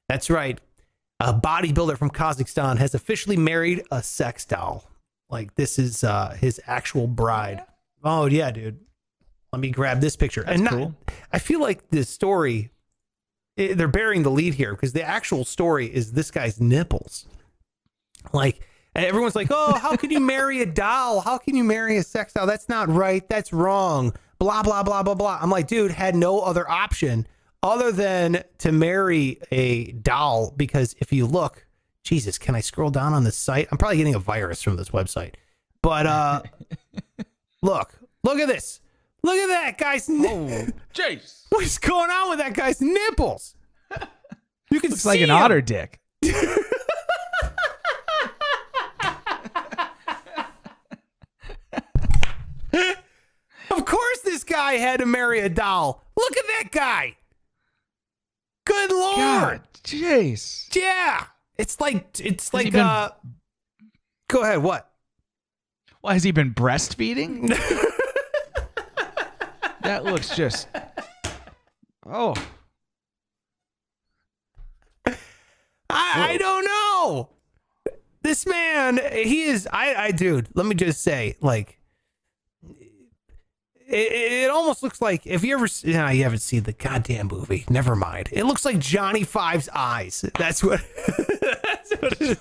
That's 0.07 0.29
right. 0.29 0.59
A 1.19 1.33
bodybuilder 1.33 1.97
from 1.97 2.11
Kazakhstan 2.11 2.77
has 2.77 2.93
officially 2.93 3.37
married 3.37 3.81
a 3.89 4.03
sex 4.03 4.45
doll. 4.45 4.83
Like 5.29 5.55
this 5.55 5.79
is 5.79 6.03
uh, 6.03 6.37
his 6.39 6.61
actual 6.67 7.07
bride. 7.07 7.63
Oh 8.03 8.27
yeah, 8.27 8.51
dude. 8.51 8.79
Let 9.55 9.61
me 9.61 9.69
grab 9.69 10.01
this 10.01 10.17
picture. 10.17 10.43
That's 10.43 10.55
and 10.55 10.65
not- 10.65 10.73
cool. 10.73 10.95
I 11.31 11.39
feel 11.39 11.61
like 11.61 11.89
this 11.89 12.09
story 12.09 12.71
eh, 13.57 13.73
they're 13.73 13.87
bearing 13.87 14.23
the 14.23 14.29
lead 14.29 14.53
here 14.53 14.71
because 14.71 14.91
the 14.91 15.01
actual 15.01 15.45
story 15.45 15.87
is 15.87 16.11
this 16.11 16.29
guy's 16.29 16.59
nipples. 16.59 17.25
Like 18.33 18.67
everyone's 18.93 19.33
like, 19.33 19.47
"Oh, 19.51 19.75
how 19.75 19.95
can 19.95 20.11
you 20.11 20.19
marry 20.19 20.61
a 20.61 20.65
doll? 20.65 21.21
How 21.21 21.37
can 21.37 21.55
you 21.55 21.63
marry 21.63 21.95
a 21.95 22.03
sex 22.03 22.33
doll? 22.33 22.45
That's 22.45 22.67
not 22.67 22.89
right. 22.89 23.25
That's 23.29 23.53
wrong." 23.53 24.13
Blah 24.39 24.61
blah 24.61 24.83
blah 24.83 25.03
blah 25.03 25.15
blah. 25.15 25.39
I'm 25.41 25.49
like, 25.49 25.67
dude, 25.67 25.91
had 25.91 26.17
no 26.17 26.41
other 26.41 26.69
option 26.69 27.25
other 27.63 27.93
than 27.93 28.43
to 28.57 28.73
marry 28.73 29.39
a 29.51 29.93
doll 29.93 30.53
because 30.57 30.97
if 30.99 31.13
you 31.13 31.27
look, 31.27 31.65
Jesus, 32.03 32.37
can 32.37 32.55
I 32.55 32.59
scroll 32.59 32.89
down 32.89 33.13
on 33.13 33.23
this 33.23 33.37
site? 33.37 33.69
I'm 33.71 33.77
probably 33.77 33.95
getting 33.99 34.15
a 34.15 34.19
virus 34.19 34.61
from 34.61 34.75
this 34.75 34.89
website. 34.89 35.35
But 35.81 36.07
uh 36.07 36.41
look, 37.61 37.97
look 38.21 38.37
at 38.39 38.49
this. 38.49 38.81
Look 39.25 39.37
at 39.37 39.47
that 39.47 39.77
guy's 39.79 40.07
ni- 40.07 40.27
Jeez. 40.93 41.45
What's 41.49 41.79
going 41.79 42.11
on 42.11 42.29
with 42.29 42.39
that 42.39 42.53
guy's 42.53 42.79
nipples? 42.79 43.55
You 44.71 44.79
can 44.81 44.89
Looks 44.89 45.03
see 45.03 45.09
like 45.09 45.21
an 45.21 45.29
'em. 45.29 45.37
otter 45.37 45.61
dick. 45.61 45.99
Of 53.71 53.85
course, 53.85 54.19
this 54.23 54.43
guy 54.43 54.73
had 54.73 54.99
to 54.99 55.05
marry 55.05 55.39
a 55.39 55.49
doll. 55.49 56.03
Look 56.15 56.37
at 56.37 56.45
that 56.47 56.69
guy. 56.71 57.15
Good 58.65 58.91
lord. 58.91 59.17
God, 59.17 59.61
jeez. 59.83 60.73
Yeah. 60.75 61.25
It's 61.57 61.79
like 61.79 62.19
it's 62.19 62.49
he 62.51 62.57
like 62.57 62.71
been- 62.71 62.81
uh. 62.85 63.09
Go 64.27 64.41
ahead. 64.43 64.63
What? 64.63 64.89
Well, 66.01 66.13
has 66.13 66.23
he 66.23 66.31
been 66.31 66.53
breastfeeding? 66.53 67.49
That 69.85 70.03
looks 70.03 70.35
just. 70.35 70.67
Oh, 72.07 72.35
I, 75.07 75.13
I 75.89 76.37
don't 76.37 76.65
know. 76.65 77.29
This 78.21 78.45
man, 78.45 78.99
he 79.13 79.43
is. 79.43 79.67
I, 79.71 79.95
I, 79.95 80.11
dude. 80.11 80.49
Let 80.55 80.65
me 80.65 80.75
just 80.75 81.01
say, 81.01 81.35
like, 81.41 81.79
it, 83.87 84.11
it 84.11 84.49
almost 84.49 84.81
looks 84.81 85.01
like 85.01 85.27
if 85.27 85.43
you 85.43 85.55
ever, 85.55 85.67
no, 85.83 86.07
you 86.09 86.23
haven't 86.23 86.39
seen 86.39 86.63
the 86.63 86.73
goddamn 86.73 87.27
movie. 87.27 87.65
Never 87.69 87.95
mind. 87.95 88.29
It 88.31 88.45
looks 88.45 88.65
like 88.65 88.79
Johnny 88.79 89.23
Five's 89.23 89.69
eyes. 89.69 90.25
That's 90.37 90.63
what. 90.63 90.81
that's 91.63 91.91
what 92.01 92.39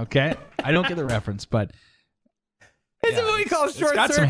okay. 0.00 0.34
I 0.62 0.72
don't 0.72 0.86
get 0.86 0.96
the 0.96 1.04
reference, 1.04 1.44
but 1.44 1.72
It's 3.02 3.16
Yeah, 3.16 3.24
a 3.24 3.30
movie 3.30 3.44
called 3.44 3.74
Short 3.74 3.94
got 3.94 4.14
some. 4.14 4.28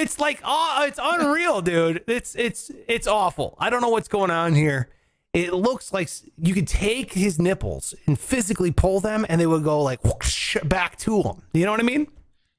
It's 0.00 0.18
like 0.18 0.40
oh, 0.44 0.84
it's 0.88 0.98
unreal, 1.02 1.60
dude. 1.60 2.04
It's 2.06 2.34
it's 2.34 2.70
it's 2.88 3.06
awful. 3.06 3.56
I 3.58 3.70
don't 3.70 3.80
know 3.80 3.90
what's 3.90 4.08
going 4.08 4.30
on 4.30 4.54
here. 4.54 4.88
It 5.32 5.52
looks 5.52 5.92
like 5.92 6.08
you 6.38 6.54
could 6.54 6.66
take 6.66 7.12
his 7.12 7.38
nipples 7.38 7.94
and 8.06 8.18
physically 8.18 8.72
pull 8.72 9.00
them, 9.00 9.24
and 9.28 9.40
they 9.40 9.46
would 9.46 9.62
go 9.62 9.82
like 9.82 10.02
whoosh 10.02 10.56
back 10.64 10.96
to 11.00 11.22
him. 11.22 11.42
You 11.52 11.66
know 11.66 11.70
what 11.70 11.80
I 11.80 11.84
mean? 11.84 12.08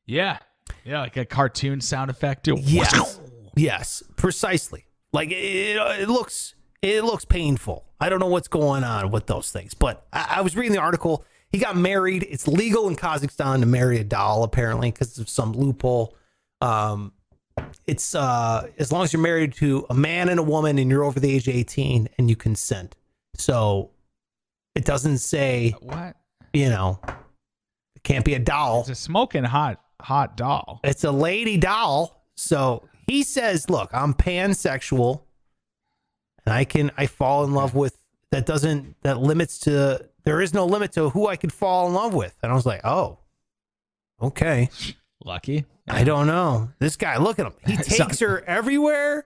Yeah, 0.06 0.38
yeah, 0.86 1.02
like 1.02 1.18
a 1.18 1.26
cartoon 1.26 1.82
sound 1.82 2.10
effect 2.12 2.46
too. 2.46 2.58
Yes, 2.62 3.20
yes, 3.56 4.04
precisely. 4.16 4.86
Like 5.12 5.32
it, 5.32 5.78
it 5.78 6.10
looks 6.10 6.56
it 6.82 7.04
looks 7.04 7.26
painful. 7.26 7.86
I 8.00 8.10
don't 8.10 8.20
know 8.20 8.28
what's 8.28 8.48
going 8.48 8.84
on 8.84 9.12
with 9.12 9.28
those 9.28 9.52
things, 9.52 9.74
but 9.74 10.06
I, 10.14 10.36
I 10.38 10.42
was 10.42 10.56
reading 10.56 10.72
the 10.74 10.80
article. 10.80 11.26
He 11.52 11.58
got 11.58 11.76
married. 11.76 12.26
It's 12.30 12.48
legal 12.48 12.88
in 12.88 12.96
Kazakhstan 12.96 13.60
to 13.60 13.66
marry 13.66 14.00
a 14.00 14.04
doll, 14.04 14.44
apparently, 14.44 14.92
because 14.92 15.20
of 15.20 15.28
some 15.28 15.52
loophole. 15.52 16.16
Um, 16.62 17.12
it's 17.86 18.16
uh, 18.16 18.68
as 18.78 18.92
long 18.92 19.04
as 19.04 19.14
you're 19.14 19.22
married 19.22 19.54
to 19.56 19.86
a 19.90 19.94
man 19.94 20.30
and 20.30 20.40
a 20.40 20.44
woman 20.44 20.78
and 20.78 20.90
you're 20.90 21.04
over 21.04 21.20
the 21.20 21.34
age 21.34 21.48
of 21.48 21.56
18 21.56 22.10
and 22.18 22.30
you 22.30 22.36
consent. 22.36 22.96
So 23.36 23.92
it 24.76 24.86
doesn't 24.86 25.20
say, 25.20 25.76
What? 25.80 26.16
you 26.54 26.70
know, 26.70 27.00
it 27.96 28.04
can't 28.04 28.26
be 28.26 28.34
a 28.34 28.40
doll. 28.40 28.82
It's 28.82 28.90
a 28.90 28.96
smoking 28.96 29.44
hot, 29.44 29.82
hot 30.02 30.38
doll. 30.38 30.80
It's 30.84 31.04
a 31.04 31.12
lady 31.12 31.58
doll. 31.58 32.26
So 32.36 32.88
he 33.08 33.24
says, 33.24 33.70
"Look, 33.70 33.90
I'm 33.94 34.14
pansexual, 34.14 35.22
and 36.46 36.54
I 36.54 36.64
can 36.66 36.92
I 36.98 37.08
fall 37.08 37.44
in 37.44 37.54
love 37.54 37.76
with 37.76 37.98
that 38.32 38.46
doesn't 38.46 38.96
that 39.04 39.20
limits 39.20 39.60
to 39.60 40.10
there 40.24 40.42
is 40.42 40.54
no 40.54 40.66
limit 40.66 40.92
to 40.94 41.10
who 41.10 41.28
I 41.28 41.36
could 41.36 41.52
fall 41.54 41.88
in 41.88 41.94
love 41.94 42.14
with. 42.14 42.36
And 42.44 42.52
I 42.52 42.56
was 42.56 42.66
like, 42.66 42.82
oh, 42.84 43.20
okay. 44.22 44.70
Lucky. 45.24 45.66
I 45.92 46.04
don't 46.04 46.28
know. 46.28 46.70
This 46.80 46.96
guy, 46.96 47.18
look 47.18 47.40
at 47.40 47.46
him. 47.48 47.54
He 47.66 47.76
So- 47.78 47.84
takes 48.06 48.20
her 48.20 48.44
everywhere. 48.46 49.26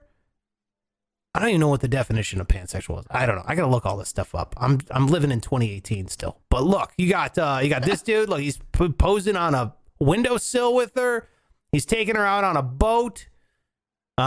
I 1.34 1.38
don't 1.40 1.48
even 1.50 1.60
know 1.60 1.68
what 1.68 1.82
the 1.82 1.88
definition 1.88 2.40
of 2.40 2.48
pansexual 2.48 3.00
is. 3.00 3.06
I 3.10 3.26
don't 3.26 3.36
know. 3.36 3.44
I 3.46 3.54
gotta 3.54 3.70
look 3.70 3.84
all 3.84 3.98
this 3.98 4.08
stuff 4.08 4.34
up. 4.34 4.54
I'm 4.56 4.80
I'm 4.90 5.06
living 5.06 5.30
in 5.30 5.42
2018 5.42 6.08
still. 6.08 6.38
But 6.48 6.64
look, 6.64 6.92
you 6.96 7.10
got 7.10 7.36
uh 7.36 7.58
you 7.62 7.68
got 7.68 7.82
this 7.82 8.00
dude. 8.08 8.30
Look, 8.30 8.40
he's 8.40 8.58
p- 8.72 8.88
posing 8.88 9.36
on 9.36 9.54
a 9.54 9.74
windowsill 10.00 10.74
with 10.74 10.94
her. 10.94 11.28
He's 11.72 11.84
taking 11.84 12.14
her 12.16 12.24
out 12.24 12.42
on 12.44 12.56
a 12.56 12.62
boat. 12.62 13.28
Uh, 14.18 14.22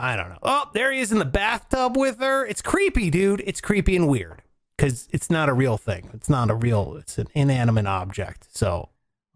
I 0.00 0.14
don't 0.16 0.30
know. 0.30 0.38
Oh, 0.42 0.68
there 0.74 0.90
he 0.90 0.98
is 0.98 1.12
in 1.12 1.20
the 1.20 1.24
bathtub 1.24 1.96
with 1.96 2.18
her. 2.18 2.44
It's 2.44 2.60
creepy, 2.60 3.08
dude. 3.08 3.40
It's 3.46 3.60
creepy 3.60 3.94
and 3.94 4.08
weird 4.08 4.42
because 4.76 5.08
it's 5.12 5.30
not 5.30 5.48
a 5.48 5.52
real 5.52 5.76
thing. 5.76 6.10
It's 6.12 6.28
not 6.28 6.50
a 6.50 6.54
real. 6.56 6.96
It's 6.96 7.18
an 7.18 7.28
inanimate 7.34 7.86
object. 7.86 8.48
So 8.50 8.88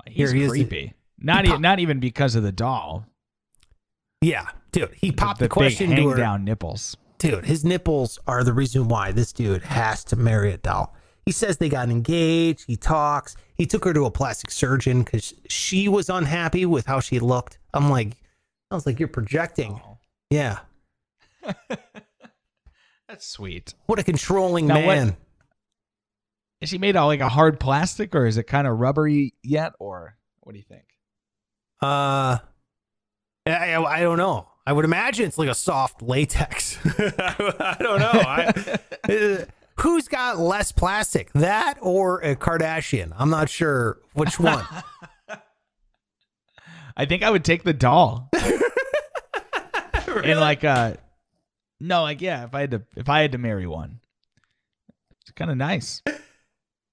He's 0.08 0.30
Here 0.32 0.36
he 0.40 0.42
is. 0.44 0.50
creepy. 0.50 0.94
Not 1.22 1.46
He 1.46 1.52
e- 1.54 1.58
not 1.58 1.78
even 1.78 2.00
because 2.00 2.34
of 2.34 2.42
the 2.42 2.52
doll. 2.52 3.06
yeah, 4.20 4.46
dude. 4.72 4.94
He 4.94 5.12
popped 5.12 5.38
the, 5.38 5.44
the 5.44 5.48
big 5.48 5.52
question 5.52 5.90
to 5.90 5.96
hang 5.96 6.10
her. 6.10 6.16
down 6.16 6.44
nipples. 6.44 6.96
dude, 7.18 7.44
his 7.44 7.64
nipples 7.64 8.18
are 8.26 8.42
the 8.44 8.52
reason 8.52 8.88
why 8.88 9.12
this 9.12 9.32
dude 9.32 9.62
has 9.62 10.04
to 10.04 10.16
marry 10.16 10.52
a 10.52 10.56
doll. 10.58 10.94
He 11.24 11.30
says 11.32 11.58
they 11.58 11.68
got 11.68 11.88
engaged. 11.88 12.64
He 12.66 12.76
talks. 12.76 13.36
He 13.54 13.64
took 13.66 13.84
her 13.84 13.92
to 13.94 14.06
a 14.06 14.10
plastic 14.10 14.50
surgeon 14.50 15.02
because 15.04 15.32
she 15.48 15.86
was 15.88 16.08
unhappy 16.10 16.66
with 16.66 16.86
how 16.86 16.98
she 16.98 17.20
looked. 17.20 17.58
I'm 17.72 17.88
like, 17.90 18.16
I 18.70 18.74
was 18.74 18.86
like, 18.86 18.98
you're 18.98 19.06
projecting. 19.08 19.80
Oh. 19.84 19.98
Yeah. 20.30 20.58
That's 23.08 23.26
sweet. 23.26 23.74
What 23.86 23.98
a 23.98 24.02
controlling 24.02 24.66
Now 24.66 24.74
man. 24.76 25.16
Is 26.60 26.68
she 26.70 26.78
made 26.78 26.96
out 26.96 27.06
like 27.08 27.20
a 27.20 27.28
hard 27.28 27.60
plastic, 27.60 28.14
or 28.14 28.24
is 28.26 28.36
it 28.38 28.44
kind 28.44 28.66
of 28.66 28.78
rubbery 28.78 29.34
yet, 29.42 29.72
or 29.78 30.16
what 30.40 30.52
do 30.52 30.58
you 30.58 30.64
think? 30.64 30.84
Uh, 31.82 32.38
I, 33.44 33.76
I, 33.76 34.00
don't 34.00 34.18
know. 34.18 34.48
I 34.64 34.72
would 34.72 34.84
imagine 34.84 35.26
it's 35.26 35.36
like 35.36 35.48
a 35.48 35.54
soft 35.54 36.00
latex. 36.00 36.78
I 36.98 37.76
don't 37.80 37.98
know. 37.98 38.12
I, 38.12 38.78
uh, 39.12 39.44
who's 39.80 40.06
got 40.06 40.38
less 40.38 40.70
plastic, 40.70 41.32
that 41.32 41.78
or 41.80 42.20
a 42.20 42.36
Kardashian? 42.36 43.12
I'm 43.16 43.30
not 43.30 43.50
sure 43.50 43.98
which 44.14 44.38
one. 44.38 44.64
I 46.96 47.06
think 47.06 47.24
I 47.24 47.30
would 47.30 47.44
take 47.44 47.64
the 47.64 47.72
doll. 47.72 48.30
And 50.24 50.40
like 50.40 50.62
uh 50.62 50.94
no, 51.80 52.02
like 52.02 52.20
yeah, 52.20 52.44
if 52.44 52.54
I 52.54 52.60
had 52.60 52.70
to 52.72 52.82
if 52.96 53.08
I 53.08 53.22
had 53.22 53.32
to 53.32 53.38
marry 53.38 53.66
one. 53.66 54.00
It's 55.22 55.32
kind 55.32 55.50
of 55.50 55.56
nice. 55.56 56.02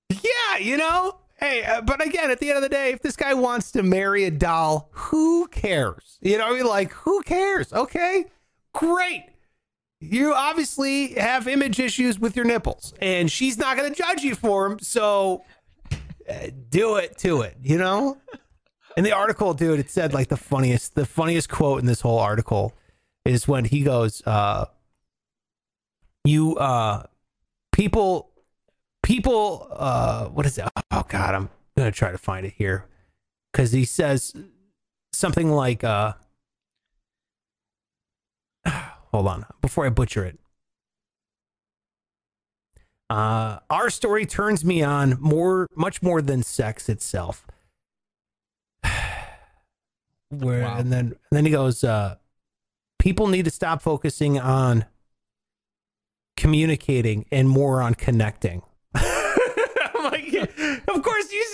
Yeah, 0.09 0.57
you 0.59 0.77
know. 0.77 1.19
Hey, 1.39 1.63
uh, 1.63 1.81
but 1.81 2.05
again, 2.05 2.31
at 2.31 2.39
the 2.39 2.49
end 2.49 2.57
of 2.57 2.63
the 2.63 2.69
day, 2.69 2.91
if 2.91 3.01
this 3.01 3.15
guy 3.15 3.33
wants 3.33 3.71
to 3.71 3.83
marry 3.83 4.25
a 4.25 4.31
doll, 4.31 4.89
who 4.91 5.47
cares? 5.47 6.17
You 6.21 6.37
know, 6.37 6.47
I 6.47 6.53
mean, 6.53 6.65
like, 6.65 6.91
who 6.91 7.21
cares? 7.21 7.71
Okay, 7.71 8.25
great. 8.73 9.25
You 10.01 10.33
obviously 10.33 11.13
have 11.13 11.47
image 11.47 11.79
issues 11.79 12.19
with 12.19 12.35
your 12.35 12.43
nipples, 12.45 12.93
and 13.01 13.31
she's 13.31 13.57
not 13.57 13.77
going 13.77 13.89
to 13.89 13.97
judge 13.97 14.21
you 14.21 14.35
for 14.35 14.67
them. 14.67 14.79
So, 14.79 15.43
uh, 16.29 16.47
do 16.69 16.97
it 16.97 17.17
to 17.19 17.41
it. 17.41 17.57
You 17.61 17.77
know. 17.77 18.17
In 18.97 19.03
the 19.05 19.13
article, 19.13 19.53
dude, 19.53 19.79
it 19.79 19.89
said 19.89 20.13
like 20.13 20.27
the 20.27 20.35
funniest, 20.35 20.95
the 20.95 21.05
funniest 21.05 21.47
quote 21.47 21.79
in 21.79 21.85
this 21.85 22.01
whole 22.01 22.19
article 22.19 22.73
is 23.23 23.47
when 23.47 23.63
he 23.63 23.81
goes, 23.81 24.21
uh, 24.25 24.65
"You, 26.25 26.57
uh, 26.57 27.03
people." 27.71 28.28
People 29.09 29.67
uh 29.71 30.25
what 30.27 30.45
is 30.45 30.57
it? 30.59 30.65
Oh 30.91 31.03
god 31.07 31.33
i'm 31.33 31.49
gonna 31.75 31.91
try 31.91 32.11
to 32.11 32.17
find 32.17 32.45
it 32.45 32.53
here. 32.55 32.85
Because 33.51 33.71
he 33.71 33.83
says 33.83 34.35
something 35.13 35.51
like 35.51 35.83
uh 35.83 36.13
hold 38.67 39.27
on 39.27 39.45
before 39.61 39.87
i 39.87 39.89
butcher 39.89 40.23
it. 40.25 40.37
Uh 43.09 43.57
our 43.71 43.89
story 43.89 44.27
turns 44.27 44.63
me 44.63 44.83
on 44.83 45.17
more 45.19 45.67
much 45.75 46.03
more 46.03 46.21
than 46.21 46.43
sex 46.43 46.87
itself. 46.87 47.47
Where 50.29 50.61
Wow. 50.61 50.77
and 50.77 50.93
then 50.93 51.05
and 51.07 51.15
then 51.31 51.45
he 51.45 51.51
goes 51.51 51.83
uh 51.83 52.17
people 52.99 53.25
need 53.25 53.45
to 53.45 53.51
stop 53.51 53.81
focusing 53.81 54.39
on 54.39 54.85
communicating 56.37 57.25
and 57.31 57.49
more 57.49 57.81
on 57.81 57.95
connecting. 57.95 58.51
I'm 58.51 58.59
like, 58.59 58.67
of 58.67 58.68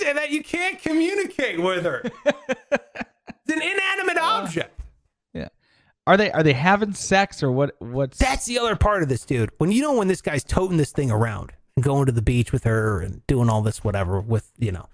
say 0.06 0.12
that 0.12 0.30
you 0.30 0.42
can't 0.42 0.80
communicate 0.80 1.60
with 1.60 1.84
her. 1.84 2.02
it's 2.04 3.52
an 3.52 3.62
inanimate 3.62 4.16
uh, 4.16 4.22
object. 4.22 4.80
Yeah. 5.34 5.48
Are 6.06 6.16
they 6.16 6.30
are 6.30 6.42
they 6.42 6.52
having 6.52 6.94
sex 6.94 7.42
or 7.42 7.50
what 7.50 7.74
what's 7.80 8.18
That's 8.18 8.46
the 8.46 8.58
other 8.58 8.76
part 8.76 9.02
of 9.02 9.08
this, 9.08 9.24
dude. 9.24 9.50
When 9.58 9.72
you 9.72 9.82
know 9.82 9.94
when 9.94 10.08
this 10.08 10.22
guy's 10.22 10.44
toting 10.44 10.76
this 10.76 10.92
thing 10.92 11.10
around 11.10 11.52
and 11.76 11.84
going 11.84 12.06
to 12.06 12.12
the 12.12 12.22
beach 12.22 12.52
with 12.52 12.64
her 12.64 13.00
and 13.00 13.26
doing 13.26 13.48
all 13.48 13.62
this 13.62 13.82
whatever 13.82 14.20
with 14.20 14.50
you 14.58 14.72
know, 14.72 14.88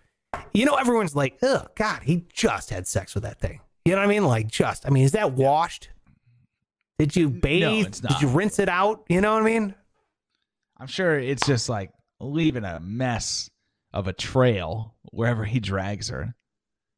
you 0.52 0.64
know 0.64 0.74
everyone's 0.74 1.14
like, 1.14 1.38
oh 1.42 1.66
God, 1.74 2.02
he 2.02 2.26
just 2.32 2.70
had 2.70 2.86
sex 2.86 3.14
with 3.14 3.24
that 3.24 3.38
thing. 3.38 3.60
You 3.84 3.92
know 3.92 3.98
what 3.98 4.04
I 4.04 4.08
mean? 4.08 4.24
Like 4.24 4.46
just. 4.48 4.86
I 4.86 4.90
mean, 4.90 5.04
is 5.04 5.12
that 5.12 5.32
washed? 5.32 5.90
Did 6.98 7.16
you 7.16 7.30
bathe? 7.30 7.86
it's 7.88 8.00
Did 8.00 8.20
you 8.20 8.28
rinse 8.28 8.58
it 8.58 8.68
out? 8.68 9.04
You 9.08 9.20
know 9.20 9.34
what 9.34 9.42
I 9.42 9.46
mean? 9.46 9.74
I'm 10.78 10.86
sure 10.86 11.18
it's 11.18 11.46
just 11.46 11.68
like 11.68 11.90
leaving 12.20 12.64
a 12.64 12.78
mess 12.80 13.50
of 13.92 14.08
a 14.08 14.12
trail 14.12 14.94
wherever 15.10 15.44
he 15.44 15.60
drags 15.60 16.08
her. 16.08 16.34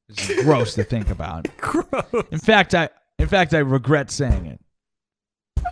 It's 0.08 0.42
gross 0.44 0.74
to 0.74 0.84
think 0.84 1.10
about. 1.10 1.48
Gross. 1.56 2.24
In 2.30 2.38
fact, 2.38 2.74
I 2.74 2.90
in 3.18 3.28
fact 3.28 3.54
I 3.54 3.58
regret 3.58 4.10
saying 4.10 4.46
it 4.46 4.60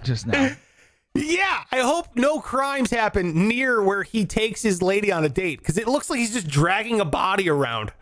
just 0.03 0.27
now. 0.27 0.51
Yeah, 1.15 1.65
I 1.71 1.81
hope 1.81 2.07
no 2.15 2.41
crimes 2.41 2.91
happen 2.91 3.47
near 3.47 3.83
where 3.83 4.03
he 4.03 4.25
takes 4.25 4.63
his 4.63 4.81
lady 4.81 5.13
on 5.13 5.27
a 5.27 5.29
date 5.29 5.59
because 5.59 5.77
it 5.77 5.87
looks 5.87 6.09
like 6.09 6.19
he's 6.19 6.33
just 6.33 6.49
dragging 6.49 7.01
a 7.01 7.05
body 7.05 7.51
around. 7.51 7.93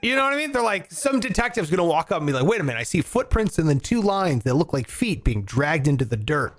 you 0.00 0.14
know 0.14 0.22
what 0.22 0.32
I 0.32 0.36
mean? 0.36 0.52
They're 0.52 0.62
like, 0.62 0.92
some 0.92 1.18
detective's 1.18 1.68
gonna 1.68 1.84
walk 1.84 2.12
up 2.12 2.18
and 2.18 2.26
be 2.28 2.32
like, 2.32 2.46
wait 2.46 2.60
a 2.60 2.62
minute, 2.62 2.78
I 2.78 2.84
see 2.84 3.00
footprints 3.00 3.58
and 3.58 3.68
then 3.68 3.80
two 3.80 4.00
lines 4.00 4.44
that 4.44 4.54
look 4.54 4.72
like 4.72 4.86
feet 4.86 5.24
being 5.24 5.42
dragged 5.42 5.88
into 5.88 6.04
the 6.04 6.16
dirt. 6.16 6.56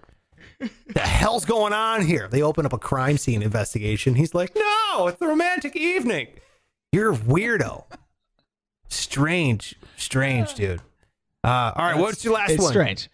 The 0.59 0.99
hell's 0.99 1.45
going 1.45 1.73
on 1.73 2.05
here? 2.05 2.27
They 2.27 2.41
open 2.41 2.65
up 2.65 2.73
a 2.73 2.77
crime 2.77 3.17
scene 3.17 3.41
investigation. 3.41 4.15
He's 4.15 4.33
like, 4.33 4.55
no, 4.55 5.07
it's 5.07 5.21
a 5.21 5.27
romantic 5.27 5.75
evening. 5.75 6.27
You're 6.91 7.13
a 7.13 7.17
weirdo. 7.17 7.85
Strange, 8.89 9.75
strange, 9.97 10.53
dude. 10.53 10.81
Uh, 11.43 11.71
all 11.75 11.85
right, 11.85 11.97
what's 11.97 12.23
your 12.23 12.33
last 12.33 12.51
it's 12.51 12.63
one? 12.63 12.71
strange. 12.71 13.09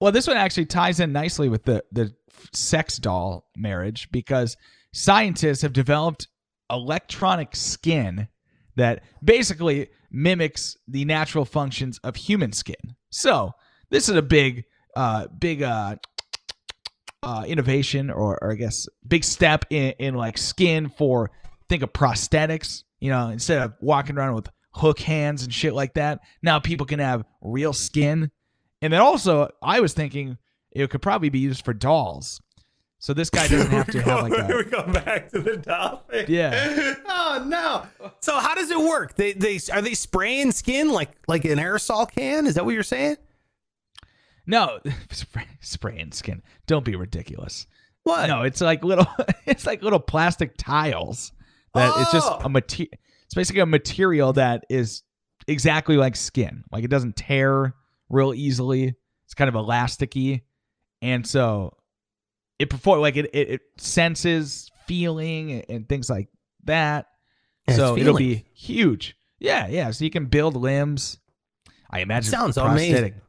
Well, 0.00 0.12
this 0.12 0.26
one 0.26 0.36
actually 0.36 0.66
ties 0.66 1.00
in 1.00 1.12
nicely 1.12 1.48
with 1.48 1.64
the 1.64 1.84
the 1.92 2.14
sex 2.52 2.98
doll 2.98 3.48
marriage 3.56 4.08
because 4.10 4.56
scientists 4.92 5.62
have 5.62 5.72
developed 5.72 6.28
electronic 6.70 7.54
skin 7.56 8.28
that 8.76 9.02
basically 9.22 9.88
mimics 10.10 10.76
the 10.88 11.04
natural 11.04 11.44
functions 11.44 11.98
of 12.04 12.16
human 12.16 12.52
skin. 12.52 12.96
So 13.10 13.52
this 13.90 14.08
is 14.08 14.16
a 14.16 14.22
big, 14.22 14.64
uh, 14.96 15.28
big 15.38 15.62
uh, 15.62 15.96
uh, 17.24 17.44
innovation, 17.46 18.10
or, 18.10 18.38
or 18.42 18.52
I 18.52 18.54
guess 18.54 18.86
big 19.06 19.24
step 19.24 19.64
in, 19.70 19.92
in 19.98 20.14
like 20.14 20.38
skin 20.38 20.88
for 20.88 21.30
think 21.68 21.82
of 21.82 21.92
prosthetics. 21.92 22.84
You 23.00 23.10
know, 23.10 23.28
instead 23.28 23.62
of 23.62 23.74
walking 23.80 24.16
around 24.16 24.34
with 24.34 24.48
hook 24.72 24.98
hands 24.98 25.42
and 25.42 25.52
shit 25.52 25.74
like 25.74 25.94
that, 25.94 26.20
now 26.42 26.58
people 26.58 26.86
can 26.86 26.98
have 26.98 27.24
real 27.42 27.72
skin. 27.72 28.30
And 28.82 28.92
then 28.92 29.00
also, 29.00 29.48
I 29.62 29.80
was 29.80 29.92
thinking 29.94 30.38
it 30.70 30.90
could 30.90 31.02
probably 31.02 31.28
be 31.28 31.38
used 31.38 31.64
for 31.64 31.72
dolls. 31.72 32.40
So 32.98 33.12
this 33.12 33.28
guy 33.28 33.46
doesn't 33.48 33.70
have 33.70 33.86
to 33.88 34.00
have 34.02 34.22
like 34.22 34.46
Here 34.46 34.56
we 34.56 34.64
go 34.64 34.82
back 34.86 35.28
to 35.30 35.40
the 35.40 35.56
dolphin. 35.58 36.24
Yeah. 36.28 36.94
Oh 37.06 37.44
no. 37.46 38.10
So 38.20 38.38
how 38.38 38.54
does 38.54 38.70
it 38.70 38.78
work? 38.78 39.16
They 39.16 39.32
they 39.32 39.58
are 39.72 39.80
they 39.82 39.94
spraying 39.94 40.52
skin 40.52 40.90
like 40.90 41.10
like 41.26 41.44
an 41.44 41.58
aerosol 41.58 42.10
can? 42.10 42.46
Is 42.46 42.54
that 42.54 42.64
what 42.64 42.74
you're 42.74 42.82
saying? 42.82 43.16
No 44.46 44.78
spray, 45.10 45.46
spraying 45.60 46.12
skin. 46.12 46.42
Don't 46.66 46.84
be 46.84 46.96
ridiculous. 46.96 47.66
What? 48.02 48.26
No, 48.26 48.42
it's 48.42 48.60
like 48.60 48.84
little 48.84 49.06
it's 49.46 49.66
like 49.66 49.82
little 49.82 50.00
plastic 50.00 50.56
tiles 50.56 51.32
that 51.74 51.92
it's 52.00 52.12
just 52.12 52.28
Oh. 52.30 52.40
a 52.44 52.48
material. 52.48 52.92
It's 53.24 53.34
basically 53.34 53.60
a 53.62 53.66
material 53.66 54.32
that 54.34 54.64
is 54.68 55.02
exactly 55.48 55.96
like 55.96 56.14
skin. 56.16 56.64
Like 56.70 56.84
it 56.84 56.88
doesn't 56.90 57.16
tear 57.16 57.74
real 58.10 58.34
easily. 58.34 58.94
It's 59.24 59.34
kind 59.34 59.48
of 59.48 59.54
elasticy, 59.54 60.42
and 61.00 61.26
so 61.26 61.76
it 62.58 62.68
perform 62.68 63.00
like 63.00 63.16
it 63.16 63.30
it, 63.34 63.48
it 63.50 63.60
senses 63.78 64.70
feeling 64.86 65.52
and, 65.52 65.64
and 65.70 65.88
things 65.88 66.10
like 66.10 66.28
that. 66.64 67.06
So 67.74 67.96
it'll 67.96 68.16
be 68.18 68.44
huge. 68.54 69.16
Yeah, 69.38 69.66
yeah. 69.68 69.90
So 69.90 70.04
you 70.04 70.10
can 70.10 70.26
build 70.26 70.54
limbs. 70.54 71.18
I 71.90 72.00
imagine 72.00 72.30
Sounds 72.30 72.56
prosthetic- 72.58 72.90
amazing. 72.92 73.20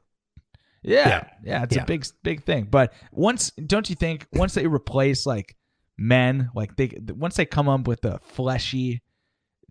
Yeah, 0.88 1.07
Yeah. 1.07 1.27
yeah, 1.43 1.63
it's 1.63 1.75
Yeah. 1.75 1.83
a 1.83 1.86
big, 1.86 2.05
big 2.23 2.43
thing. 2.43 2.65
But 2.69 2.93
once, 3.11 3.49
don't 3.51 3.89
you 3.89 3.95
think, 3.95 4.27
once 4.33 4.53
they 4.53 4.67
replace 4.67 5.25
like 5.25 5.55
men 5.97 6.49
like 6.53 6.75
they 6.75 6.91
once 7.09 7.36
they 7.38 7.45
come 7.45 7.67
up 7.69 7.88
with 7.88 8.03
a 8.05 8.19
fleshy 8.19 9.01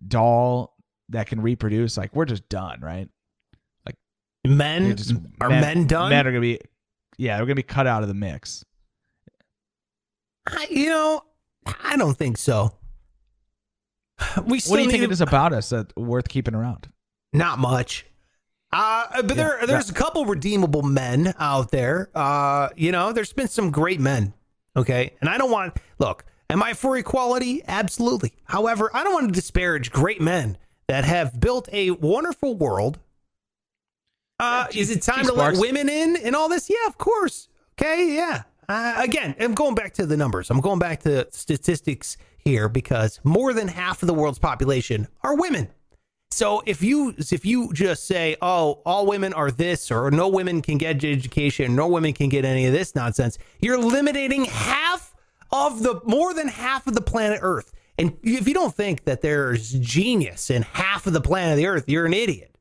doll 0.07 0.75
that 1.09 1.27
can 1.27 1.39
reproduce, 1.41 1.95
like 1.97 2.13
we're 2.15 2.25
just 2.25 2.49
done, 2.49 2.81
right? 2.81 3.07
Like 3.85 3.95
men 4.45 4.97
just- 4.97 5.13
are 5.39 5.49
men, 5.49 5.87
done? 5.87 6.09
Men 6.09 6.27
are 6.27 6.31
gonna 6.31 6.41
be, 6.41 6.59
yeah, 7.17 7.37
they're 7.37 7.45
gonna 7.45 7.55
be 7.55 7.63
cut 7.63 7.87
out 7.87 8.01
of 8.01 8.09
the 8.09 8.13
mix. 8.15 8.65
I, 10.47 10.67
you 10.69 10.89
know, 10.89 11.21
I 11.83 11.95
don't 11.97 12.17
think 12.17 12.37
so. 12.37 12.75
We 14.45 14.59
still 14.59 14.71
What 14.71 14.77
do 14.77 14.83
you 14.83 14.91
think 14.91 15.03
it 15.03 15.11
is 15.11 15.21
about 15.21 15.53
us 15.53 15.69
that 15.69 15.95
worth 15.97 16.27
keeping 16.27 16.55
around? 16.55 16.87
Not 17.33 17.59
much. 17.59 18.05
Uh, 18.77 19.21
but 19.21 19.35
there, 19.37 19.57
Yeah, 19.61 19.65
there's 19.67 19.89
a 19.89 19.93
couple 19.93 20.25
redeemable 20.25 20.81
men 20.83 21.33
out 21.39 21.71
there. 21.71 22.09
Uh, 22.13 22.69
you 22.75 22.91
know, 22.91 23.13
there's 23.13 23.31
been 23.33 23.47
some 23.47 23.71
great 23.71 23.99
men. 24.01 24.33
Okay, 24.75 25.13
and 25.21 25.29
I 25.29 25.37
don't 25.37 25.51
want 25.51 25.77
look. 25.99 26.25
Am 26.49 26.61
I 26.61 26.73
for 26.73 26.97
equality? 26.97 27.63
Absolutely. 27.67 28.33
However, 28.43 28.91
I 28.93 29.03
don't 29.03 29.13
want 29.13 29.27
to 29.29 29.33
disparage 29.33 29.91
great 29.91 30.19
men 30.19 30.57
that 30.87 31.05
have 31.05 31.39
built 31.39 31.69
a 31.71 31.91
wonderful 31.91 32.55
world. 32.55 32.99
Uh, 34.39 34.67
Yeah, 34.71 34.81
is 34.81 34.91
it 34.91 35.01
time 35.01 35.25
to 35.25 35.33
let 35.33 35.57
women 35.57 35.87
in 35.87 36.17
and 36.17 36.35
all 36.35 36.49
this? 36.49 36.69
Yeah, 36.69 36.85
of 36.87 36.97
course. 36.97 37.47
Okay, 37.79 38.13
yeah. 38.15 38.43
Uh, 38.67 38.95
again, 38.97 39.35
I'm 39.39 39.53
going 39.53 39.75
back 39.75 39.93
to 39.93 40.05
the 40.05 40.17
numbers. 40.17 40.49
I'm 40.49 40.59
going 40.59 40.79
back 40.79 41.01
to 41.03 41.27
statistics 41.31 42.17
here 42.37 42.67
because 42.67 43.19
more 43.23 43.53
than 43.53 43.67
half 43.69 44.03
of 44.03 44.07
the 44.07 44.13
world's 44.13 44.39
population 44.39 45.07
are 45.21 45.35
women. 45.35 45.69
So 46.31 46.61
if 46.65 46.81
you 46.81 47.13
if 47.17 47.45
you 47.45 47.71
just 47.73 48.05
say, 48.07 48.35
"Oh, 48.41 48.81
all 48.85 49.05
women 49.05 49.33
are 49.33 49.51
this," 49.51 49.89
or 49.91 50.11
"No 50.11 50.27
women 50.27 50.61
can 50.61 50.77
get 50.77 51.03
education," 51.03 51.75
"No 51.75 51.87
women 51.87 52.13
can 52.13 52.29
get 52.29 52.43
any 52.43 52.65
of 52.65 52.73
this 52.73 52.93
nonsense," 52.95 53.37
you're 53.61 53.75
eliminating 53.75 54.45
half 54.45 55.15
of 55.51 55.83
the 55.83 56.01
more 56.05 56.33
than 56.33 56.47
half 56.47 56.87
of 56.87 56.93
the 56.93 57.01
planet 57.01 57.39
Earth. 57.41 57.71
And 57.97 58.17
if 58.23 58.47
you 58.47 58.53
don't 58.53 58.73
think 58.73 59.05
that 59.05 59.21
there's 59.21 59.71
genius 59.73 60.49
in 60.49 60.63
half 60.63 61.07
of 61.07 61.13
the 61.13 61.21
planet 61.21 61.57
the 61.57 61.67
Earth, 61.67 61.87
you're 61.87 62.05
an 62.05 62.13
idiot. 62.13 62.55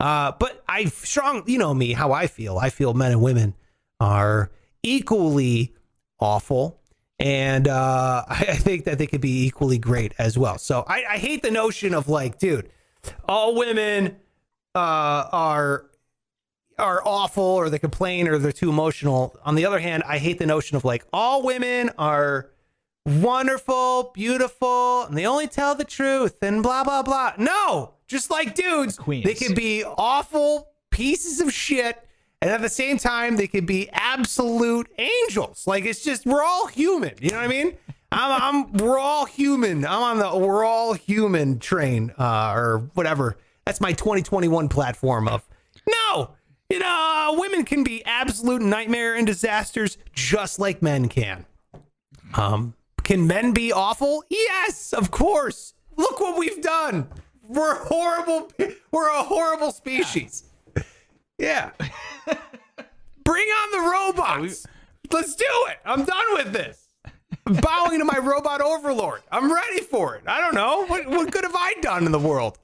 Uh, 0.00 0.32
but 0.38 0.64
I 0.68 0.86
strong, 0.86 1.44
you 1.46 1.58
know 1.58 1.72
me, 1.72 1.92
how 1.92 2.10
I 2.10 2.26
feel. 2.26 2.58
I 2.58 2.70
feel 2.70 2.92
men 2.92 3.12
and 3.12 3.22
women 3.22 3.54
are 4.00 4.50
equally 4.82 5.76
awful, 6.18 6.80
and 7.20 7.68
uh, 7.68 8.24
I, 8.28 8.34
I 8.48 8.56
think 8.56 8.84
that 8.84 8.98
they 8.98 9.06
could 9.06 9.20
be 9.20 9.46
equally 9.46 9.78
great 9.78 10.12
as 10.18 10.36
well. 10.36 10.58
So 10.58 10.84
I, 10.88 11.04
I 11.10 11.18
hate 11.18 11.42
the 11.42 11.52
notion 11.52 11.94
of 11.94 12.08
like, 12.08 12.40
dude, 12.40 12.68
all 13.28 13.54
women 13.54 14.16
uh, 14.74 15.28
are 15.32 15.86
are 16.78 17.02
awful, 17.06 17.44
or 17.44 17.68
they 17.70 17.78
complain, 17.78 18.26
or 18.28 18.38
they're 18.38 18.52
too 18.52 18.70
emotional. 18.70 19.36
On 19.44 19.54
the 19.54 19.66
other 19.66 19.78
hand, 19.78 20.02
I 20.06 20.18
hate 20.18 20.38
the 20.38 20.46
notion 20.46 20.76
of 20.76 20.84
like 20.84 21.04
all 21.12 21.42
women 21.42 21.90
are 21.98 22.50
wonderful, 23.06 24.10
beautiful, 24.14 25.04
and 25.04 25.16
they 25.16 25.26
only 25.26 25.46
tell 25.46 25.74
the 25.74 25.84
truth, 25.84 26.42
and 26.42 26.62
blah 26.62 26.84
blah 26.84 27.02
blah. 27.02 27.34
No, 27.38 27.94
just 28.06 28.30
like 28.30 28.54
dudes, 28.54 28.96
Queens. 28.98 29.24
they 29.24 29.34
could 29.34 29.54
be 29.54 29.84
awful 29.84 30.68
pieces 30.90 31.40
of 31.40 31.52
shit. 31.52 31.98
And 32.40 32.50
at 32.50 32.60
the 32.60 32.68
same 32.68 32.98
time, 32.98 33.36
they 33.36 33.46
could 33.46 33.66
be 33.66 33.88
absolute 33.92 34.88
angels. 34.98 35.64
Like 35.64 35.84
it's 35.84 36.02
just 36.02 36.26
we're 36.26 36.42
all 36.42 36.66
human. 36.66 37.14
You 37.20 37.30
know 37.30 37.36
what 37.36 37.44
I 37.44 37.48
mean? 37.48 37.76
I'm, 38.12 38.66
I'm 38.66 38.72
we're 38.74 38.98
all 38.98 39.24
human. 39.24 39.84
I'm 39.84 40.02
on 40.02 40.18
the 40.18 40.38
we're 40.38 40.64
all 40.64 40.92
human 40.92 41.58
train, 41.58 42.12
uh, 42.18 42.52
or 42.54 42.90
whatever. 42.94 43.36
That's 43.64 43.80
my 43.80 43.92
2021 43.92 44.68
platform 44.68 45.28
of 45.28 45.48
no. 45.88 46.34
You 46.68 46.78
know, 46.78 46.86
uh, 46.86 47.38
women 47.38 47.64
can 47.64 47.84
be 47.84 48.02
absolute 48.04 48.62
nightmare 48.62 49.14
and 49.14 49.26
disasters 49.26 49.98
just 50.14 50.58
like 50.58 50.80
men 50.80 51.08
can. 51.08 51.44
Um, 52.34 52.74
can 53.02 53.26
men 53.26 53.52
be 53.52 53.72
awful? 53.72 54.24
Yes, 54.30 54.92
of 54.94 55.10
course. 55.10 55.74
Look 55.96 56.18
what 56.20 56.38
we've 56.38 56.62
done. 56.62 57.08
We're 57.46 57.74
horrible. 57.74 58.50
We're 58.90 59.10
a 59.10 59.22
horrible 59.22 59.70
species. 59.72 60.44
Yeah. 61.38 61.72
Bring 63.24 63.48
on 63.48 63.70
the 63.72 63.90
robots. 63.90 64.66
Let's 65.10 65.34
do 65.34 65.44
it. 65.68 65.78
I'm 65.84 66.04
done 66.04 66.24
with 66.32 66.52
this. 66.52 66.81
I'm 67.46 67.54
bowing 67.54 67.98
to 67.98 68.04
my 68.04 68.18
robot 68.18 68.60
overlord. 68.60 69.22
I'm 69.30 69.52
ready 69.52 69.80
for 69.80 70.14
it. 70.16 70.22
I 70.26 70.40
don't 70.40 70.54
know. 70.54 70.86
What, 70.86 71.08
what 71.08 71.30
good 71.32 71.44
have 71.44 71.54
I 71.56 71.74
done 71.80 72.06
in 72.06 72.12
the 72.12 72.18
world? 72.18 72.58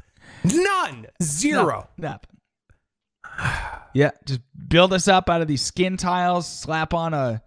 None. 0.45 1.07
Zero. 1.23 1.89
Nothing. 1.99 2.37
Yeah, 3.95 4.11
just 4.25 4.41
build 4.69 4.93
us 4.93 5.09
up 5.09 5.29
out 5.31 5.41
of 5.43 5.49
these 5.49 5.63
skin 5.63 5.97
tiles, 5.97 6.47
slap 6.47 6.93
on 6.95 7.15
a 7.15 7.43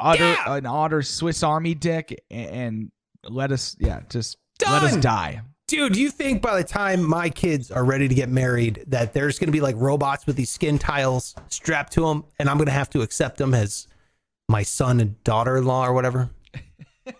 otter, 0.00 0.22
Yeah. 0.24 0.54
an 0.56 0.66
otter 0.66 1.02
Swiss 1.02 1.42
Army 1.42 1.74
dick, 1.74 2.22
and, 2.30 2.50
and 2.50 2.92
let 3.28 3.52
us, 3.52 3.76
yeah, 3.78 4.00
just 4.08 4.36
let 4.66 4.82
us 4.82 4.96
die. 4.96 5.42
Dude, 5.66 5.96
you 5.96 6.10
think 6.10 6.42
by 6.42 6.56
the 6.60 6.64
time 6.68 7.02
my 7.02 7.30
kids 7.30 7.70
are 7.70 7.84
ready 7.84 8.06
to 8.06 8.14
get 8.14 8.28
married 8.28 8.84
that 8.88 9.12
there's 9.14 9.38
going 9.38 9.48
to 9.48 9.52
be 9.52 9.60
like 9.62 9.76
robots 9.78 10.26
with 10.26 10.36
these 10.36 10.50
skin 10.50 10.78
tiles 10.78 11.34
strapped 11.48 11.92
to 11.94 12.02
them 12.02 12.24
and 12.38 12.50
I'm 12.50 12.58
going 12.58 12.66
to 12.66 12.72
have 12.72 12.90
to 12.90 13.00
accept 13.00 13.38
them 13.38 13.54
as 13.54 13.86
my 14.48 14.62
son 14.62 15.00
and 15.00 15.22
daughter-in-law 15.24 15.86
or 15.86 15.92
whatever? 15.92 16.30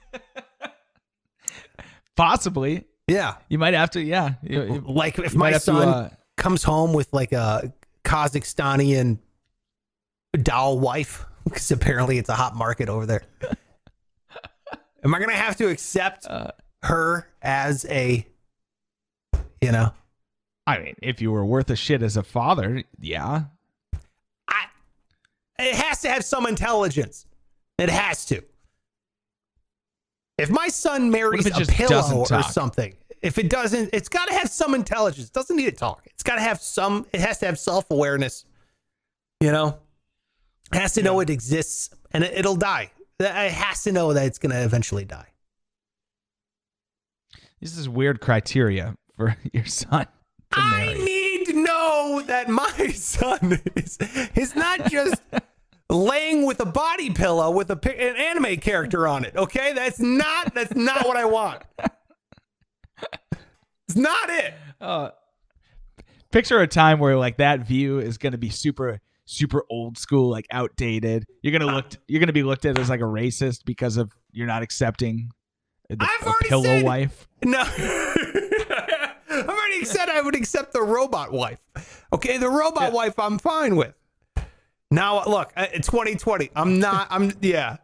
Possibly, 2.17 2.85
Yeah. 3.09 3.37
you 3.49 3.59
might 3.59 3.75
have 3.75 3.91
to. 3.93 4.03
Yeah, 4.03 4.35
you, 4.43 4.63
you- 4.63 4.85
Like 4.87 5.19
if 5.19 5.35
my 5.35 5.51
have 5.51 5.61
to, 5.63 5.65
son 5.65 5.89
uh, 5.89 6.11
comes 6.37 6.63
home 6.63 6.93
with 6.93 7.13
like 7.13 7.33
a 7.33 7.73
Kazakhstanian 8.05 9.19
doll 10.43 10.79
wife 10.79 11.27
because 11.45 11.71
apparently 11.71 12.19
it's 12.19 12.29
a 12.29 12.35
hot 12.35 12.55
market 12.55 12.89
over 12.89 13.05
there. 13.07 13.23
Am 15.05 15.15
I 15.15 15.19
going 15.19 15.31
to 15.31 15.37
have 15.37 15.57
to 15.57 15.69
accept 15.69 16.27
Uh, 16.27 16.51
her 16.83 17.29
as 17.43 17.85
a 17.87 18.27
you 19.61 19.73
know, 19.73 19.93
I 20.67 20.79
mean, 20.79 20.95
if 21.03 21.21
you 21.23 21.33
were 21.33 21.45
worth 21.45 21.71
a 21.71 21.77
shit 21.77 22.03
as 22.03 22.17
a 22.19 22.23
father, 22.23 22.85
yeah. 23.01 23.45
It 25.59 25.75
has 25.75 26.01
to 26.03 26.09
have 26.09 26.25
some 26.25 26.47
intelligence. 26.47 27.27
It 27.79 27.89
has 27.89 28.25
to. 28.27 28.43
If 30.37 30.51
my 30.51 30.69
son 30.69 31.11
marries 31.11 31.47
a 31.47 31.65
pillow 31.67 32.27
or 32.31 32.43
something, 32.43 32.95
if 33.23 33.39
it 33.39 33.49
doesn't, 33.49 33.91
it's 33.93 34.09
got 34.09 34.29
to 34.29 34.35
have 34.35 34.51
some 34.51 34.75
intelligence. 34.75 35.29
It 35.29 35.33
doesn't 35.33 35.57
need 35.57 35.67
to 35.67 35.73
talk. 35.73 36.03
It's 36.07 36.23
got 36.23 36.37
to 36.37 36.41
have 36.41 36.61
some. 36.61 37.07
It 37.13 37.21
has 37.21 37.39
to 37.39 37.47
have 37.47 37.59
self 37.59 37.91
awareness. 37.91 38.45
You 39.41 39.53
know, 39.53 39.79
it 40.73 40.79
has 40.79 40.95
to 40.95 41.03
know 41.03 41.21
it 41.21 41.31
exists 41.31 41.91
and 42.13 42.25
it, 42.25 42.35
it'll 42.37 42.57
die. 42.57 42.91
It 43.21 43.53
has 43.53 43.85
to 43.85 43.93
know 43.93 44.13
that 44.13 44.27
it's 44.27 44.39
going 44.39 44.53
to 44.53 44.63
eventually 44.63 45.05
die. 45.05 45.29
This 47.61 47.79
is 47.79 47.89
weird 47.89 48.21
criteria 48.21 48.95
for 49.17 49.37
your 49.53 49.67
son 49.67 50.07
to 50.55 50.61
I 50.61 50.95
need 50.95 51.47
to 51.47 51.53
know 51.55 52.23
that 52.27 52.49
my 52.49 52.64
son 52.93 53.61
is 53.77 53.99
is 54.35 54.55
not 54.57 54.91
just 54.91 55.21
laying 55.91 56.45
with 56.47 56.61
a 56.61 56.67
body 56.67 57.11
pillow 57.11 57.51
with 57.51 57.71
a 57.71 57.75
an 58.01 58.17
anime 58.17 58.57
character 58.59 59.07
on 59.07 59.25
it. 59.25 59.37
Okay, 59.37 59.73
that's 59.75 60.01
not 60.01 60.55
that's 60.55 60.75
not 60.75 61.07
what 61.07 61.17
I 61.17 61.25
want. 61.25 61.63
It's 63.89 63.97
not 63.97 64.31
it. 64.31 64.55
Uh, 64.81 65.11
picture 66.33 66.61
a 66.61 66.67
time 66.67 66.99
where 66.99 67.17
like 67.17 67.37
that 67.37 67.61
view 67.67 67.99
is 67.99 68.19
going 68.19 68.33
to 68.33 68.39
be 68.39 68.49
super 68.51 69.01
super 69.27 69.65
old 69.71 69.97
school 69.97 70.29
like 70.29 70.47
outdated 70.51 71.25
you're 71.43 71.51
gonna 71.59 71.73
look 71.73 71.87
you're 72.09 72.21
gonna 72.21 72.31
be 72.33 72.43
looked 72.43 72.67
at 72.67 72.79
as 72.79 72.91
like 72.91 73.01
a 73.01 73.05
racist 73.05 73.65
because 73.65 73.97
of 73.97 74.13
you're 74.33 74.47
not 74.47 74.63
accepting 74.63 75.31
the 75.89 75.97
I've 75.99 76.27
already 76.27 76.49
pillow 76.51 76.63
said- 76.65 76.85
wife 76.85 77.27
No, 77.43 77.63
I've 79.41 79.49
already 79.49 79.85
said 79.85 80.09
I 80.09 80.21
would 80.21 80.35
accept 80.35 80.73
the 80.73 80.83
robot 80.83 81.33
wife. 81.33 81.61
Okay, 82.13 82.39
the 82.39 82.49
robot 82.49 82.93
wife 82.93 83.19
I'm 83.19 83.39
fine 83.39 83.77
with. 83.77 83.95
Now 84.91 85.25
look, 85.25 85.53
uh, 85.57 85.67
it's 85.73 85.89
2020. 85.89 86.51
I'm 86.55 86.79
not. 86.79 87.09
I'm 87.11 87.33
yeah. 87.41 87.79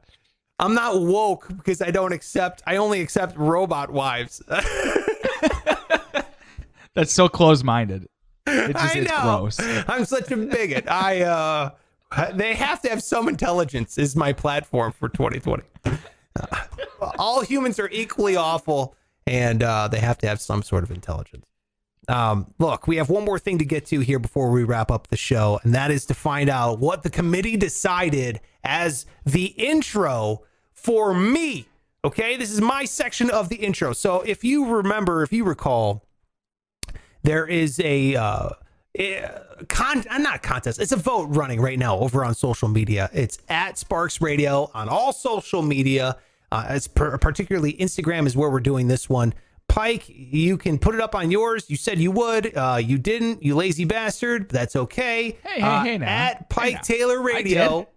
I'm 0.59 0.75
not 0.75 1.01
woke 1.01 1.49
because 1.49 1.81
I 1.81 1.91
don't 1.91 2.13
accept. 2.13 2.63
I 2.67 2.77
only 2.77 3.01
accept 3.01 3.37
robot 3.37 3.91
wives. 3.91 4.43
that's 6.95 7.13
so 7.13 7.29
close-minded 7.29 8.09
it 8.47 8.73
just 8.73 8.97
I 8.97 8.99
it's 8.99 9.11
know. 9.11 9.23
gross 9.23 9.59
I'm 9.89 10.05
such 10.05 10.31
a 10.31 10.37
bigot. 10.37 10.89
I 10.91 11.23
uh 11.23 11.71
they 12.35 12.55
have 12.55 12.83
to 12.83 12.89
have 12.89 13.03
some 13.03 13.29
intelligence 13.29 13.99
is 13.99 14.17
my 14.17 14.33
platform 14.33 14.93
for 14.93 15.09
2020. 15.09 15.63
Uh, 15.85 16.65
all 17.19 17.43
humans 17.43 17.79
are 17.79 17.89
equally 17.91 18.37
awful 18.37 18.97
and 19.27 19.63
uh 19.63 19.89
they 19.89 20.01
have 20.01 20.19
to 20.19 20.29
have 20.29 20.41
some 20.41 20.63
sort 20.63 20.85
of 20.85 20.91
intelligence. 20.91 21.47
Um 22.09 22.53
look, 22.59 22.87
we 22.87 22.97
have 22.97 23.11
one 23.11 23.25
more 23.25 23.39
thing 23.39 23.59
to 23.59 23.65
get 23.65 23.87
to 23.87 24.01
here 24.01 24.19
before 24.19 24.51
we 24.51 24.65
wrap 24.65 24.91
up 24.91 25.09
the 25.09 25.17
show 25.17 25.61
and 25.63 25.75
that 25.75 25.91
is 25.91 26.07
to 26.07 26.15
find 26.15 26.49
out 26.49 26.79
what 26.79 27.03
the 27.03 27.11
committee 27.11 27.57
decided 27.57 28.41
as 28.65 29.07
the 29.25 29.47
intro 29.47 30.43
for 30.73 31.15
me. 31.15 31.67
Okay? 32.05 32.37
This 32.37 32.51
is 32.51 32.61
my 32.61 32.85
section 32.85 33.31
of 33.31 33.49
the 33.49 33.57
intro. 33.57 33.93
So 33.93 34.23
if 34.23 34.43
you 34.43 34.67
remember, 34.67 35.23
if 35.23 35.33
you 35.33 35.45
recall, 35.45 36.07
there 37.23 37.47
is 37.47 37.79
a 37.81 38.17
uh, 38.17 38.49
eh, 38.95 39.29
con 39.69 40.05
uh, 40.09 40.19
not 40.19 40.43
contest 40.43 40.81
it's 40.81 40.93
a 40.93 40.97
vote 40.97 41.27
running 41.31 41.61
right 41.61 41.79
now 41.79 41.99
over 41.99 42.25
on 42.25 42.35
social 42.35 42.69
media 42.69 43.11
it's 43.13 43.39
at 43.49 43.77
sparks 43.79 44.21
radio 44.21 44.71
on 44.73 44.89
all 44.89 45.13
social 45.13 45.61
media 45.63 46.17
Uh, 46.53 46.79
per, 46.95 47.17
particularly 47.19 47.75
Instagram 47.75 48.27
is 48.27 48.37
where 48.37 48.51
we're 48.51 48.61
doing 48.61 48.89
this 48.89 49.09
one. 49.09 49.33
Pike, 49.69 50.05
you 50.09 50.57
can 50.59 50.79
put 50.81 50.97
it 50.97 51.01
up 51.01 51.15
on 51.15 51.31
yours. 51.31 51.71
You 51.71 51.77
said 51.77 52.01
you 52.01 52.11
would. 52.11 52.57
Uh, 52.57 52.81
you 52.83 52.99
didn't. 52.99 53.43
You 53.45 53.55
lazy 53.55 53.85
bastard. 53.85 54.49
That's 54.49 54.75
okay. 54.75 55.39
Hey, 55.45 55.61
hey, 55.61 55.63
Uh, 55.63 55.83
hey 55.85 55.99
now. 55.99 56.07
At 56.09 56.37
Hey 56.39 56.45
Pike 56.49 56.75
now. 56.75 56.81
Taylor 56.81 57.23
Radio. 57.23 57.89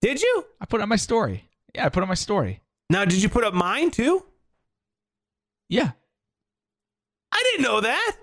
Did 0.00 0.22
you? 0.22 0.44
I 0.60 0.66
put 0.66 0.80
up 0.80 0.88
my 0.88 0.94
story. 0.96 1.48
Yeah, 1.74 1.86
I 1.86 1.88
put 1.88 2.02
up 2.04 2.08
my 2.08 2.14
story. 2.14 2.60
Now, 2.90 3.04
did 3.04 3.20
you 3.20 3.28
put 3.28 3.42
up 3.42 3.54
mine 3.54 3.90
too? 3.90 4.24
Yeah. 5.68 5.90
I 7.32 7.42
didn't 7.50 7.64
know 7.64 7.80
that. 7.80 8.16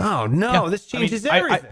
Oh 0.00 0.26
no, 0.26 0.52
Yeah, 0.64 0.68
this 0.70 0.92
I 0.94 0.98
mean, 0.98 1.08
changes 1.08 1.26
I- 1.26 1.34
I- 1.34 1.38
everything. 1.38 1.70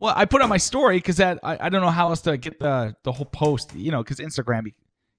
Well, 0.00 0.14
I 0.16 0.26
put 0.26 0.42
on 0.42 0.48
my 0.48 0.58
story 0.58 0.98
because 0.98 1.16
that 1.16 1.40
I, 1.42 1.58
I 1.66 1.68
don't 1.70 1.80
know 1.82 1.90
how 1.90 2.10
else 2.10 2.20
to 2.22 2.36
get 2.36 2.60
the 2.60 2.94
the 3.02 3.10
whole 3.10 3.26
post. 3.26 3.74
You 3.74 3.90
know, 3.90 4.02
because 4.02 4.18
Instagram, 4.20 4.72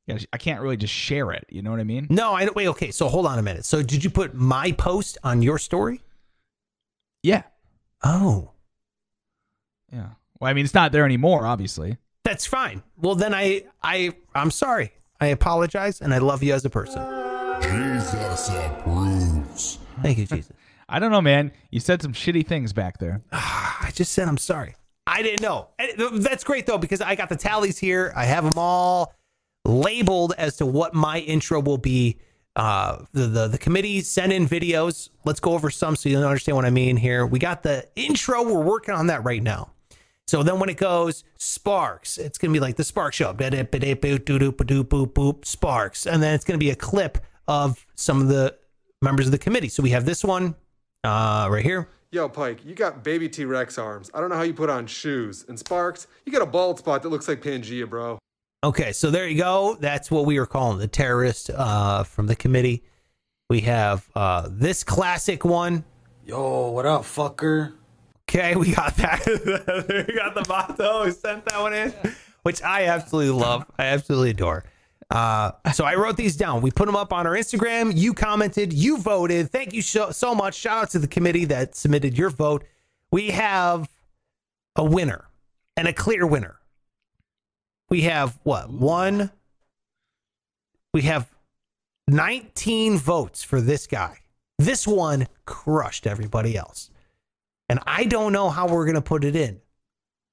you 0.09 0.19
know, 0.19 0.25
I 0.33 0.37
can't 0.37 0.61
really 0.61 0.77
just 0.77 0.93
share 0.93 1.31
it. 1.31 1.45
You 1.49 1.61
know 1.61 1.71
what 1.71 1.79
I 1.79 1.83
mean? 1.83 2.07
no, 2.09 2.33
I 2.33 2.45
don't. 2.45 2.55
wait. 2.55 2.67
Okay, 2.67 2.91
so 2.91 3.07
hold 3.07 3.25
on 3.25 3.39
a 3.39 3.43
minute. 3.43 3.65
So, 3.65 3.81
did 3.81 4.03
you 4.03 4.09
put 4.09 4.33
my 4.33 4.71
post 4.73 5.17
on 5.23 5.41
your 5.41 5.57
story? 5.57 6.01
Yeah. 7.23 7.43
Oh, 8.03 8.51
Yeah. 9.91 10.09
Well, 10.39 10.49
I 10.49 10.53
mean, 10.53 10.63
it's 10.63 10.73
not 10.73 10.91
there 10.93 11.03
anymore, 11.05 11.45
obviously. 11.45 11.97
that's 12.23 12.45
fine. 12.45 12.81
Well, 12.97 13.15
then 13.15 13.33
I, 13.33 13.63
I, 13.83 14.13
I'm 14.33 14.51
sorry. 14.51 14.93
I 15.19 15.27
apologize, 15.27 15.99
and 15.99 16.13
I 16.13 16.19
love 16.19 16.41
you 16.43 16.53
as 16.53 16.63
a 16.63 16.69
person. 16.69 17.01
Jesus 17.61 18.49
approves. 18.49 19.79
Thank 20.01 20.17
you, 20.17 20.25
Jesus. 20.25 20.53
I 20.89 20.99
don't 20.99 21.11
know, 21.11 21.21
man. 21.21 21.51
You 21.71 21.79
said 21.81 22.01
some 22.01 22.13
shitty 22.13 22.47
things 22.47 22.71
back 22.73 22.99
there. 22.99 23.21
I 23.33 23.91
just 23.93 24.13
said 24.13 24.27
I'm 24.29 24.37
sorry. 24.37 24.75
I 25.05 25.21
didn't 25.21 25.41
know. 25.41 25.67
That's 26.13 26.43
great 26.43 26.65
though 26.67 26.77
because 26.77 27.01
I 27.01 27.15
got 27.15 27.29
the 27.29 27.35
tallies 27.35 27.77
here. 27.77 28.13
I 28.15 28.25
have 28.25 28.43
them 28.43 28.53
all 28.57 29.13
labeled 29.69 30.33
as 30.37 30.57
to 30.57 30.65
what 30.65 30.93
my 30.93 31.19
intro 31.19 31.61
will 31.61 31.77
be. 31.77 32.17
Uh, 32.55 33.05
the 33.13 33.27
the 33.27 33.47
the 33.47 33.57
committee 33.57 34.01
sent 34.01 34.33
in 34.33 34.47
videos. 34.47 35.09
Let's 35.23 35.39
go 35.39 35.53
over 35.53 35.69
some 35.69 35.95
so 35.95 36.09
you 36.09 36.17
understand 36.17 36.55
what 36.55 36.65
I 36.65 36.71
mean 36.71 36.97
here. 36.97 37.25
We 37.25 37.39
got 37.39 37.63
the 37.63 37.87
intro. 37.95 38.43
We're 38.43 38.63
working 38.63 38.93
on 38.93 39.07
that 39.07 39.23
right 39.23 39.41
now. 39.41 39.71
So 40.27 40.43
then 40.43 40.59
when 40.59 40.69
it 40.69 40.77
goes 40.77 41.23
Sparks, 41.37 42.17
it's 42.17 42.37
gonna 42.37 42.53
be 42.53 42.59
like 42.59 42.75
the 42.75 42.83
Spark 42.83 43.13
Show. 43.13 43.33
Sparks, 45.43 46.05
and 46.05 46.21
then 46.21 46.33
it's 46.33 46.43
gonna 46.43 46.57
be 46.57 46.69
a 46.71 46.75
clip 46.75 47.17
of 47.47 47.85
some 47.95 48.21
of 48.21 48.27
the 48.27 48.55
members 49.01 49.25
of 49.25 49.31
the 49.31 49.37
committee. 49.37 49.69
So 49.69 49.81
we 49.81 49.91
have 49.91 50.05
this 50.05 50.23
one 50.23 50.55
uh, 51.03 51.47
right 51.49 51.63
here. 51.63 51.87
Yo, 52.11 52.27
Pike, 52.27 52.65
you 52.65 52.73
got 52.73 53.03
baby 53.03 53.29
T 53.29 53.45
Rex 53.45 53.77
arms. 53.77 54.09
I 54.13 54.19
don't 54.19 54.29
know 54.29 54.35
how 54.35 54.41
you 54.41 54.53
put 54.53 54.69
on 54.69 54.87
shoes. 54.87 55.45
And 55.47 55.57
Sparks, 55.57 56.07
you 56.25 56.31
got 56.31 56.41
a 56.41 56.45
bald 56.47 56.79
spot 56.79 57.03
that 57.03 57.09
looks 57.09 57.27
like 57.27 57.41
Pangea, 57.41 57.87
bro. 57.87 58.19
Okay, 58.61 58.91
so 58.91 59.09
there 59.09 59.25
you 59.27 59.37
go. 59.37 59.77
That's 59.79 60.11
what 60.11 60.25
we 60.25 60.37
were 60.37 60.45
calling 60.45 60.79
the 60.79 60.87
terrorist 60.87 61.49
uh, 61.49 62.03
from 62.03 62.27
the 62.27 62.35
committee. 62.35 62.83
We 63.49 63.61
have 63.61 64.09
uh, 64.15 64.49
this 64.51 64.83
classic 64.83 65.45
one. 65.45 65.85
Yo, 66.25 66.69
what 66.71 66.85
up, 66.85 67.03
fucker? 67.03 67.73
Okay, 68.27 68.57
we 68.57 68.73
got 68.73 68.97
that. 68.97 69.25
we 70.07 70.13
got 70.13 70.35
the 70.35 70.45
motto. 70.49 71.05
We 71.05 71.11
sent 71.11 71.45
that 71.45 71.61
one 71.61 71.73
in, 71.73 71.93
which 72.43 72.61
I 72.61 72.87
absolutely 72.87 73.31
love. 73.39 73.65
I 73.79 73.85
absolutely 73.85 74.31
adore. 74.31 74.65
Uh, 75.09 75.51
so 75.73 75.85
I 75.85 75.95
wrote 75.95 76.17
these 76.17 76.35
down. 76.35 76.61
We 76.61 76.69
put 76.69 76.85
them 76.85 76.97
up 76.97 77.13
on 77.13 77.25
our 77.25 77.35
Instagram. 77.35 77.95
You 77.95 78.13
commented. 78.13 78.73
You 78.73 78.97
voted. 78.97 79.51
Thank 79.51 79.73
you 79.73 79.81
so, 79.81 80.11
so 80.11 80.35
much. 80.35 80.55
Shout 80.55 80.83
out 80.83 80.89
to 80.91 80.99
the 80.99 81.07
committee 81.07 81.45
that 81.45 81.75
submitted 81.75 82.17
your 82.17 82.29
vote. 82.29 82.65
We 83.09 83.29
have 83.29 83.89
a 84.75 84.83
winner 84.83 85.25
and 85.77 85.87
a 85.87 85.93
clear 85.93 86.27
winner. 86.27 86.58
We 87.89 88.01
have 88.01 88.37
what? 88.43 88.69
One. 88.69 89.31
We 90.93 91.01
have 91.03 91.29
19 92.07 92.97
votes 92.97 93.43
for 93.43 93.59
this 93.59 93.87
guy. 93.87 94.19
This 94.59 94.85
one 94.87 95.27
crushed 95.45 96.05
everybody 96.05 96.55
else. 96.55 96.91
And 97.67 97.79
I 97.85 98.05
don't 98.05 98.33
know 98.33 98.49
how 98.49 98.67
we're 98.67 98.85
going 98.85 98.95
to 98.95 99.01
put 99.01 99.23
it 99.23 99.35
in. 99.35 99.61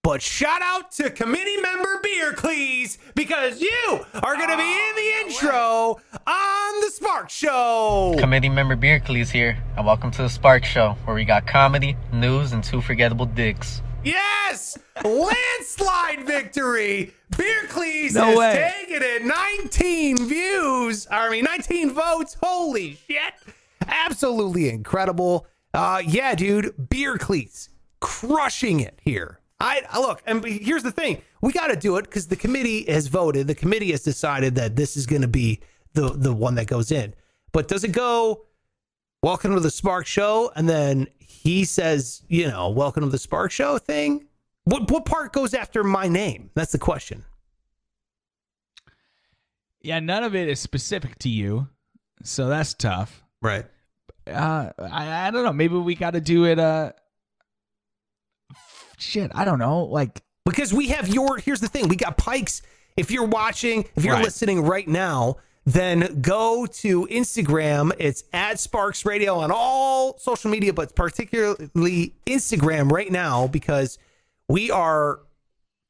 But 0.02 0.22
shout 0.22 0.62
out 0.62 0.92
to 0.92 1.10
committee 1.10 1.56
member 1.56 2.00
Beerclees 2.00 2.98
because 3.14 3.60
you 3.60 4.00
are 4.14 4.36
going 4.36 4.50
to 4.50 4.56
be 4.56 4.62
in 4.62 4.94
the 4.94 5.12
ah, 5.14 5.26
intro 5.26 6.00
on 6.26 6.80
the 6.80 6.90
Spark 6.92 7.28
Show. 7.28 8.14
Committee 8.18 8.48
member 8.48 8.76
Beercles 8.76 9.30
here, 9.30 9.58
and 9.76 9.84
welcome 9.84 10.12
to 10.12 10.22
the 10.22 10.28
Spark 10.28 10.64
Show, 10.64 10.96
where 11.06 11.16
we 11.16 11.24
got 11.24 11.46
comedy, 11.46 11.96
news, 12.12 12.52
and 12.52 12.62
two 12.62 12.80
forgettable 12.80 13.26
dicks. 13.26 13.82
Yes! 14.06 14.78
Landslide 15.04 16.26
victory! 16.26 17.12
Beerclees 17.32 18.14
No 18.14 18.26
has 18.26 18.38
way. 18.38 18.72
taken 18.78 19.02
it. 19.02 19.24
19 19.24 20.28
views. 20.28 21.06
I 21.10 21.28
mean, 21.28 21.44
19 21.44 21.90
votes. 21.90 22.36
Holy 22.40 22.98
shit. 23.08 23.34
Absolutely 23.86 24.68
incredible. 24.68 25.46
Uh, 25.74 26.02
yeah, 26.06 26.34
dude. 26.34 26.74
Beerclees 26.76 27.68
crushing 28.00 28.80
it 28.80 28.98
here. 29.02 29.40
I 29.58 29.82
I- 29.90 30.00
look, 30.00 30.22
and 30.26 30.44
here's 30.44 30.82
the 30.82 30.92
thing: 30.92 31.20
we 31.40 31.52
got 31.52 31.68
to 31.68 31.76
do 31.76 31.96
it 31.96 32.02
because 32.04 32.28
the 32.28 32.36
committee 32.36 32.84
has 32.84 33.08
voted. 33.08 33.46
The 33.48 33.54
committee 33.54 33.90
has 33.90 34.02
decided 34.02 34.54
that 34.54 34.76
this 34.76 34.96
is 34.96 35.06
going 35.06 35.22
to 35.22 35.28
be 35.28 35.60
the 35.94 36.10
the 36.10 36.32
one 36.32 36.54
that 36.56 36.66
goes 36.66 36.92
in. 36.92 37.14
But 37.52 37.66
does 37.68 37.82
it 37.84 37.92
go? 37.92 38.44
Welcome 39.22 39.54
to 39.54 39.60
the 39.60 39.70
Spark 39.70 40.06
Show, 40.06 40.52
and 40.54 40.68
then 40.68 41.08
he 41.46 41.64
says, 41.64 42.22
you 42.28 42.48
know, 42.48 42.70
welcome 42.70 43.04
to 43.04 43.08
the 43.08 43.18
Spark 43.18 43.52
Show 43.52 43.78
thing. 43.78 44.26
What 44.64 44.90
what 44.90 45.04
part 45.04 45.32
goes 45.32 45.54
after 45.54 45.84
my 45.84 46.08
name? 46.08 46.50
That's 46.54 46.72
the 46.72 46.78
question. 46.78 47.24
Yeah, 49.80 50.00
none 50.00 50.24
of 50.24 50.34
it 50.34 50.48
is 50.48 50.58
specific 50.58 51.18
to 51.20 51.28
you, 51.28 51.68
so 52.24 52.48
that's 52.48 52.74
tough. 52.74 53.22
Right. 53.40 53.64
Uh, 54.26 54.72
I, 54.78 55.28
I 55.28 55.30
don't 55.30 55.44
know. 55.44 55.52
Maybe 55.52 55.76
we 55.76 55.94
got 55.94 56.14
to 56.14 56.20
do 56.20 56.46
it. 56.46 56.58
Uh, 56.58 56.90
shit, 58.98 59.30
I 59.34 59.44
don't 59.44 59.60
know. 59.60 59.84
Like, 59.84 60.22
Because 60.44 60.74
we 60.74 60.88
have 60.88 61.06
your 61.06 61.36
here's 61.38 61.60
the 61.60 61.68
thing, 61.68 61.86
we 61.86 61.94
got 61.94 62.16
Pikes. 62.18 62.62
If 62.96 63.12
you're 63.12 63.26
watching, 63.26 63.84
if 63.94 64.04
you're 64.04 64.14
Right. 64.14 64.24
listening 64.24 64.62
right 64.62 64.88
now, 64.88 65.36
then 65.66 66.20
go 66.22 66.64
to 66.64 67.06
Instagram. 67.08 67.92
It's 67.98 68.24
at 68.32 68.60
Sparks 68.60 69.04
Radio 69.04 69.40
on 69.40 69.50
all 69.52 70.16
social 70.18 70.50
media, 70.50 70.72
but 70.72 70.94
particularly 70.94 72.14
Instagram 72.24 72.90
right 72.90 73.10
now, 73.10 73.48
because 73.48 73.98
we 74.48 74.70
are 74.70 75.18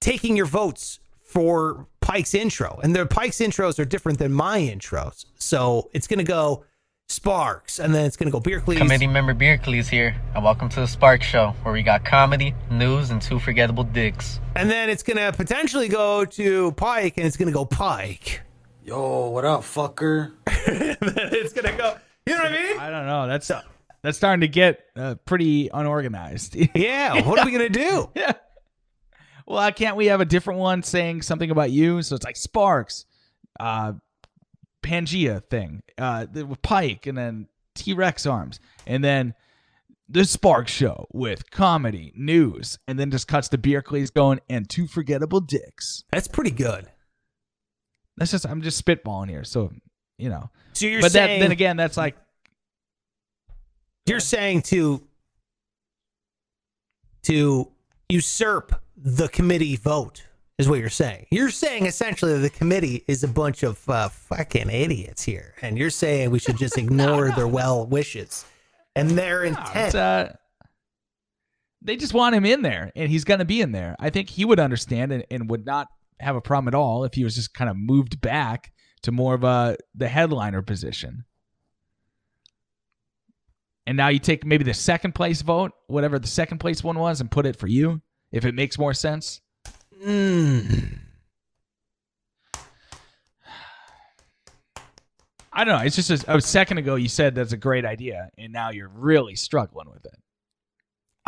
taking 0.00 0.36
your 0.36 0.46
votes 0.46 0.98
for 1.22 1.86
Pike's 2.00 2.34
intro. 2.34 2.80
And 2.82 2.96
the 2.96 3.04
Pike's 3.04 3.38
intros 3.38 3.78
are 3.78 3.84
different 3.84 4.18
than 4.18 4.32
my 4.32 4.60
intros. 4.60 5.26
So 5.38 5.90
it's 5.92 6.06
gonna 6.06 6.24
go 6.24 6.64
Sparks, 7.08 7.78
and 7.78 7.94
then 7.94 8.06
it's 8.06 8.16
gonna 8.16 8.30
go 8.30 8.40
Beerclees. 8.40 8.78
Committee 8.78 9.06
member 9.06 9.34
Beercles 9.34 9.88
here, 9.88 10.16
and 10.34 10.42
welcome 10.42 10.68
to 10.70 10.80
the 10.80 10.88
Spark 10.88 11.22
Show, 11.22 11.54
where 11.62 11.74
we 11.74 11.82
got 11.82 12.04
comedy, 12.04 12.54
news, 12.70 13.10
and 13.10 13.20
two 13.20 13.38
forgettable 13.38 13.84
dicks. 13.84 14.40
And 14.54 14.70
then 14.70 14.88
it's 14.88 15.02
gonna 15.02 15.32
potentially 15.32 15.88
go 15.88 16.24
to 16.24 16.72
Pike, 16.72 17.18
and 17.18 17.26
it's 17.26 17.36
gonna 17.36 17.52
go 17.52 17.64
Pike. 17.64 18.40
Yo, 18.86 19.30
what 19.30 19.44
up, 19.44 19.62
fucker? 19.62 20.34
it's 20.46 21.52
gonna 21.52 21.76
go. 21.76 21.96
You 22.24 22.36
know 22.36 22.42
what 22.44 22.52
I 22.52 22.54
mean? 22.54 22.78
I 22.78 22.88
don't 22.88 23.06
know. 23.06 23.26
That's 23.26 23.50
uh, 23.50 23.62
that's 24.02 24.16
starting 24.16 24.42
to 24.42 24.48
get 24.48 24.78
uh, 24.94 25.16
pretty 25.24 25.68
unorganized. 25.74 26.56
Yeah. 26.76 27.26
What 27.26 27.40
are 27.40 27.44
we 27.44 27.50
gonna 27.50 27.68
do? 27.68 28.08
yeah. 28.14 28.34
Well, 29.44 29.72
can't 29.72 29.96
we 29.96 30.06
have 30.06 30.20
a 30.20 30.24
different 30.24 30.60
one 30.60 30.84
saying 30.84 31.22
something 31.22 31.50
about 31.50 31.72
you? 31.72 32.00
So 32.02 32.14
it's 32.14 32.24
like 32.24 32.36
Sparks, 32.36 33.06
uh, 33.58 33.94
Pangea 34.84 35.42
thing, 35.50 35.82
uh, 35.98 36.26
the 36.30 36.46
Pike, 36.62 37.08
and 37.08 37.18
then 37.18 37.48
T 37.74 37.92
Rex 37.92 38.24
arms, 38.24 38.60
and 38.86 39.02
then 39.02 39.34
the 40.08 40.24
Spark 40.24 40.68
Show 40.68 41.08
with 41.12 41.50
comedy, 41.50 42.12
news, 42.14 42.78
and 42.86 43.00
then 43.00 43.10
just 43.10 43.26
cuts 43.26 43.48
the 43.48 43.58
beer 43.58 43.82
cleats 43.82 44.10
going 44.10 44.38
and 44.48 44.70
two 44.70 44.86
forgettable 44.86 45.40
dicks. 45.40 46.04
That's 46.12 46.28
pretty 46.28 46.52
good. 46.52 46.86
That's 48.16 48.30
just 48.30 48.46
I'm 48.46 48.62
just 48.62 48.82
spitballing 48.84 49.28
here, 49.28 49.44
so 49.44 49.72
you 50.18 50.28
know. 50.28 50.50
So 50.72 50.86
you're 50.86 51.00
but 51.00 51.12
that, 51.12 51.26
saying 51.26 51.40
then 51.40 51.52
again, 51.52 51.76
that's 51.76 51.96
like 51.96 52.16
you're 54.06 54.20
saying 54.20 54.62
to 54.62 55.02
to 57.24 57.70
usurp 58.08 58.80
the 58.96 59.28
committee 59.28 59.76
vote 59.76 60.24
is 60.58 60.68
what 60.68 60.78
you're 60.78 60.88
saying. 60.88 61.26
You're 61.30 61.50
saying 61.50 61.86
essentially 61.86 62.32
that 62.34 62.38
the 62.38 62.50
committee 62.50 63.04
is 63.08 63.22
a 63.22 63.28
bunch 63.28 63.62
of 63.62 63.88
uh, 63.90 64.08
fucking 64.08 64.70
idiots 64.70 65.22
here, 65.22 65.54
and 65.60 65.76
you're 65.76 65.90
saying 65.90 66.30
we 66.30 66.38
should 66.38 66.56
just 66.56 66.78
ignore 66.78 67.30
their 67.32 67.48
well 67.48 67.86
wishes 67.86 68.44
and 68.94 69.10
their 69.10 69.44
intent. 69.44 69.76
It's, 69.76 69.94
uh, 69.94 70.34
they 71.82 71.96
just 71.96 72.14
want 72.14 72.34
him 72.34 72.46
in 72.46 72.62
there, 72.62 72.90
and 72.96 73.10
he's 73.10 73.24
going 73.24 73.38
to 73.38 73.44
be 73.44 73.60
in 73.60 73.72
there. 73.72 73.96
I 74.00 74.10
think 74.10 74.30
he 74.30 74.44
would 74.44 74.58
understand 74.58 75.12
and, 75.12 75.24
and 75.30 75.50
would 75.50 75.66
not 75.66 75.88
have 76.20 76.36
a 76.36 76.40
problem 76.40 76.68
at 76.68 76.74
all 76.74 77.04
if 77.04 77.14
he 77.14 77.24
was 77.24 77.34
just 77.34 77.54
kind 77.54 77.70
of 77.70 77.76
moved 77.76 78.20
back 78.20 78.72
to 79.02 79.12
more 79.12 79.34
of 79.34 79.44
a 79.44 79.76
the 79.94 80.08
headliner 80.08 80.62
position. 80.62 81.24
And 83.86 83.96
now 83.96 84.08
you 84.08 84.18
take 84.18 84.44
maybe 84.44 84.64
the 84.64 84.74
second 84.74 85.14
place 85.14 85.42
vote, 85.42 85.70
whatever 85.86 86.18
the 86.18 86.26
second 86.26 86.58
place 86.58 86.82
one 86.82 86.98
was, 86.98 87.20
and 87.20 87.30
put 87.30 87.46
it 87.46 87.54
for 87.56 87.68
you, 87.68 88.02
if 88.32 88.44
it 88.44 88.54
makes 88.54 88.78
more 88.78 88.92
sense. 88.92 89.40
Mm. 90.04 90.98
I 95.52 95.64
don't 95.64 95.78
know. 95.78 95.84
It's 95.84 95.94
just 95.96 96.10
a, 96.10 96.36
a 96.36 96.40
second 96.40 96.78
ago 96.78 96.96
you 96.96 97.08
said 97.08 97.36
that's 97.36 97.52
a 97.52 97.56
great 97.56 97.84
idea, 97.84 98.28
and 98.36 98.52
now 98.52 98.70
you're 98.70 98.90
really 98.92 99.36
struggling 99.36 99.88
with 99.88 100.04
it. 100.04 100.18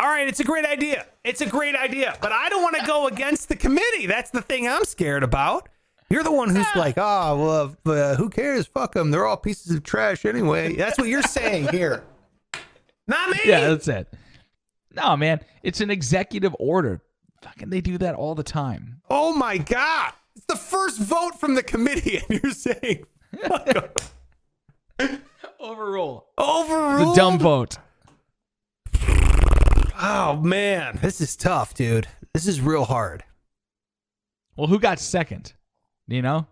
All 0.01 0.07
right, 0.07 0.27
it's 0.27 0.39
a 0.39 0.45
great 0.45 0.65
idea. 0.65 1.05
It's 1.25 1.41
a 1.41 1.45
great 1.45 1.75
idea, 1.75 2.17
but 2.21 2.31
I 2.31 2.47
don't 2.49 2.61
want 2.63 2.77
to 2.77 2.85
go 2.85 3.07
against 3.07 3.49
the 3.49 3.55
committee. 3.55 4.05
That's 4.05 4.29
the 4.29 4.41
thing 4.41 4.67
I'm 4.67 4.85
scared 4.85 5.23
about. 5.23 5.67
You're 6.09 6.23
the 6.23 6.31
one 6.31 6.49
who's 6.55 6.65
like, 6.75 6.95
oh, 6.97 7.75
well, 7.85 7.93
uh, 7.95 8.15
who 8.15 8.29
cares? 8.29 8.65
Fuck 8.65 8.93
them. 8.93 9.11
They're 9.11 9.27
all 9.27 9.37
pieces 9.37 9.75
of 9.75 9.83
trash 9.83 10.25
anyway. 10.25 10.75
That's 10.75 10.97
what 10.97 11.07
you're 11.07 11.21
saying 11.21 11.67
here. 11.67 12.03
Not 13.07 13.29
me. 13.29 13.39
Yeah, 13.45 13.69
that's 13.69 13.87
it. 13.87 14.07
No, 14.95 15.15
man, 15.17 15.41
it's 15.63 15.81
an 15.81 15.91
executive 15.91 16.55
order. 16.59 17.01
Fucking, 17.41 17.69
they 17.69 17.81
do 17.81 17.97
that 17.99 18.15
all 18.15 18.35
the 18.35 18.43
time. 18.43 19.01
Oh 19.09 19.33
my 19.33 19.57
god! 19.57 20.13
It's 20.35 20.45
the 20.45 20.55
first 20.55 20.99
vote 20.99 21.39
from 21.39 21.55
the 21.55 21.63
committee, 21.63 22.17
and 22.29 22.41
you're 22.41 22.51
saying 22.53 23.05
Overrule. 25.59 26.23
overruled. 26.37 27.09
The 27.09 27.13
dumb 27.15 27.39
vote. 27.39 27.77
Oh 30.01 30.37
man, 30.37 30.97
this 31.01 31.19
is 31.19 31.35
tough, 31.35 31.73
dude. 31.73 32.07
This 32.33 32.47
is 32.47 32.61
real 32.61 32.85
hard. 32.85 33.23
Well, 34.55 34.67
who 34.67 34.79
got 34.79 34.99
second? 34.99 35.53
You 36.07 36.21
know? 36.21 36.47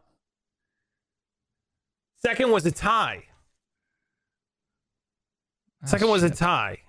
Second 2.17 2.51
was 2.51 2.65
a 2.65 2.71
tie. 2.71 3.23
Oh, 5.83 5.87
Second 5.87 6.09
was 6.09 6.23
a 6.23 6.29
tie. 6.29 6.79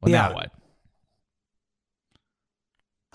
Well, 0.00 0.10
Yeah. 0.10 0.28
now 0.28 0.34
what? 0.34 0.52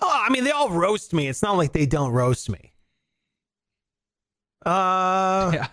Oh, 0.00 0.10
I 0.26 0.30
mean, 0.30 0.44
they 0.44 0.50
all 0.50 0.70
roast 0.70 1.14
me. 1.14 1.26
It's 1.28 1.42
not 1.42 1.56
like 1.56 1.72
they 1.72 1.86
don't 1.86 2.12
roast 2.12 2.50
me. 2.50 2.72
Uh, 4.64 5.50
Yeah. 5.54 5.68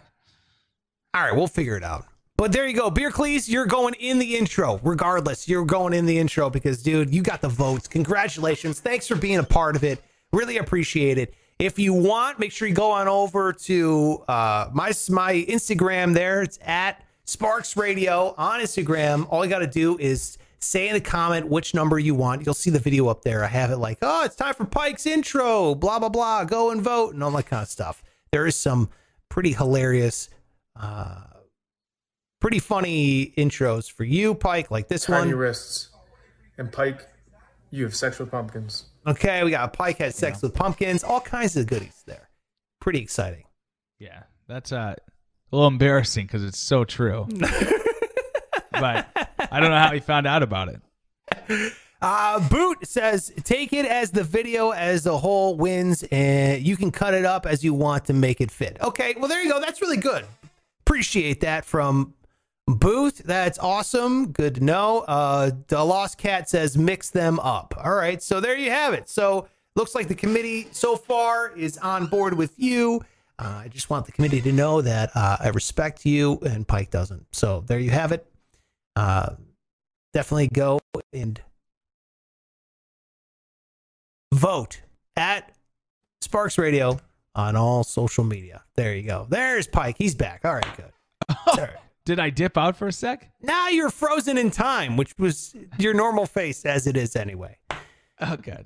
all 1.13 1.23
right, 1.23 1.35
we'll 1.35 1.47
figure 1.47 1.75
it 1.75 1.83
out. 1.83 2.05
But 2.38 2.51
there 2.51 2.67
you 2.67 2.75
go, 2.75 2.89
Beer 2.89 3.11
Cleese. 3.11 3.47
You're 3.47 3.65
going 3.67 3.93
in 3.95 4.19
the 4.19 4.36
intro, 4.36 4.79
regardless. 4.84 5.47
You're 5.47 5.65
going 5.65 5.93
in 5.93 6.05
the 6.05 6.17
intro 6.17 6.49
because, 6.49 6.81
dude, 6.81 7.13
you 7.13 7.21
got 7.21 7.41
the 7.41 7.49
votes. 7.49 7.88
Congratulations! 7.88 8.79
Thanks 8.79 9.07
for 9.07 9.15
being 9.15 9.38
a 9.38 9.43
part 9.43 9.75
of 9.75 9.84
it. 9.84 10.03
Really 10.31 10.57
appreciate 10.57 11.17
it. 11.17 11.36
If 11.59 11.77
you 11.77 11.93
want, 11.93 12.39
make 12.39 12.51
sure 12.51 12.67
you 12.67 12.73
go 12.73 12.91
on 12.91 13.07
over 13.07 13.53
to 13.53 14.23
uh, 14.27 14.69
my 14.73 14.91
my 15.09 15.45
Instagram. 15.47 16.13
There, 16.13 16.41
it's 16.41 16.57
at 16.63 17.03
Sparks 17.25 17.77
Radio 17.77 18.34
on 18.38 18.59
Instagram. 18.59 19.27
All 19.29 19.45
you 19.45 19.49
got 19.49 19.59
to 19.59 19.67
do 19.67 19.97
is 19.99 20.38
say 20.59 20.88
in 20.88 20.93
the 20.93 21.01
comment 21.01 21.47
which 21.47 21.73
number 21.73 21.99
you 21.99 22.15
want. 22.15 22.45
You'll 22.45 22.55
see 22.55 22.69
the 22.69 22.79
video 22.79 23.07
up 23.07 23.21
there. 23.21 23.43
I 23.43 23.47
have 23.47 23.69
it 23.69 23.77
like, 23.77 23.99
oh, 24.01 24.23
it's 24.25 24.36
time 24.36 24.53
for 24.55 24.65
Pike's 24.65 25.05
intro. 25.05 25.75
Blah 25.75 25.99
blah 25.99 26.09
blah. 26.09 26.45
Go 26.45 26.71
and 26.71 26.81
vote 26.81 27.13
and 27.13 27.23
all 27.23 27.31
that 27.31 27.45
kind 27.45 27.61
of 27.61 27.69
stuff. 27.69 28.03
There 28.31 28.47
is 28.47 28.55
some 28.55 28.89
pretty 29.29 29.53
hilarious. 29.53 30.29
Uh, 30.75 31.21
pretty 32.43 32.59
funny 32.59 33.33
intros 33.37 33.89
for 33.89 34.03
you, 34.03 34.35
Pike, 34.35 34.69
like 34.69 34.89
this 34.89 35.05
Tiny 35.05 35.19
one. 35.19 35.29
Your 35.29 35.37
wrists. 35.37 35.89
And 36.57 36.69
Pike, 36.71 37.07
you 37.71 37.85
have 37.85 37.95
sex 37.95 38.19
with 38.19 38.29
pumpkins. 38.29 38.87
Okay, 39.07 39.43
we 39.45 39.51
got 39.51 39.71
Pike 39.71 39.97
had 39.97 40.13
sex 40.13 40.41
with 40.41 40.53
pumpkins, 40.53 41.05
all 41.05 41.21
kinds 41.21 41.55
of 41.55 41.67
goodies 41.67 42.03
there. 42.05 42.29
Pretty 42.81 42.99
exciting. 42.99 43.45
Yeah. 43.97 44.23
That's 44.49 44.73
uh, 44.73 44.95
a 44.97 45.55
little 45.55 45.69
embarrassing 45.69 46.27
because 46.27 46.43
it's 46.43 46.59
so 46.59 46.83
true. 46.83 47.27
but 48.71 49.07
I 49.49 49.59
don't 49.61 49.69
know 49.69 49.77
how 49.77 49.93
he 49.93 50.01
found 50.01 50.27
out 50.27 50.43
about 50.43 50.67
it. 50.67 51.73
Uh, 52.01 52.49
Boot 52.49 52.85
says, 52.85 53.31
take 53.45 53.71
it 53.71 53.85
as 53.85 54.11
the 54.11 54.23
video 54.23 54.71
as 54.71 55.05
a 55.05 55.17
whole 55.17 55.55
wins, 55.55 56.03
and 56.11 56.61
you 56.61 56.75
can 56.75 56.91
cut 56.91 57.13
it 57.13 57.23
up 57.23 57.45
as 57.45 57.63
you 57.63 57.73
want 57.73 58.03
to 58.05 58.13
make 58.13 58.41
it 58.41 58.51
fit. 58.51 58.77
Okay, 58.81 59.15
well, 59.17 59.29
there 59.29 59.41
you 59.41 59.49
go. 59.49 59.61
That's 59.61 59.81
really 59.81 59.95
good. 59.95 60.25
Appreciate 60.81 61.39
that 61.39 61.63
from 61.63 62.13
Booth. 62.68 63.20
That's 63.20 63.59
awesome. 63.59 64.32
Good 64.32 64.55
to 64.55 64.64
know. 64.64 64.99
Uh, 64.99 65.51
the 65.68 65.84
Lost 65.84 66.18
Cat 66.18 66.49
says, 66.49 66.78
mix 66.78 67.09
them 67.09 67.39
up. 67.39 67.74
All 67.84 67.93
right, 67.93 68.22
so 68.22 68.39
there 68.39 68.55
you 68.55 68.72
have 68.72 68.93
it. 68.93 69.09
So 69.09 69.47
looks 69.76 69.95
like 69.95 70.07
the 70.07 70.16
committee 70.16 70.68
so 70.72 70.95
far 70.95 71.51
is 71.55 71.78
on 71.78 72.07
board 72.07 72.36
with 72.36 72.53
you. 72.57 73.01
Uh, 73.39 73.64
I 73.66 73.68
just 73.68 73.89
want 73.89 74.05
the 74.05 74.11
committee 74.11 74.41
to 74.41 74.51
know 74.51 74.82
that 74.82 75.11
uh, 75.16 75.38
I 75.39 75.49
respect 75.49 76.05
you 76.05 76.39
and 76.45 76.68
Pike 76.68 76.91
doesn't. 76.91 77.26
So 77.36 77.64
there 77.68 77.80
you 77.80 77.89
have 77.89 78.11
it. 78.11 78.26
Uh, 78.95 79.32
definitely 80.14 80.47
go 80.49 80.80
and 81.11 81.41
vote 84.34 84.82
at 85.16 85.51
Sparks 86.22 86.57
Radio 86.57 86.99
on 87.36 87.55
all 87.55 87.84
social 87.84 88.24
media. 88.24 88.64
There 88.76 88.95
you 88.95 89.03
go. 89.03 89.26
There's 89.30 89.68
Pike. 89.68 89.95
He's 89.97 90.16
back. 90.16 90.41
All 90.45 90.53
right, 90.53 90.78
good. 90.78 90.91
All 91.47 91.55
right. 91.57 91.76
Did 92.05 92.19
I 92.19 92.29
dip 92.29 92.57
out 92.57 92.75
for 92.75 92.87
a 92.87 92.91
sec? 92.91 93.31
Now 93.41 93.69
you're 93.69 93.89
frozen 93.89 94.37
in 94.37 94.51
time, 94.51 94.97
which 94.97 95.13
was 95.17 95.55
your 95.77 95.93
normal 95.93 96.25
face 96.25 96.65
as 96.65 96.85
it 96.85 96.97
is 96.97 97.15
anyway. 97.15 97.57
Oh, 98.19 98.35
good. 98.35 98.65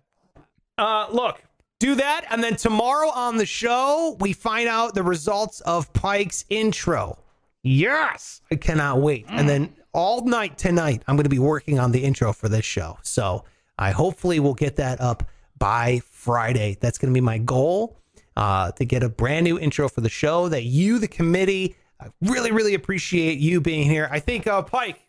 Uh, 0.77 1.07
look, 1.11 1.41
do 1.79 1.95
that, 1.95 2.25
and 2.31 2.43
then 2.43 2.55
tomorrow 2.55 3.09
on 3.09 3.37
the 3.37 3.45
show 3.45 4.17
we 4.19 4.33
find 4.33 4.67
out 4.67 4.95
the 4.95 5.03
results 5.03 5.61
of 5.61 5.91
Pike's 5.93 6.45
intro. 6.49 7.19
Yes, 7.61 8.41
I 8.51 8.55
cannot 8.55 9.01
wait. 9.01 9.25
And 9.27 9.47
then 9.47 9.75
all 9.93 10.25
night 10.25 10.57
tonight, 10.57 11.03
I'm 11.07 11.15
going 11.15 11.25
to 11.25 11.29
be 11.29 11.39
working 11.39 11.79
on 11.79 11.91
the 11.91 12.03
intro 12.03 12.33
for 12.33 12.49
this 12.49 12.65
show. 12.65 12.97
So 13.03 13.43
I 13.77 13.91
hopefully 13.91 14.39
will 14.39 14.53
get 14.53 14.77
that 14.77 15.01
up 15.01 15.23
by 15.59 16.01
Friday. 16.09 16.77
That's 16.79 16.97
going 16.97 17.13
to 17.13 17.17
be 17.17 17.23
my 17.23 17.37
goal 17.39 17.99
uh, 18.35 18.71
to 18.71 18.85
get 18.85 19.03
a 19.03 19.09
brand 19.09 19.43
new 19.43 19.59
intro 19.59 19.89
for 19.89 20.01
the 20.01 20.09
show 20.09 20.49
that 20.49 20.63
you, 20.63 20.99
the 20.99 21.07
committee, 21.07 21.75
I 21.99 22.07
really, 22.21 22.51
really 22.51 22.73
appreciate 22.73 23.39
you 23.39 23.61
being 23.61 23.89
here. 23.89 24.07
I 24.11 24.19
think 24.19 24.47
uh, 24.47 24.61
Pike, 24.61 24.99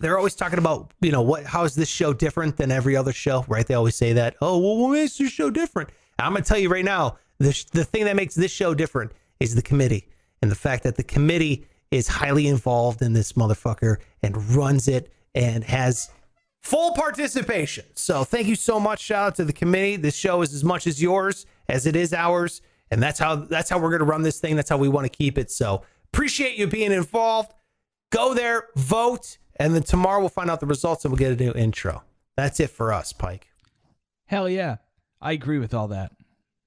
they're 0.00 0.16
always 0.16 0.34
talking 0.34 0.58
about 0.58 0.92
you 1.00 1.10
know 1.10 1.22
what 1.22 1.44
how 1.44 1.64
is 1.64 1.74
this 1.74 1.88
show 1.88 2.12
different 2.12 2.56
than 2.56 2.70
every 2.70 2.96
other 2.96 3.12
show 3.12 3.44
right? 3.48 3.66
They 3.66 3.74
always 3.74 3.94
say 3.94 4.12
that 4.14 4.36
oh 4.42 4.58
well 4.58 4.76
what 4.76 4.92
makes 4.92 5.16
this 5.16 5.32
show 5.32 5.50
different? 5.50 5.90
I'm 6.18 6.32
gonna 6.32 6.44
tell 6.44 6.58
you 6.58 6.68
right 6.68 6.84
now 6.84 7.18
the, 7.38 7.64
the 7.72 7.84
thing 7.84 8.04
that 8.04 8.16
makes 8.16 8.34
this 8.34 8.50
show 8.50 8.74
different 8.74 9.12
is 9.40 9.54
the 9.54 9.62
committee 9.62 10.08
and 10.42 10.50
the 10.50 10.56
fact 10.56 10.82
that 10.84 10.96
the 10.96 11.02
committee 11.02 11.66
is 11.90 12.08
highly 12.08 12.46
involved 12.46 13.02
in 13.02 13.12
this 13.12 13.32
motherfucker 13.34 13.96
and 14.22 14.36
runs 14.54 14.88
it 14.88 15.12
and 15.34 15.62
has 15.64 16.10
full 16.62 16.92
participation. 16.92 17.84
So 17.94 18.24
thank 18.24 18.48
you 18.48 18.56
so 18.56 18.80
much. 18.80 19.00
Shout 19.00 19.26
out 19.26 19.34
to 19.36 19.44
the 19.44 19.52
committee. 19.52 19.96
This 19.96 20.16
show 20.16 20.42
is 20.42 20.52
as 20.52 20.64
much 20.64 20.86
as 20.86 21.00
yours 21.00 21.46
as 21.68 21.86
it 21.86 21.94
is 21.94 22.12
ours 22.12 22.62
and 22.90 23.02
that's 23.02 23.18
how 23.18 23.36
that's 23.36 23.70
how 23.70 23.78
we're 23.78 23.90
gonna 23.90 24.04
run 24.04 24.22
this 24.22 24.40
thing 24.40 24.56
that's 24.56 24.70
how 24.70 24.76
we 24.76 24.88
want 24.88 25.04
to 25.04 25.16
keep 25.16 25.38
it 25.38 25.50
so 25.50 25.82
appreciate 26.12 26.56
you 26.56 26.66
being 26.66 26.92
involved 26.92 27.52
go 28.10 28.34
there, 28.34 28.68
vote, 28.76 29.38
and 29.56 29.74
then 29.74 29.82
tomorrow 29.82 30.20
we'll 30.20 30.28
find 30.28 30.50
out 30.50 30.60
the 30.60 30.66
results 30.66 31.04
and 31.04 31.12
we'll 31.12 31.18
get 31.18 31.38
a 31.38 31.44
new 31.44 31.52
intro. 31.52 32.02
That's 32.36 32.60
it 32.60 32.70
for 32.70 32.92
us, 32.92 33.12
Pike. 33.12 33.48
Hell 34.26 34.48
yeah. 34.48 34.76
I 35.20 35.32
agree 35.32 35.58
with 35.58 35.74
all 35.74 35.88
that. 35.88 36.12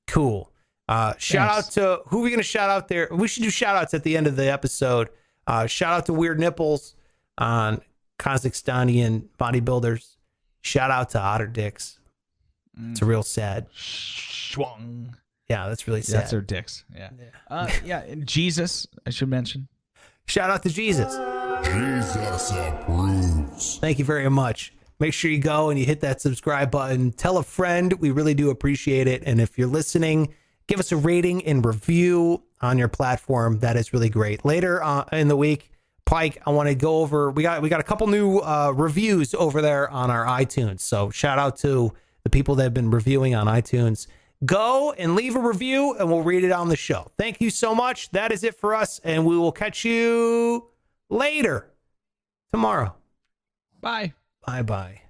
Cool. 0.07 0.51
Uh, 0.88 1.13
shout 1.17 1.51
Thanks. 1.51 1.78
out 1.78 1.82
to 1.82 2.01
who 2.07 2.20
are 2.20 2.24
we 2.24 2.30
going 2.30 2.39
to 2.39 2.43
shout 2.43 2.70
out 2.70 2.88
there? 2.88 3.07
We 3.11 3.28
should 3.28 3.43
do 3.43 3.49
shout 3.49 3.76
outs 3.76 3.93
at 3.93 4.03
the 4.03 4.17
end 4.17 4.26
of 4.26 4.36
the 4.36 4.51
episode. 4.51 5.09
Uh, 5.45 5.67
shout 5.67 5.93
out 5.93 6.05
to 6.07 6.13
Weird 6.13 6.39
Nipples 6.39 6.95
on 7.38 7.82
Kazakhstanian 8.17 9.28
bodybuilders. 9.39 10.15
Shout 10.61 10.89
out 10.89 11.09
to 11.11 11.20
Otter 11.20 11.47
Dicks. 11.47 11.99
It's 12.91 13.01
a 13.01 13.05
real 13.05 13.24
sad. 13.24 13.67
Schwung. 13.74 15.13
Yeah, 15.49 15.67
that's 15.67 15.87
really 15.87 16.01
sad. 16.01 16.21
That's 16.21 16.31
their 16.31 16.41
dicks. 16.41 16.85
Yeah. 16.95 17.09
Uh, 17.49 17.69
yeah. 17.83 18.03
And 18.03 18.27
Jesus, 18.27 18.87
I 19.05 19.09
should 19.09 19.29
mention. 19.29 19.67
Shout 20.27 20.49
out 20.51 20.61
to 20.63 20.69
Jesus. 20.69 21.17
Jesus 21.65 22.51
approves. 22.51 23.77
Thank 23.79 23.99
you 23.99 24.05
very 24.05 24.29
much. 24.29 24.73
Make 24.99 25.13
sure 25.13 25.31
you 25.31 25.39
go 25.39 25.69
and 25.69 25.79
you 25.79 25.85
hit 25.85 26.01
that 26.01 26.21
subscribe 26.21 26.69
button. 26.69 27.11
Tell 27.11 27.37
a 27.37 27.43
friend. 27.43 27.93
We 27.93 28.11
really 28.11 28.33
do 28.33 28.49
appreciate 28.49 29.07
it. 29.07 29.23
And 29.25 29.41
if 29.41 29.57
you're 29.57 29.67
listening, 29.67 30.33
give 30.67 30.79
us 30.79 30.91
a 30.91 30.97
rating 30.97 31.45
and 31.45 31.65
review 31.65 32.43
on 32.61 32.77
your 32.77 32.89
platform. 32.89 33.59
That 33.59 33.75
is 33.75 33.93
really 33.93 34.09
great. 34.09 34.45
Later 34.45 34.83
uh, 34.83 35.05
in 35.11 35.29
the 35.29 35.37
week, 35.37 35.71
Pike, 36.05 36.41
I 36.45 36.49
want 36.49 36.67
to 36.69 36.75
go 36.75 36.97
over. 36.97 37.31
We 37.31 37.43
got 37.43 37.61
we 37.61 37.69
got 37.69 37.79
a 37.79 37.83
couple 37.83 38.07
new 38.07 38.39
uh, 38.39 38.73
reviews 38.75 39.33
over 39.33 39.61
there 39.61 39.89
on 39.89 40.11
our 40.11 40.25
iTunes. 40.25 40.81
So 40.81 41.11
shout 41.11 41.39
out 41.39 41.57
to 41.57 41.93
the 42.23 42.29
people 42.29 42.55
that 42.55 42.63
have 42.63 42.73
been 42.73 42.91
reviewing 42.91 43.35
on 43.35 43.47
iTunes. 43.47 44.07
Go 44.45 44.93
and 44.93 45.15
leave 45.15 45.35
a 45.35 45.39
review, 45.39 45.95
and 45.95 46.09
we'll 46.09 46.23
read 46.23 46.43
it 46.43 46.51
on 46.51 46.69
the 46.69 46.77
show. 46.77 47.11
Thank 47.17 47.41
you 47.41 47.49
so 47.49 47.75
much. 47.75 48.09
That 48.11 48.31
is 48.31 48.43
it 48.43 48.55
for 48.55 48.73
us, 48.73 48.99
and 49.03 49.25
we 49.25 49.37
will 49.37 49.51
catch 49.51 49.83
you 49.83 50.69
later 51.09 51.71
tomorrow. 52.53 52.95
Bye. 53.81 54.13
Bye 54.45 54.63
bye. 54.63 55.01